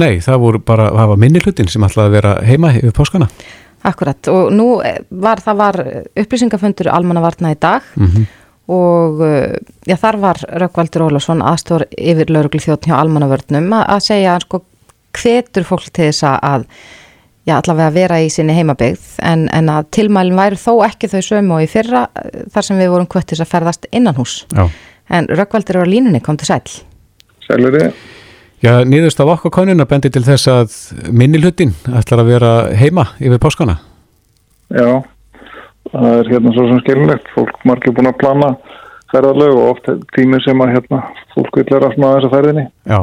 Nei, 0.00 0.18
það 0.24 0.40
voru 0.42 0.60
bara, 0.60 0.90
það 0.92 1.12
var 1.12 1.20
minni 1.22 1.40
hlutin 1.40 1.70
sem 1.72 1.84
ætlaði 1.86 2.10
að 2.10 2.16
vera 2.18 2.32
heima 2.44 2.72
yfir 2.76 2.96
páskana. 2.96 3.30
Akkurat 3.86 4.28
og 4.32 4.50
nú 4.52 4.66
var 5.22 5.40
það 5.44 5.60
var 5.60 5.78
upplýsingafundur 6.18 6.90
almannavarna 6.90 7.54
í 7.54 7.58
dag 7.60 7.86
og 8.66 9.22
uh, 9.22 9.54
já, 9.86 9.94
þar 10.00 10.18
var 10.22 10.40
Rökkvaldur 10.62 11.06
Ólafsson 11.06 11.44
aðstór 11.44 11.86
yfir 11.94 12.32
lauruglu 12.34 12.60
þjóttn 12.62 12.90
hjá 12.90 12.96
almannavörnum 12.98 13.68
að, 13.78 14.00
segja 14.08 14.38
sko 14.42 14.64
hvetur 15.16 15.66
fólk 15.68 15.86
til 15.92 16.08
þess 16.08 16.26
að 16.26 16.66
já, 17.46 17.54
allavega 17.60 17.94
vera 17.94 18.18
í 18.24 18.26
sinni 18.32 18.56
heimabegð 18.56 19.20
en, 19.22 19.46
en 19.54 19.70
að 19.70 19.86
tilmælin 19.94 20.38
væri 20.38 20.58
þó 20.58 20.82
ekki 20.88 21.12
þau 21.14 21.22
sömu 21.28 21.56
og 21.60 21.68
í 21.68 21.70
fyrra 21.70 22.08
uh, 22.10 22.42
þar 22.52 22.68
sem 22.68 22.82
við 22.82 22.92
vorum 22.96 23.10
kvöttis 23.14 23.44
að 23.44 23.52
ferðast 23.54 23.86
innan 23.92 24.18
hús 24.18 24.42
Já. 24.50 24.66
en 25.14 25.30
Rökkvaldur 25.30 25.78
er 25.78 25.86
á 25.86 25.92
línunni, 25.94 26.24
kom 26.24 26.40
til 26.40 26.50
sæl 26.50 26.66
Sælur 27.46 27.78
þið? 27.78 28.15
Já, 28.64 28.80
nýðust 28.88 29.20
af 29.20 29.34
okkar 29.34 29.52
konuna 29.52 29.84
bendi 29.88 30.08
til 30.12 30.24
þess 30.24 30.48
að 30.48 30.76
minni 31.12 31.42
hlutin 31.42 31.74
ætlar 31.92 32.22
að 32.22 32.30
vera 32.30 32.52
heima 32.72 33.04
yfir 33.20 33.40
páskana. 33.42 33.76
Já, 34.72 35.02
það 35.92 36.08
er 36.14 36.30
hérna 36.32 36.54
svo 36.56 36.64
sem 36.70 36.80
skilnlegt. 36.80 37.28
Fólk 37.34 37.66
margir 37.68 37.92
búin 37.96 38.08
að 38.08 38.16
plana 38.22 38.54
ferðarlög 39.12 39.60
og 39.60 39.68
oft 39.74 39.90
tími 40.16 40.40
sem 40.44 40.64
að 40.64 40.72
hérna 40.72 41.02
fólk 41.34 41.60
vil 41.60 41.66
vera 41.68 41.92
svona 41.92 42.10
að 42.14 42.18
þessa 42.18 42.32
ferðinni. 42.32 42.66
Já. 42.88 43.00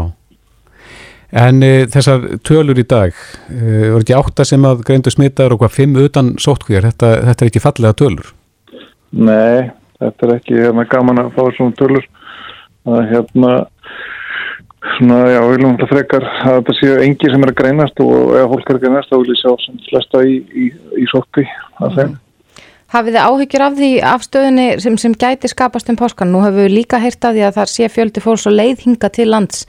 En 1.44 1.66
e, 1.66 1.72
þessar 1.90 2.26
tölur 2.46 2.78
í 2.78 2.86
dag, 2.86 3.14
e, 3.50 3.62
voru 3.94 4.04
ekki 4.04 4.18
átta 4.18 4.46
sem 4.46 4.66
að 4.70 4.84
greindu 4.86 5.14
smittar 5.14 5.54
og 5.54 5.64
hvað 5.64 5.78
fimm 5.78 5.96
utan 6.02 6.34
sóttkvíjar, 6.42 6.90
þetta, 6.92 7.14
þetta 7.30 7.46
er 7.46 7.50
ekki 7.50 7.62
fallega 7.64 7.98
tölur? 8.02 8.34
Nei, 9.14 9.70
þetta 10.02 10.28
er 10.28 10.36
ekki 10.36 10.60
hérna 10.60 10.86
gaman 10.90 11.24
að 11.24 11.32
fá 11.38 11.44
svona 11.56 11.78
tölur. 11.78 12.06
Er 12.90 13.08
hérna 13.14 13.54
svona, 14.98 15.20
já, 15.32 15.40
við 15.44 15.54
viljum 15.56 15.72
alltaf 15.74 15.94
frekar 15.94 16.28
að 16.28 16.58
þetta 16.58 16.76
séu 16.80 16.98
engi 17.06 17.32
sem 17.32 17.46
er 17.46 17.52
að 17.54 17.60
greinast 17.62 18.04
og 18.04 18.36
ef 18.40 18.52
fólk 18.52 18.70
er 18.70 18.80
að 18.80 18.84
greinast 18.86 19.12
þá 19.12 19.18
vil 19.18 19.34
ég 19.34 19.42
sjá 19.42 19.52
sem 19.64 19.82
flesta 19.88 20.24
í, 20.28 20.36
í, 20.54 20.68
í 21.00 21.08
sóttkví 21.12 21.46
að 21.80 21.98
þeim. 21.98 22.14
Hafið 22.94 23.16
þið 23.16 23.28
áhyggjur 23.28 23.66
af 23.66 23.78
því 23.80 23.92
afstöðinni 24.06 24.66
sem, 24.84 24.98
sem 25.02 25.14
gæti 25.18 25.50
skapast 25.50 25.88
um 25.90 25.98
páskan? 25.98 26.30
Nú 26.30 26.44
hefur 26.44 26.68
við 26.68 26.76
líka 26.76 27.00
heyrt 27.02 27.26
að 27.26 27.40
því 27.40 27.46
að 27.48 27.56
það 27.58 27.72
sé 27.72 27.90
fjöldi 27.90 28.22
fólks 28.22 28.46
og 28.50 28.54
leið 28.54 28.84
hinga 28.86 29.10
til 29.16 29.30
lands 29.32 29.64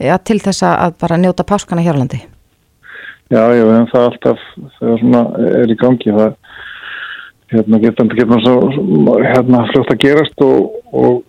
ja, 0.00 0.16
til 0.16 0.38
þess 0.40 0.64
að 0.64 0.94
bara 1.02 1.18
njóta 1.20 1.44
páskana 1.44 1.84
hér 1.84 1.98
á 1.98 2.00
landi. 2.00 2.22
Já, 3.32 3.44
já, 3.56 3.64
en 3.64 3.90
það 3.92 4.06
alltaf 4.08 4.46
þegar 4.78 5.02
svona 5.02 5.22
er 5.60 5.72
í 5.72 5.76
gangi 5.80 6.16
það 6.16 6.32
hérna 7.52 7.80
getur 7.82 8.40
svo 8.44 8.56
hérna 9.20 9.66
fljótt 9.70 9.92
að 9.92 10.02
gerast 10.02 10.44
og, 10.44 10.80
og, 10.92 11.20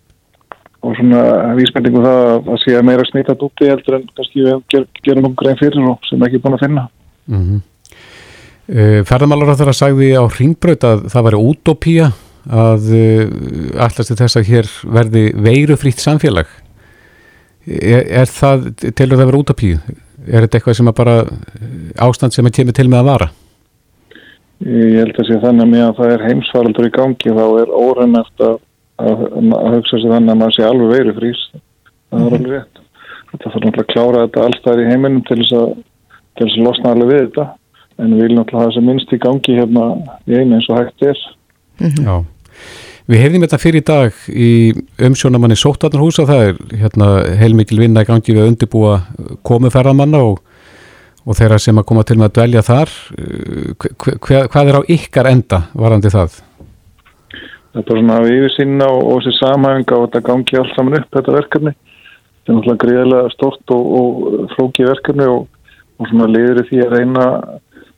og 0.83 0.95
svona 0.97 1.21
vísbendingu 1.57 2.01
það 2.03 2.17
að 2.23 2.41
það 2.47 2.59
sé 2.63 2.81
meira 2.83 3.05
smittat 3.07 3.45
úti 3.45 3.69
heldur 3.69 3.99
en 3.99 4.09
kannski 4.17 4.43
við 4.43 4.57
ger, 4.73 4.87
gerum 5.05 5.29
okkur 5.29 5.45
grein 5.45 5.61
fyrir 5.61 5.87
og 5.87 6.09
sem 6.09 6.25
ekki 6.27 6.41
búin 6.43 6.57
að 6.57 6.65
finna. 6.65 6.87
Mm 7.31 7.43
-hmm. 7.43 7.61
uh, 8.75 8.99
Ferðamálar 9.07 9.53
á 9.55 9.59
þeirra 9.59 9.75
sagði 9.79 10.09
á 10.19 10.23
ringbraut 10.27 10.83
að 10.83 11.05
það 11.13 11.25
væri 11.27 11.43
útópía 11.51 12.11
að 12.49 12.83
uh, 12.99 13.83
allast 13.85 14.11
til 14.11 14.19
þess 14.19 14.37
að 14.37 14.49
hér 14.51 14.67
verði 14.83 15.23
veirufrýtt 15.35 16.03
samfélag. 16.03 16.47
Er, 17.63 18.03
er 18.23 18.27
það, 18.27 18.73
telur 18.91 19.15
það 19.15 19.23
að 19.23 19.31
vera 19.31 19.43
útópíu? 19.43 19.77
Er 20.27 20.43
þetta 20.43 20.57
eitthvað 20.57 20.75
sem 20.75 20.87
að 20.91 20.99
bara 20.99 21.15
ástand 21.99 22.33
sem 22.33 22.45
að 22.45 22.55
kemur 22.59 22.75
til 22.75 22.89
með 22.89 22.99
að 22.99 23.09
vara? 23.11 23.29
Ég 24.63 24.99
held 24.99 25.17
að 25.19 25.27
sé 25.27 25.39
þannig 25.43 25.81
að 25.83 25.97
það 25.97 26.11
er 26.13 26.25
heimsvaraldur 26.27 26.87
í 26.87 26.93
gangi 26.95 27.33
þá 27.35 27.45
er 27.63 27.71
óreynast 27.71 28.43
að, 28.43 28.59
að, 29.01 29.25
að 29.57 29.75
hugsa 29.77 29.99
sér 29.99 30.13
þannig 30.15 30.33
að 30.33 30.39
maður 30.41 30.55
sé 30.57 30.67
alveg 30.67 30.93
veiri 30.93 31.15
frís. 31.17 31.41
Það 32.13 32.27
er 32.27 32.37
alveg 32.37 32.53
rétt. 32.53 32.81
Þetta 33.31 33.49
þarf 33.49 33.65
náttúrulega 33.65 33.83
að 33.83 33.91
klára 33.93 34.23
þetta 34.27 34.45
allstæðir 34.47 34.83
í 34.83 34.89
heiminum 34.91 35.25
til 35.27 35.39
þess 35.41 35.57
að, 35.59 35.73
til 36.37 36.47
þess 36.47 36.59
að 36.59 36.67
losna 36.67 36.93
alveg 36.93 37.11
við 37.11 37.23
þetta. 37.23 37.47
En 37.97 38.13
við 38.13 38.23
viljum 38.23 38.39
náttúrulega 38.39 38.61
hafa 38.61 38.71
þessi 38.71 38.85
minnst 38.87 39.13
í 39.13 39.21
gangi 39.25 39.57
hérna 39.57 39.89
í 40.29 40.39
einu 40.39 40.57
eins 40.57 40.69
og 40.69 40.79
hægt 40.79 41.05
er. 41.09 41.25
Mm 41.81 41.89
-hmm. 41.89 42.07
Já. 42.07 42.15
Við 43.03 43.19
hefðum 43.19 43.43
þetta 43.43 43.59
fyrir 43.59 43.81
í 43.81 43.87
dag 43.87 44.13
í 44.29 44.51
umsjónamanni 45.09 45.55
Sóttarnarhúsa. 45.59 46.23
Það 46.29 46.43
er 46.47 46.55
hérna, 46.83 47.07
heilmikil 47.35 47.79
vinna 47.79 48.01
í 48.01 48.07
gangi 48.07 48.31
við 48.31 48.43
að 48.43 48.51
undibúa 48.53 49.01
komu 49.43 49.69
ferðamanna 49.73 50.23
og 50.23 50.39
og 51.23 51.37
þeirra 51.37 51.59
sem 51.61 51.79
að 51.79 51.87
koma 51.87 52.03
til 52.07 52.17
með 52.19 52.29
að 52.29 52.35
dvelja 52.37 52.63
þar 52.67 52.93
hvað, 53.87 54.47
hvað 54.51 54.71
er 54.71 54.77
á 54.79 54.81
ykkar 54.95 55.29
enda 55.31 55.61
varandi 55.71 56.11
það? 56.11 56.39
Það 57.73 57.81
er 57.81 57.87
bara 57.87 58.01
svona 58.01 58.19
að 58.21 58.31
yfirsýna 58.35 58.87
og, 58.93 59.03
og 59.09 59.21
þessi 59.23 59.39
samhæfinga 59.39 59.97
og 59.97 60.03
þetta 60.05 60.27
gangi 60.27 60.59
allt 60.59 60.75
saman 60.77 60.99
upp 60.99 61.17
þetta 61.17 61.35
verkefni 61.37 61.73
þetta 61.73 62.51
er 62.51 62.57
náttúrulega 62.57 62.81
greiðilega 62.83 63.33
stort 63.33 63.73
og, 63.73 63.87
og 63.99 64.49
flóki 64.53 64.85
verkefni 64.85 65.29
og, 65.31 65.47
og 65.97 66.09
svona 66.11 66.29
liður 66.29 66.67
því 66.69 66.81
að 66.83 66.93
reyna 66.97 67.27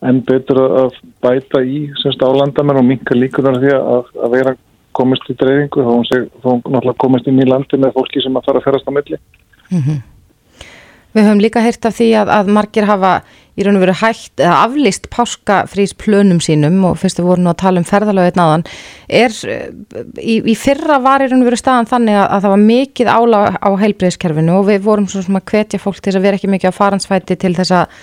enn 0.06 0.22
betur 0.28 0.62
að 0.64 0.98
bæta 1.24 1.64
í 1.66 1.86
semst 2.02 2.24
álandamenn 2.24 2.80
og 2.80 2.88
minka 2.88 3.18
líkunar 3.18 3.60
því 3.60 3.76
að, 3.76 4.12
að 4.24 4.36
vera 4.38 4.56
komist 4.96 5.30
í 5.32 5.36
dreifingu 5.40 5.84
þá 5.84 5.92
hún 5.92 6.60
náttúrulega 6.64 7.00
komist 7.04 7.28
inn 7.32 7.42
í 7.42 7.48
landi 7.50 7.80
með 7.82 7.96
fólki 7.98 8.24
sem 8.24 8.38
að 8.38 8.48
fara 8.48 8.62
að 8.62 8.68
ferast 8.70 8.88
á 8.88 8.96
milli 8.96 9.18
mm 9.72 9.82
-hmm. 9.82 10.04
Við 11.16 11.24
höfum 11.24 11.40
líka 11.40 11.64
heyrt 11.64 11.86
af 11.88 11.96
því 11.96 12.10
að, 12.22 12.30
að 12.38 12.48
margir 12.52 12.86
hafa 12.86 13.12
í 13.56 13.64
raun 13.64 13.78
og 13.80 13.86
veru 13.86 13.95
hægt 14.01 14.41
eða 14.41 14.58
aflist 14.66 15.08
páskafrís 15.14 15.95
plönum 15.95 16.41
sínum 16.43 16.82
og 16.89 16.97
fyrst 16.99 17.22
við 17.22 17.30
vorum 17.30 17.45
nú 17.45 17.53
að 17.53 17.62
tala 17.64 17.82
um 17.82 17.88
ferðalögið 17.88 18.39
náðan 18.39 18.66
er 19.22 19.38
í, 20.20 20.41
í 20.43 20.56
fyrra 20.60 20.99
var 21.03 21.24
í 21.24 21.30
raun 21.32 21.43
og 21.43 21.49
veru 21.49 21.60
staðan 21.60 21.89
þannig 21.89 22.20
að, 22.20 22.28
að 22.28 22.45
það 22.45 22.53
var 22.56 22.66
mikið 22.66 23.12
ála 23.14 23.41
á 23.56 23.70
heilbreyðskerfinu 23.84 24.60
og 24.60 24.68
við 24.70 24.86
vorum 24.89 25.08
svo 25.12 25.24
sem 25.24 25.39
að 25.39 25.47
hvetja 25.53 25.82
fólk 25.82 26.01
til 26.01 26.12
þess 26.12 26.20
að 26.20 26.28
vera 26.28 26.41
ekki 26.41 26.51
mikið 26.51 26.76
á 26.76 26.80
faransvæti 26.80 27.39
til 27.39 27.53
þess 27.56 27.76
að, 27.80 27.97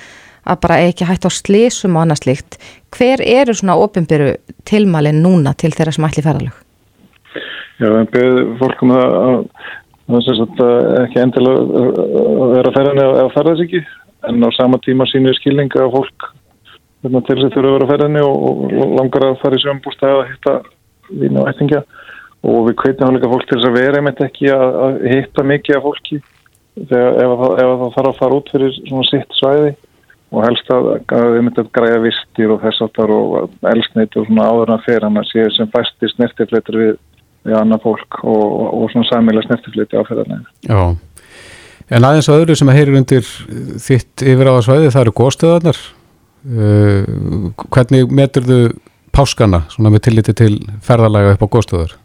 að 0.48 0.62
bara 0.64 0.80
ekki 0.88 1.08
hægt 1.10 1.28
á 1.28 1.30
slísum 1.32 1.98
og 1.98 2.06
annað 2.06 2.24
slíkt. 2.24 2.58
Hver 2.96 3.20
eru 3.24 3.56
svona 3.56 3.76
ofinbyrju 3.82 4.34
tilmælinn 4.68 5.20
núna 5.24 5.52
til 5.58 5.74
þeirra 5.76 5.94
sem 5.94 6.08
ætli 6.08 6.24
ferðalög? 6.24 6.56
Já, 7.82 7.88
en 7.88 8.08
beð 8.12 8.40
fólkum 8.60 8.92
að 8.94 9.14
það 10.12 10.28
er 10.32 10.38
sagt, 10.38 10.60
ekki 11.02 11.20
endilega 11.22 11.82
að 11.82 12.52
vera 12.56 12.72
ferðinni 12.74 13.04
eða 13.04 13.32
ferðast 13.34 13.64
ekki 13.64 13.82
en 14.28 14.46
á 14.46 14.50
sama 14.56 14.78
tíma 14.82 15.06
sínir 15.10 15.36
skilninga 15.38 15.84
að 15.86 15.94
fólk 15.96 16.28
til 17.02 17.12
þess 17.12 17.46
að 17.48 17.54
þurfa 17.56 17.68
að 17.68 17.76
vera 17.76 17.90
ferðinni 17.90 18.22
og, 18.22 18.42
og 18.78 18.92
langar 18.98 19.26
að 19.26 19.40
fara 19.42 19.58
í 19.58 19.62
sjömbústæði 19.62 20.18
að 20.18 20.28
hitta 20.30 20.54
vín 21.18 21.38
og 21.40 21.48
ættingja. 21.50 21.80
Og 22.42 22.58
við 22.68 22.76
kveitum 22.78 23.06
hann 23.06 23.16
líka 23.18 23.30
fólk 23.30 23.48
til 23.48 23.58
þess 23.58 23.70
að 23.70 23.78
vera 23.78 23.98
einmitt 23.98 24.22
ekki 24.22 24.50
að, 24.54 24.68
að 24.84 25.00
hitta 25.10 25.46
mikið 25.46 25.78
af 25.78 25.86
fólki 25.86 26.20
þegar 26.90 27.18
ef 27.22 27.34
það, 27.42 27.82
þarf 27.96 28.10
að 28.12 28.20
fara 28.20 28.38
út 28.38 28.52
fyrir 28.54 28.76
svona 28.78 29.08
sitt 29.10 29.38
svæði. 29.38 29.72
Og 30.32 30.46
helst 30.46 30.70
að 30.72 30.86
við 31.12 31.42
myndum 31.44 31.66
að 31.66 31.72
græja 31.76 32.02
vistir 32.06 32.52
og 32.54 32.62
þess 32.62 32.84
aftar 32.86 33.10
og 33.12 33.56
elsniti 33.68 34.20
og 34.20 34.28
svona 34.30 34.46
áður 34.48 34.72
að 34.72 34.86
fyrir 34.86 35.04
hann 35.04 35.20
að 35.20 35.26
sé 35.28 35.48
sem 35.58 35.72
fæstist 35.74 36.22
nertifleitur 36.22 36.78
við 36.80 36.94
við 37.46 37.58
annað 37.58 37.86
fólk 37.86 38.20
og, 38.22 38.44
og 38.78 38.90
svona 38.92 39.08
sæmilega 39.08 39.48
snertifliti 39.48 39.98
á 39.98 40.06
ferðarleginu. 40.06 40.52
Já, 40.68 40.80
en 41.92 42.06
aðeins 42.08 42.28
og 42.32 42.42
öðru 42.42 42.56
sem 42.58 42.70
að 42.72 42.78
heyrir 42.78 42.98
undir 43.00 43.26
þitt 43.82 44.24
yfir 44.24 44.50
á 44.50 44.52
að 44.54 44.64
svæði, 44.66 44.92
það 44.94 45.04
eru 45.04 45.14
góðstöðarnar. 45.20 45.80
Uh, 46.42 47.52
hvernig 47.70 48.10
metur 48.10 48.48
þau 48.48 48.60
páskana 49.14 49.62
svona 49.70 49.92
með 49.94 50.06
tilliti 50.08 50.34
til 50.34 50.54
ferðarlega 50.82 51.36
upp 51.36 51.44
á 51.46 51.52
góðstöðar? 51.56 51.96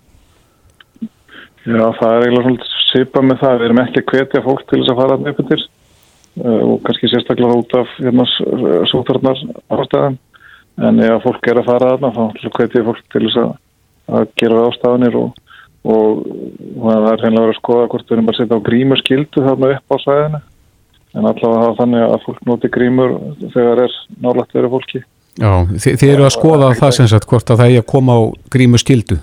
Já, 1.68 1.86
það 2.00 2.12
er 2.12 2.26
eiginlega 2.26 2.46
svona 2.48 2.72
sýpa 2.88 3.24
með 3.26 3.42
það. 3.44 3.58
Við 3.58 3.68
erum 3.70 3.84
ekki 3.84 4.04
að 4.04 4.14
hvetja 4.14 4.46
fólk 4.46 4.66
til 4.68 4.82
þess 4.82 4.94
að 4.94 5.02
fara 5.02 5.18
upp 5.18 5.44
yfir 5.46 5.64
uh, 5.64 6.62
og 6.62 6.76
kannski 6.88 7.12
sérstaklega 7.12 7.62
út 7.64 7.78
af 7.82 7.96
hérna, 8.00 8.28
sótarnar 8.92 9.46
ástæðan. 9.74 10.20
En 10.88 11.00
ef 11.02 11.24
fólk 11.24 11.48
er 11.50 11.58
að 11.58 11.72
fara 11.72 11.96
þarna, 11.96 12.14
þá 12.14 12.52
hvetja 12.60 12.86
fólk 12.86 13.08
til 13.10 13.24
þess 13.26 13.40
að 13.42 13.56
að 14.08 14.30
gera 14.40 14.66
ástafanir 14.70 15.18
og, 15.20 15.40
og, 15.84 16.24
er 17.18 17.24
reynilega 17.26 17.46
verið 17.46 17.56
að 17.56 17.62
skoða 17.62 17.90
hvort 17.92 18.08
við 18.08 18.16
erum 18.16 18.28
bara 18.30 18.38
að 18.38 18.42
setja 18.42 18.58
á 18.58 18.68
grímur 18.68 19.02
skildu 19.02 19.46
þarna 19.46 19.72
upp 19.76 19.94
á 19.94 19.98
sæðinu 20.04 20.42
en 21.18 21.30
allavega 21.32 21.64
hafa 21.64 21.78
þannig 21.82 22.04
að 22.08 22.26
fólk 22.26 22.44
noti 22.46 22.70
grímur 22.74 23.16
þegar 23.54 23.82
er 23.86 23.96
nálægt 24.22 24.54
verið 24.58 24.74
fólki. 24.76 25.02
Já, 25.38 25.52
þið, 25.70 25.98
þið 26.02 26.14
eru 26.14 26.28
að 26.28 26.36
skoða 26.36 26.70
það 26.78 26.94
sem 26.98 27.10
sagt 27.12 27.28
hvort 27.30 27.52
að 27.52 27.60
það 27.62 27.74
er 27.74 27.84
að 27.84 27.92
koma 27.94 28.18
á 28.18 28.22
grímur 28.54 28.82
skildu 28.82 29.20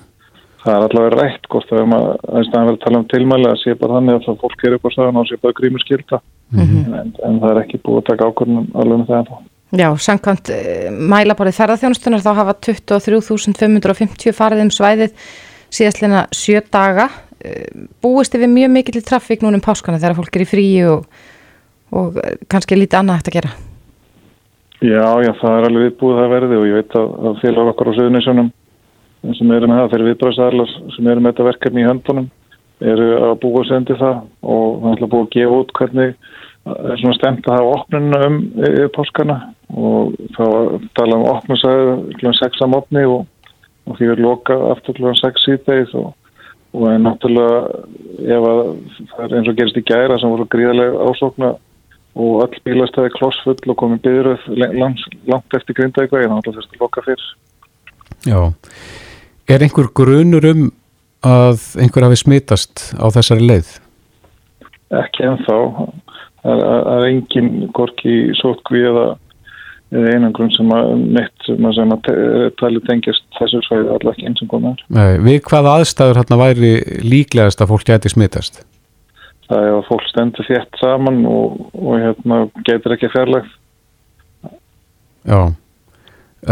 Það 0.64 0.74
er 0.78 0.84
allavega 0.86 1.16
rætt 1.20 1.48
hvort 1.52 1.72
að 1.74 1.82
það 1.84 2.60
er 2.60 2.70
að 2.70 2.78
tala 2.84 3.00
um 3.00 3.08
tilmæli 3.10 3.48
að 3.50 3.58
sé 3.60 3.74
bara 3.76 3.98
þannig 3.98 4.14
að 4.16 4.28
það 4.28 4.38
fólk 4.44 4.62
er 4.64 4.76
upp 4.76 4.86
á 4.88 4.90
sæðinu 4.94 5.20
og 5.20 5.26
sé 5.28 5.40
bara 5.42 5.56
grímur 5.58 5.82
skilda 5.82 6.20
mm 6.54 6.62
-hmm. 6.62 6.94
en, 7.00 7.10
en 7.28 7.40
það 7.42 7.50
er 7.50 7.60
ekki 7.64 7.82
búið 7.84 7.98
að 8.00 8.06
taka 8.10 8.28
ákvörnum 8.30 8.70
alveg 8.72 9.02
með 9.02 9.10
það 9.10 9.34
Já, 9.74 9.88
samkvæmt 9.98 10.50
mælaborðið 11.10 11.56
ferðarþjónustunar 11.58 12.22
þá 12.22 12.32
hafa 12.38 12.52
23.550 12.62 14.36
farið 14.36 14.62
um 14.62 14.70
svæðið 14.70 15.16
síðastleina 15.74 16.26
sjö 16.30 16.60
daga. 16.70 17.08
Búist 18.04 18.34
við 18.36 18.50
mjög 18.52 18.74
mikill 18.74 19.04
trafík 19.04 19.44
núna 19.44 19.58
um 19.60 19.64
páskana 19.64 20.00
þegar 20.00 20.18
fólk 20.18 20.36
er 20.36 20.44
í 20.44 20.48
fríi 20.48 20.82
og, 20.88 21.06
og 21.92 22.18
kannski 22.50 22.78
lítið 22.78 23.00
annað 23.00 23.20
hægt 23.20 23.30
að 23.32 23.38
gera? 23.38 23.54
Já, 24.84 25.08
já, 25.24 25.32
það 25.40 25.58
er 25.58 25.66
alveg 25.68 25.84
viðbúið 25.88 26.20
það 26.20 26.32
verði 26.34 26.60
og 26.60 26.68
ég 26.68 26.78
veit 26.80 26.96
að, 27.00 27.12
að 27.28 27.42
félag 27.42 27.72
okkar 27.72 27.90
á 27.90 27.96
Suðunisjónum 27.98 28.48
sem 29.38 29.52
eru 29.56 29.68
með 29.70 29.78
það, 29.80 29.92
þeir 29.92 30.06
viðbræðsarlar 30.10 30.72
sem 30.96 31.06
eru 31.08 31.22
með 31.22 31.32
þetta 31.32 31.46
verkefni 31.48 31.84
í 31.84 31.86
höndunum 31.88 32.26
eru 32.84 33.06
að 33.22 33.36
búa 33.44 33.62
að 33.62 33.70
sendi 33.70 33.96
það 34.00 34.18
og 34.54 34.82
það 34.82 34.90
er 35.04 35.12
búið 35.14 35.22
að 35.22 35.30
gefa 35.36 35.60
út 35.62 35.72
hvernig 35.78 36.16
svona 36.64 37.14
stemt 37.18 37.48
að 37.48 37.58
hafa 37.58 37.72
opnuna 37.78 38.20
um 38.26 38.36
páskana 38.94 39.38
og 39.74 40.14
þá 40.36 40.44
tala 40.96 41.18
um 41.18 41.26
opnusæðu 41.34 41.94
kl. 42.18 42.32
6 42.40 42.64
á 42.64 42.66
mótni 42.72 43.04
og, 43.08 43.26
og 43.88 43.98
því 43.98 44.10
er 44.12 44.22
lokað 44.24 44.66
aftur 44.72 44.98
kl. 44.98 45.12
6 45.20 45.46
síðdegið 45.48 45.96
og, 46.00 46.12
og 46.74 46.88
en 46.90 47.06
náttúrulega 47.06 47.60
ef 48.34 48.48
að 48.50 48.60
það 49.12 49.24
er 49.24 49.36
eins 49.38 49.50
og 49.50 49.58
gerist 49.60 49.78
í 49.78 49.84
gæra 49.86 50.18
sem 50.18 50.32
voru 50.32 50.46
gríðarlega 50.50 51.08
ásókna 51.08 51.54
og 52.14 52.44
öll 52.44 52.60
bílastæði 52.66 53.14
klossfull 53.16 53.72
og 53.72 53.78
komið 53.78 54.04
byrjuð 54.06 54.46
langt, 54.78 55.04
langt 55.30 55.56
eftir 55.58 55.78
grindækvegi 55.78 56.30
þannig 56.30 56.50
að 56.50 56.60
þetta 56.60 56.82
loka 56.82 57.04
fyrr 57.06 57.24
Já, 58.24 58.40
er 59.50 59.64
einhver 59.64 59.90
grunur 59.92 60.46
um 60.48 60.68
að 61.24 61.60
einhver 61.80 62.06
hafi 62.06 62.20
smitast 62.20 62.90
á 62.96 63.06
þessari 63.12 63.48
leið? 63.48 63.74
Ekki 64.94 65.26
ennþá. 65.28 65.58
Það 66.44 66.62
er 66.94 67.06
engin 67.08 67.50
gorki 67.76 68.14
sótkví 68.40 68.84
eða 68.88 69.04
einangrun 69.94 70.50
sem 70.54 70.70
að 70.74 70.92
neitt 71.16 71.48
sem 71.48 71.66
að, 71.94 72.08
að 72.10 72.46
tali 72.60 72.80
tengjast 72.88 73.26
þessu 73.38 73.62
svæði 73.66 73.90
allar 73.94 74.14
ekki 74.14 74.28
eins 74.30 74.42
og 74.44 74.50
konar 74.50 74.84
Við 75.22 75.42
hvaða 75.46 75.78
aðstæður 75.80 76.22
hérna 76.22 76.40
væri 76.40 76.72
líklegast 77.04 77.62
að 77.62 77.74
fólk 77.74 77.86
gæti 77.88 78.12
smitast? 78.12 78.64
það 79.48 79.66
er 79.66 79.76
að 79.76 79.86
fólk 79.88 80.06
stendur 80.08 80.48
þétt 80.48 80.80
saman 80.80 81.20
og, 81.28 81.60
og 81.76 82.00
hérna, 82.00 82.40
getur 82.66 82.94
ekki 82.96 83.10
fjarlægt. 83.12 83.52
Já, 85.24 85.40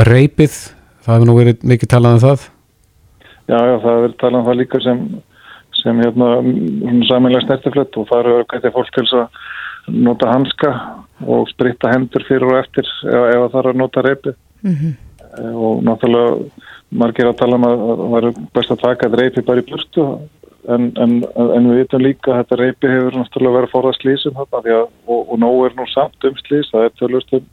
reypið, 0.09 0.57
það 1.05 1.16
hefur 1.16 1.28
nú 1.28 1.36
verið 1.36 1.66
mikið 1.72 1.93
talað 1.93 2.16
um 2.16 2.22
það? 2.22 2.47
Já, 3.51 3.59
já, 3.59 3.74
það 3.74 3.88
hefur 3.88 4.05
verið 4.07 4.18
talað 4.22 4.38
um 4.40 4.47
það 4.49 4.61
líka 4.61 4.82
sem, 4.84 5.03
sem 5.80 6.05
hérna, 6.05 6.30
samanlega 7.09 7.45
snertiflött 7.47 7.99
og 8.01 8.09
það 8.11 8.24
eru 8.24 8.47
gætið 8.53 8.76
fólk 8.76 8.95
til 8.97 9.07
að 9.11 9.43
nota 9.88 10.32
hanska 10.32 10.72
og 11.22 11.48
spritta 11.50 11.92
hendur 11.92 12.24
fyrir 12.28 12.46
og 12.48 12.58
eftir 12.60 12.86
ef, 13.06 13.24
ef 13.36 13.48
það 13.52 13.58
er 13.62 13.70
að 13.70 13.80
nota 13.80 14.02
reypið. 14.02 14.36
Mm 14.62 14.76
-hmm. 14.76 14.92
Og 15.54 15.82
náttúrulega 15.82 16.50
margir 16.90 17.26
að 17.26 17.38
tala 17.40 17.56
um 17.56 17.64
að 17.64 17.78
það 17.78 18.08
var 18.14 18.24
best 18.54 18.70
að 18.70 18.82
taka 18.82 19.08
reypið 19.08 19.44
bara 19.46 19.60
í 19.60 19.68
burtu 19.70 20.06
En, 20.70 20.92
en, 20.94 21.16
en 21.34 21.64
við 21.66 21.80
vitum 21.80 22.02
líka 22.04 22.30
að 22.30 22.36
þetta 22.38 22.56
reypi 22.60 22.86
hefur 22.86 23.16
náttúrulega 23.18 23.56
verið 23.56 23.66
að 23.66 23.72
forða 23.72 23.92
slísum 23.96 24.36
þarna 24.36 24.60
að, 24.76 24.84
og, 25.10 25.22
og 25.34 25.40
nóg 25.42 25.56
er 25.66 25.72
nú 25.74 25.86
samt 25.90 26.26
um 26.28 26.36
slís 26.38 26.68
það 26.70 26.84
er 26.86 26.92
tölvist 27.00 27.34
um 27.34 27.48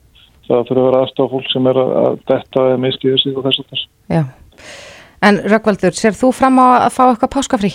það 0.45 0.67
þurfa 0.67 0.82
að 0.84 0.86
vera 0.86 0.99
aðstofa 1.03 1.32
fólk 1.34 1.49
sem 1.49 1.69
er 1.71 1.80
að, 1.82 1.93
að 2.01 2.19
detta 2.30 2.65
eða 2.67 2.82
mistiða 2.84 3.21
sig 3.23 3.39
og 3.39 3.47
þess 3.47 3.63
að 3.63 3.71
þess 3.71 3.88
Já, 4.13 4.21
en 5.25 5.41
Rökkvaldur, 5.53 5.97
sér 5.97 6.19
þú 6.19 6.30
fram 6.38 6.61
á 6.61 6.65
að 6.75 6.93
fá 6.99 7.01
eitthvað 7.07 7.34
páskafrí? 7.34 7.71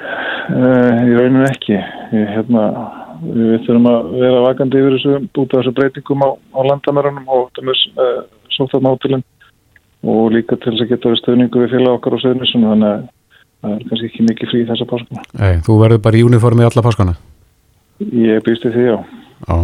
Uh, 0.00 0.90
ég 1.06 1.14
raunum 1.14 1.46
ekki 1.46 1.76
ég, 1.78 2.26
hérna, 2.34 2.66
við 3.20 3.54
þurfum 3.66 3.88
að 3.90 4.10
vera 4.20 4.42
vakandi 4.46 4.80
yfir 4.80 4.96
þessu 4.96 5.14
út 5.20 5.54
af 5.54 5.60
þessu 5.60 5.74
breytingum 5.76 6.24
á, 6.24 6.30
á 6.36 6.60
landamærunum 6.70 7.26
og 7.28 7.50
það 7.56 7.72
er 7.72 7.80
uh, 8.04 8.20
sóttamátilinn 8.56 9.24
og 10.10 10.30
líka 10.34 10.56
til 10.56 10.72
þess 10.72 10.84
að 10.86 10.92
geta 10.94 11.12
við 11.12 11.20
stöðningu 11.20 11.64
við 11.64 11.74
félag 11.74 11.98
okkar 11.98 12.16
og 12.16 12.22
stöðnisum 12.22 12.66
þannig 12.70 12.90
að 12.90 13.02
það 13.60 13.74
er 13.74 13.82
kannski 13.90 14.08
ekki 14.08 14.26
mikið 14.28 14.52
frí 14.52 14.62
þessa 14.70 14.88
páskana. 14.88 15.26
Nei, 15.36 15.52
þú 15.66 15.78
verður 15.82 16.02
bara 16.06 16.20
í 16.20 16.24
uniformi 16.24 16.66
alla 16.66 16.84
páskana? 16.86 17.16
Ég 18.00 18.40
býsti 18.46 18.72
því, 18.72 18.86
já. 18.88 18.96
Já. 19.44 19.58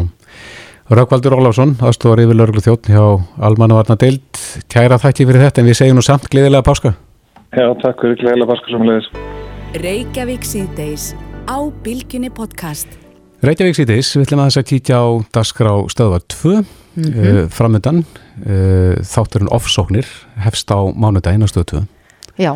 Raukvaldur 0.86 1.34
Óláfsson, 1.34 1.72
aðstofar 1.82 2.20
yfir 2.22 2.36
lörglu 2.38 2.62
þjótt 2.62 2.92
hjá 2.92 3.02
Almannavarna 3.42 3.96
Deild. 3.98 4.42
Kæra 4.70 5.00
þakki 5.02 5.26
fyrir 5.26 5.42
þetta 5.48 5.62
en 5.62 5.70
við 5.70 5.80
segjum 5.80 5.98
nú 5.98 6.04
samt 6.07 6.28
gleðilega 6.30 6.62
páska. 6.68 6.94
Já, 7.57 7.66
takk 7.80 8.04
fyrir 8.04 8.20
gleðilega 8.20 8.52
páska 8.52 8.70
samanlegis. 8.70 9.11
Reykjavík 13.45 13.76
síðdeis, 13.76 14.14
við 14.16 14.22
ætlum 14.24 14.41
að 14.41 14.47
þess 14.49 14.59
að 14.62 14.68
kíkja 14.70 14.97
á 14.97 15.07
Dasgrá 15.37 15.72
stöðvar 15.93 16.22
2 16.32 16.53
mm 16.57 16.62
-hmm. 16.97 17.26
uh, 17.26 17.43
framöndan. 17.53 17.99
Uh, 18.41 18.97
þátturinn 19.05 19.53
offsóknir 19.53 20.09
hefst 20.41 20.72
á 20.72 20.80
mánudaginn 20.97 21.45
á 21.45 21.49
stöðu 21.49 21.66
2. 21.72 21.82
Já. 22.41 22.53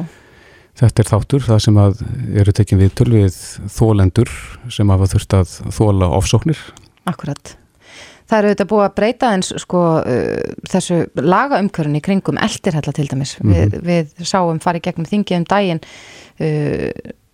Þetta 0.80 1.02
er 1.02 1.08
þáttur, 1.10 1.44
það 1.44 1.58
sem 1.60 1.76
að 1.76 2.02
eru 2.40 2.52
tekin 2.52 2.80
við 2.80 2.94
tölvið 2.96 3.36
þólendur 3.68 4.30
sem 4.72 4.88
hafa 4.88 5.10
þurft 5.12 5.36
að 5.36 5.56
þóla 5.68 6.08
ofsóknir. 6.16 6.58
Akkurat. 7.04 7.56
Það 8.30 8.38
eru 8.38 8.48
þetta 8.48 8.68
búið 8.70 8.84
að 8.86 8.96
breyta 8.96 9.34
eins 9.34 9.52
sko 9.60 9.84
uh, 10.00 10.40
þessu 10.64 11.02
lagaumkörun 11.14 11.98
í 11.98 12.00
kringum 12.00 12.40
eldirhella 12.40 12.92
til 12.92 13.08
dæmis. 13.10 13.36
Mm 13.42 13.52
-hmm. 13.52 13.84
við, 13.84 14.16
við 14.16 14.24
sáum 14.24 14.60
farið 14.60 14.88
gegnum 14.88 15.12
þingið 15.12 15.36
um 15.36 15.44
daginn 15.44 15.84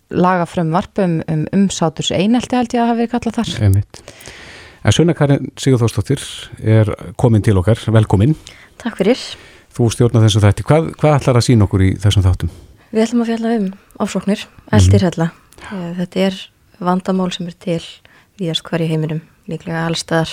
lagafrum 0.09 0.71
varpum 0.71 1.19
um 1.27 1.45
umsáturs 1.55 2.11
einelti 2.15 2.55
held 2.55 2.73
ég 2.73 2.81
að 2.81 2.91
hafa 2.91 2.99
verið 3.01 3.13
kallað 3.13 3.37
þar. 3.39 3.53
Einmitt. 3.67 4.01
En 4.87 4.95
Sunna 4.95 5.15
Karin 5.17 5.51
Sigurþórsdóttir 5.59 6.23
er 6.63 6.93
komin 7.19 7.43
til 7.43 7.57
okkar, 7.59 7.81
velkomin. 7.91 8.35
Takk 8.79 9.01
fyrir. 9.01 9.19
Þú 9.75 9.89
stjórnar 9.93 10.23
þessu 10.25 10.41
þætti. 10.41 10.65
Hvað, 10.67 10.91
hvað 10.97 11.17
ætlar 11.19 11.39
að 11.39 11.47
sína 11.49 11.67
okkur 11.67 11.83
í 11.85 11.89
þessum 12.01 12.25
þáttum? 12.25 12.51
Við 12.93 13.03
ætlum 13.03 13.23
að 13.23 13.31
fjalla 13.33 13.55
um 13.57 13.67
ásóknir, 13.99 14.45
eldirhella. 14.71 15.29
Mm 15.31 15.67
-hmm. 15.67 15.95
Þetta 15.99 16.19
er 16.19 16.35
vandamál 16.79 17.31
sem 17.31 17.47
er 17.47 17.55
til 17.59 17.83
víðast 18.39 18.63
hver 18.63 18.81
í 18.81 18.87
heiminum, 18.87 19.21
líklega 19.47 19.85
allstaðar 19.87 20.29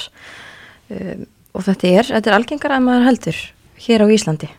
um, 0.91 1.27
og 1.55 1.64
þetta 1.64 1.89
er, 1.89 2.05
þetta 2.05 2.31
er 2.31 2.37
algengar 2.37 2.70
að 2.70 2.85
maður 2.85 3.09
heldur 3.09 3.39
hér 3.87 4.05
á 4.05 4.07
Íslandi 4.07 4.51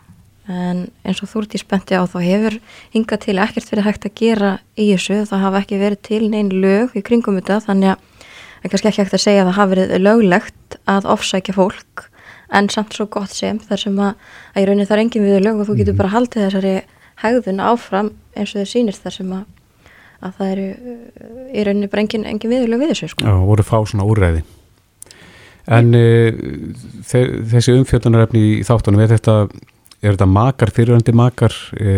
en 0.51 0.81
eins 1.05 1.21
og 1.23 1.31
þú 1.31 1.43
ert 1.43 1.55
í 1.57 1.61
spenti 1.61 1.97
á 1.97 2.03
þá 2.05 2.17
hefur 2.21 2.57
hinga 2.93 3.17
til 3.21 3.37
ekkert 3.41 3.71
verið 3.71 3.87
hægt 3.87 4.09
að 4.09 4.17
gera 4.19 4.51
í 4.77 4.91
þessu, 4.91 5.21
það 5.29 5.45
hafa 5.45 5.61
ekki 5.63 5.79
verið 5.81 6.01
til 6.05 6.23
neyn 6.29 6.51
lög 6.53 6.93
í 6.93 7.05
kringum 7.05 7.39
þetta 7.39 7.61
þannig 7.65 7.95
að 7.95 8.03
það 8.05 8.67
er 8.67 8.73
kannski 8.73 8.91
ekki 8.91 9.01
hægt 9.03 9.17
að 9.17 9.23
segja 9.25 9.41
að 9.41 9.49
það 9.49 9.57
hafi 9.59 9.73
verið 9.75 10.03
löglegt 10.05 10.77
að 10.89 11.09
ofsækja 11.15 11.57
fólk 11.57 12.05
en 12.53 12.69
samt 12.69 12.93
svo 12.93 13.07
gott 13.09 13.33
sem 13.33 13.59
þar 13.61 13.81
sem 13.81 13.99
að, 13.99 14.13
að 14.53 14.61
í 14.61 14.67
rauninni 14.69 14.87
það 14.87 14.97
er 14.97 15.03
engin 15.03 15.25
við 15.25 15.43
lög 15.45 15.61
og 15.61 15.69
þú 15.69 15.77
getur 15.81 15.97
bara 15.97 16.13
haldið 16.13 16.45
þessari 16.45 16.75
hegðun 17.23 17.63
áfram 17.63 18.11
eins 18.35 18.53
og 18.53 18.61
þau 18.61 18.71
sýnist 18.71 19.05
þar 19.05 19.15
sem 19.17 19.31
að, 19.35 19.45
að 20.21 20.35
það 20.39 20.51
eru 20.51 20.67
í 21.55 21.65
rauninni 21.65 21.91
bara 21.91 22.05
engin, 22.05 22.27
engin 22.29 22.53
viðurlega 22.53 22.83
við 22.83 22.93
þessu 22.93 23.11
sko. 23.13 23.25
Já, 23.25 23.35
voru 23.49 23.65
fá 23.65 23.77
svona 23.81 24.07
úrræði. 24.07 24.43
En 25.75 25.95
e, 25.97 26.03
þessi 27.09 27.73
umfjöldunarefni 27.79 28.41
í 28.59 28.65
þáttunum 28.67 29.01
er 29.01 29.15
þetta, 29.15 29.37
er 30.05 30.17
þetta 30.17 30.27
makar, 30.29 30.73
fyriröndi 30.75 31.15
makar 31.17 31.55
e, 31.75 31.95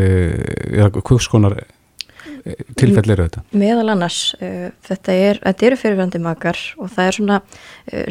eða 0.77 0.91
hvurskonar 1.01 1.57
e, 1.59 2.55
tilfell 2.79 3.11
eru 3.11 3.27
þetta? 3.27 3.43
Meðal 3.51 3.91
annars 3.95 4.21
þetta, 4.39 5.11
er, 5.13 5.41
þetta 5.43 5.69
eru 5.69 5.81
fyriröndi 5.81 6.23
makar 6.23 6.61
og 6.79 6.93
það 6.95 7.11
er 7.11 7.19
svona 7.19 7.41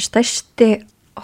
stæsti 0.05 0.71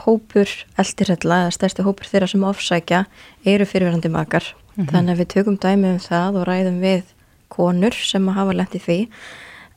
hópur 0.06 0.48
eldirhella 0.80 1.44
eða 1.44 1.54
stæsti 1.58 1.84
hópur 1.84 2.08
þeirra 2.08 2.30
sem 2.32 2.48
ofsækja 2.48 3.04
eru 3.52 3.68
fyriröndi 3.68 4.08
makar 4.12 4.54
Mm 4.76 4.84
-hmm. 4.84 4.90
Þannig 4.92 5.12
að 5.12 5.18
við 5.18 5.28
tökum 5.28 5.56
dæmi 5.56 5.88
um 5.92 5.98
það 5.98 6.36
og 6.40 6.46
ræðum 6.48 6.80
við 6.80 7.02
konur 7.48 7.92
sem 7.92 8.28
að 8.28 8.34
hafa 8.34 8.52
lendið 8.52 8.82
því 8.86 8.98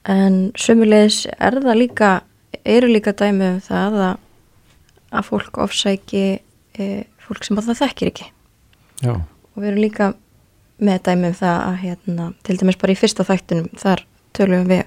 en 0.06 0.52
sömulegis 0.56 1.26
er 1.40 1.60
það 1.60 1.76
líka, 1.76 2.22
eru 2.64 2.88
líka 2.88 3.12
dæmi 3.12 3.46
um 3.56 3.60
það 3.60 3.94
að, 4.08 4.18
að 5.12 5.26
fólk 5.26 5.58
ofsæki 5.58 6.40
e, 6.80 7.04
fólk 7.20 7.44
sem 7.44 7.58
að 7.58 7.68
það 7.68 7.82
þekkir 7.84 8.08
ekki 8.08 8.28
Já. 9.04 9.16
og 9.16 9.58
við 9.60 9.70
erum 9.72 9.84
líka 9.84 10.12
með 10.84 11.02
dæmi 11.08 11.32
um 11.32 11.38
það 11.40 11.58
að 11.64 11.80
hérna, 11.84 12.28
til 12.44 12.58
dæmis 12.60 12.80
bara 12.80 12.96
í 12.96 13.00
fyrsta 13.00 13.26
þættunum 13.28 13.70
þar 13.80 14.06
tölum 14.36 14.68
við 14.70 14.84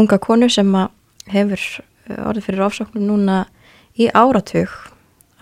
unga 0.00 0.18
konu 0.24 0.48
sem 0.52 0.70
hefur 1.28 1.60
e, 1.60 2.18
orðið 2.24 2.46
fyrir 2.46 2.66
ofsóknum 2.68 3.08
núna 3.08 3.38
í 3.98 4.08
áratug 4.16 4.72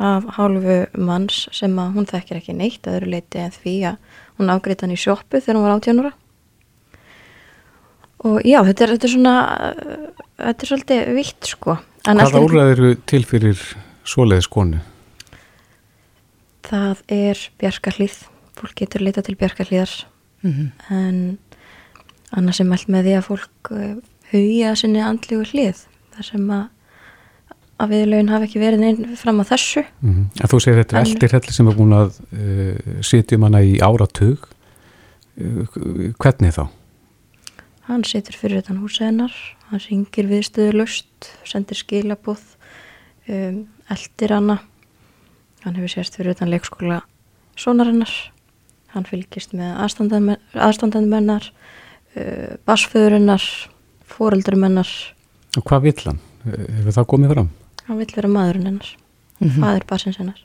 af 0.02 0.26
hálfu 0.36 0.78
manns 0.98 1.46
sem 1.56 1.72
að 1.80 1.94
hún 1.96 2.08
þekkir 2.10 2.40
ekki 2.40 2.56
neitt 2.56 2.86
öðru 2.90 3.14
leiti 3.14 3.40
en 3.40 3.54
því 3.54 3.76
að 3.92 4.16
hún 4.36 4.52
afgriðt 4.52 4.84
hann 4.84 4.94
í 4.96 5.00
sjóppu 5.00 5.40
þegar 5.40 5.58
hún 5.58 5.66
var 5.66 5.76
áttjónura 5.76 6.12
og 8.26 8.40
já, 8.44 8.58
þetta 8.66 8.84
er, 8.84 8.94
þetta 8.96 9.08
er 9.08 9.14
svona 9.14 9.36
þetta 10.42 10.66
er 10.66 10.72
svolítið 10.72 11.12
vitt 11.16 11.52
sko 11.54 11.78
Hvaða 12.06 12.42
úrræð 12.44 12.68
eru 12.70 12.90
til 13.08 13.24
fyrir 13.26 13.62
svoleiðis 14.06 14.46
konu? 14.52 14.78
Það 16.66 17.02
er 17.08 17.42
bjarkarlýð 17.60 18.20
fólk 18.56 18.78
getur 18.80 19.04
leita 19.04 19.22
til 19.22 19.36
bjarkarlýðar 19.36 20.06
mm 20.42 20.52
-hmm. 20.52 20.70
en 20.90 21.38
annars 22.30 22.60
er 22.60 22.66
meld 22.66 22.88
með 22.88 23.04
því 23.04 23.16
að 23.16 23.26
fólk 23.28 23.70
eh, 23.70 23.96
hugja 24.32 24.74
sinni 24.76 25.00
andlígu 25.00 25.44
hlið 25.52 25.86
þar 26.14 26.24
sem 26.24 26.50
að 26.50 26.66
að 27.76 27.92
viðlaun 27.92 28.32
hafi 28.32 28.48
ekki 28.48 28.60
verið 28.60 28.84
einn 28.88 29.16
fram 29.20 29.40
á 29.40 29.44
þessu 29.44 29.84
mm 30.00 30.12
-hmm. 30.12 30.26
En 30.40 30.48
þú 30.48 30.60
segir 30.60 30.78
þetta 30.82 31.00
eldirhelli 31.00 31.52
sem 31.52 31.68
er 31.68 31.76
búin 31.76 31.92
að 31.92 32.20
uh, 32.32 33.02
sitjum 33.02 33.42
hana 33.42 33.60
í 33.62 33.78
áratug 33.80 34.48
uh, 35.36 35.66
hvernig 36.18 36.54
þá? 36.56 36.68
Hann 37.86 38.04
situr 38.04 38.34
fyrir 38.34 38.62
þetta 38.62 38.80
húsæðinar 38.80 39.34
hann 39.70 39.80
ringir 39.90 40.26
viðstöðu 40.26 40.72
löst 40.72 41.30
sendir 41.44 41.76
skilabóð 41.76 42.40
um, 43.28 43.66
eldir 43.90 44.32
hana 44.32 44.58
hann 45.66 45.76
hefur 45.76 45.92
sérst 45.92 46.16
fyrir 46.16 46.32
þetta 46.32 46.48
leikskóla 46.54 47.02
sonarinnar 47.58 48.14
hann 48.94 49.04
fylgist 49.04 49.52
með 49.52 49.76
aðstandamennar 50.54 51.50
uh, 52.16 52.56
basföðurinnar 52.64 53.44
fóreldurumennar 54.06 54.88
Og 55.56 55.64
hvað 55.64 55.86
vill 55.88 56.00
hann? 56.04 56.18
Hefur 56.46 56.94
það 56.94 57.06
komið 57.12 57.32
fram? 57.32 57.54
hann 57.86 58.00
vill 58.00 58.12
vera 58.14 58.30
maðurinn 58.30 58.70
hennar 58.70 58.90
mm 59.38 59.48
-hmm. 59.48 59.60
faður 59.62 59.86
barsins 59.90 60.18
hennar. 60.20 60.40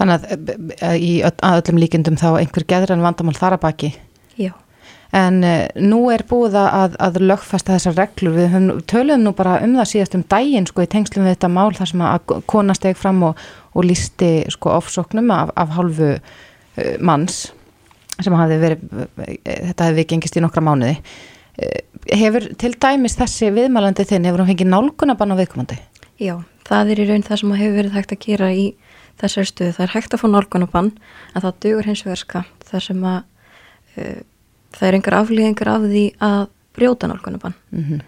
Þannig 0.00 0.14
að, 0.16 0.50
að 0.88 0.96
í 0.96 1.12
að 1.24 1.56
öllum 1.60 1.80
líkendum 1.80 2.16
þá 2.16 2.28
einhver 2.40 2.64
geðran 2.64 3.04
vandamál 3.04 3.36
þar 3.36 3.56
að 3.56 3.64
baki? 3.64 3.90
Já. 4.36 4.52
En 5.16 5.40
uh, 5.42 5.64
nú 5.82 6.04
er 6.14 6.22
búið 6.28 6.54
að, 6.60 6.94
að 7.02 7.18
lögfasta 7.24 7.74
þessar 7.74 7.96
reglur, 7.98 8.36
við 8.36 8.52
höfum, 8.52 8.82
töluðum 8.90 9.24
nú 9.26 9.32
bara 9.34 9.56
um 9.64 9.74
það 9.80 9.88
síðast 9.92 10.14
um 10.18 10.26
daginn 10.30 10.68
sko 10.70 10.84
í 10.84 10.90
tengslum 10.90 11.26
við 11.26 11.34
þetta 11.34 11.50
mál 11.50 11.70
þar 11.74 11.90
sem 11.90 12.04
að 12.06 12.34
kona 12.50 12.76
steg 12.78 12.98
fram 12.98 13.24
og, 13.26 13.40
og 13.74 13.88
lísti 13.88 14.30
sko 14.54 14.76
ofsóknum 14.76 15.32
af, 15.34 15.50
af 15.58 15.74
hálfu 15.74 16.12
uh, 16.14 16.94
manns 17.02 17.48
sem 18.20 18.36
hafi 18.36 18.58
verið, 18.60 18.82
þetta 19.40 19.86
hefði 19.88 20.06
gengist 20.10 20.36
í 20.36 20.42
nokkra 20.44 20.62
mánuði. 20.64 20.98
Hefur 22.10 22.46
til 22.60 22.74
dæmis 22.80 23.16
þessi 23.16 23.48
viðmælandi 23.56 24.04
þinn, 24.08 24.26
hefur 24.28 24.42
hún 24.42 24.50
fengið 24.50 24.68
nálgunabann 24.68 25.32
á 25.32 25.40
viðkomandi? 25.40 25.78
Já, 26.20 26.34
það 26.68 26.92
er 26.92 27.00
í 27.00 27.06
raun 27.08 27.24
það 27.24 27.40
sem 27.40 27.54
hefur 27.56 27.78
verið 27.78 27.96
hægt 27.96 28.12
að 28.12 28.20
gera 28.26 28.50
í 28.52 28.66
þessari 29.20 29.50
stuðu. 29.50 29.74
Það 29.76 29.86
er 29.86 29.94
hægt 29.94 30.16
að 30.16 30.22
fá 30.22 30.26
nálgunabann 30.34 30.90
en 31.32 31.44
það 31.46 31.58
dugur 31.64 31.88
hins 31.88 32.04
vegar 32.04 32.20
skamt 32.20 32.68
þar 32.68 32.86
sem 32.86 33.06
að 33.08 33.18
uh, 33.96 34.20
það 34.76 34.88
er 34.88 34.96
einhver 34.98 35.18
aflýðingar 35.20 35.72
af 35.72 35.86
því 35.88 36.04
að 36.20 36.40
brjóta 36.76 37.10
nálgunabann. 37.10 37.54
Mm 37.70 37.84
-hmm. 37.84 38.00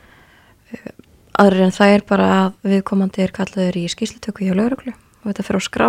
aðrir 1.38 1.64
en 1.66 1.72
það 1.72 1.94
er 1.94 2.02
bara 2.08 2.28
að 2.38 2.52
viðkomandi 2.70 3.22
er 3.22 3.32
kallaður 3.32 3.76
í 3.76 3.88
skýslutöku 3.88 4.44
hjá 4.44 4.54
lauruglu 4.54 4.92
og 4.92 5.26
þetta 5.26 5.42
fyrir 5.42 5.60
á 5.60 5.68
skrá 5.68 5.88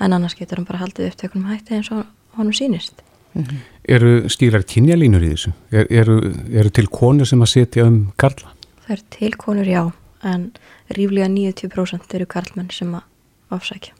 en 0.00 0.12
annars 0.12 0.34
getur 0.34 0.58
hann 0.58 0.66
bara 0.66 0.78
haldið 0.78 1.10
upptökunum 1.10 1.50
hætti 1.50 1.74
eins 1.74 1.90
og 1.90 2.06
honum 2.36 2.52
sínist. 2.52 3.02
Mm 3.34 3.42
-hmm. 3.44 3.56
Eru 3.88 4.28
skýrar 4.28 4.62
kynjalínur 4.62 5.22
í 5.22 5.30
þessu? 5.34 5.52
Er, 5.70 5.86
eru, 5.90 6.34
eru 6.52 6.70
til 6.70 6.86
konur 6.86 7.26
sem 7.26 7.42
að 7.42 7.48
setja 7.48 7.84
um 7.86 8.12
karla? 8.16 8.50
Það 8.86 8.90
eru 8.90 9.02
til 9.10 9.36
konur, 9.36 9.66
já, 9.66 9.92
en 10.22 10.52
ríflega 10.90 11.28
90% 11.28 12.14
eru 12.14 12.26
karlmenn 12.26 12.70
sem 12.70 12.94
að 12.94 13.02
afsækja. 13.50 13.92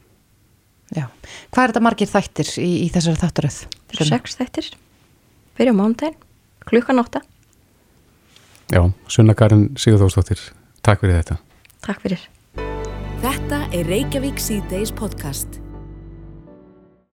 Já. 0.97 1.07
Hvað 1.51 1.63
er 1.63 1.69
þetta 1.71 1.81
margir 1.81 2.09
þættir 2.11 2.49
í, 2.59 2.71
í 2.87 2.89
þessari 2.91 3.17
þáttaröð? 3.17 3.59
Það 3.87 4.01
eru 4.01 4.09
sex 4.09 4.37
þættir, 4.37 4.71
fyrir 5.61 5.77
mándaginn, 5.77 6.17
klukkan 6.65 6.99
átta. 6.99 7.21
Já, 8.73 8.81
Sunna 9.09 9.35
Karin 9.35 9.69
Sigurðósdóttir, 9.77 10.41
takk 10.81 11.05
fyrir 11.05 11.21
þetta. 11.21 11.37
Takk 11.85 12.01
fyrir. 12.07 12.29
Þetta 13.21 13.67
er 13.77 13.91
Reykjavík 13.93 14.41
C-Days 14.41 14.95
podcast. 14.97 15.60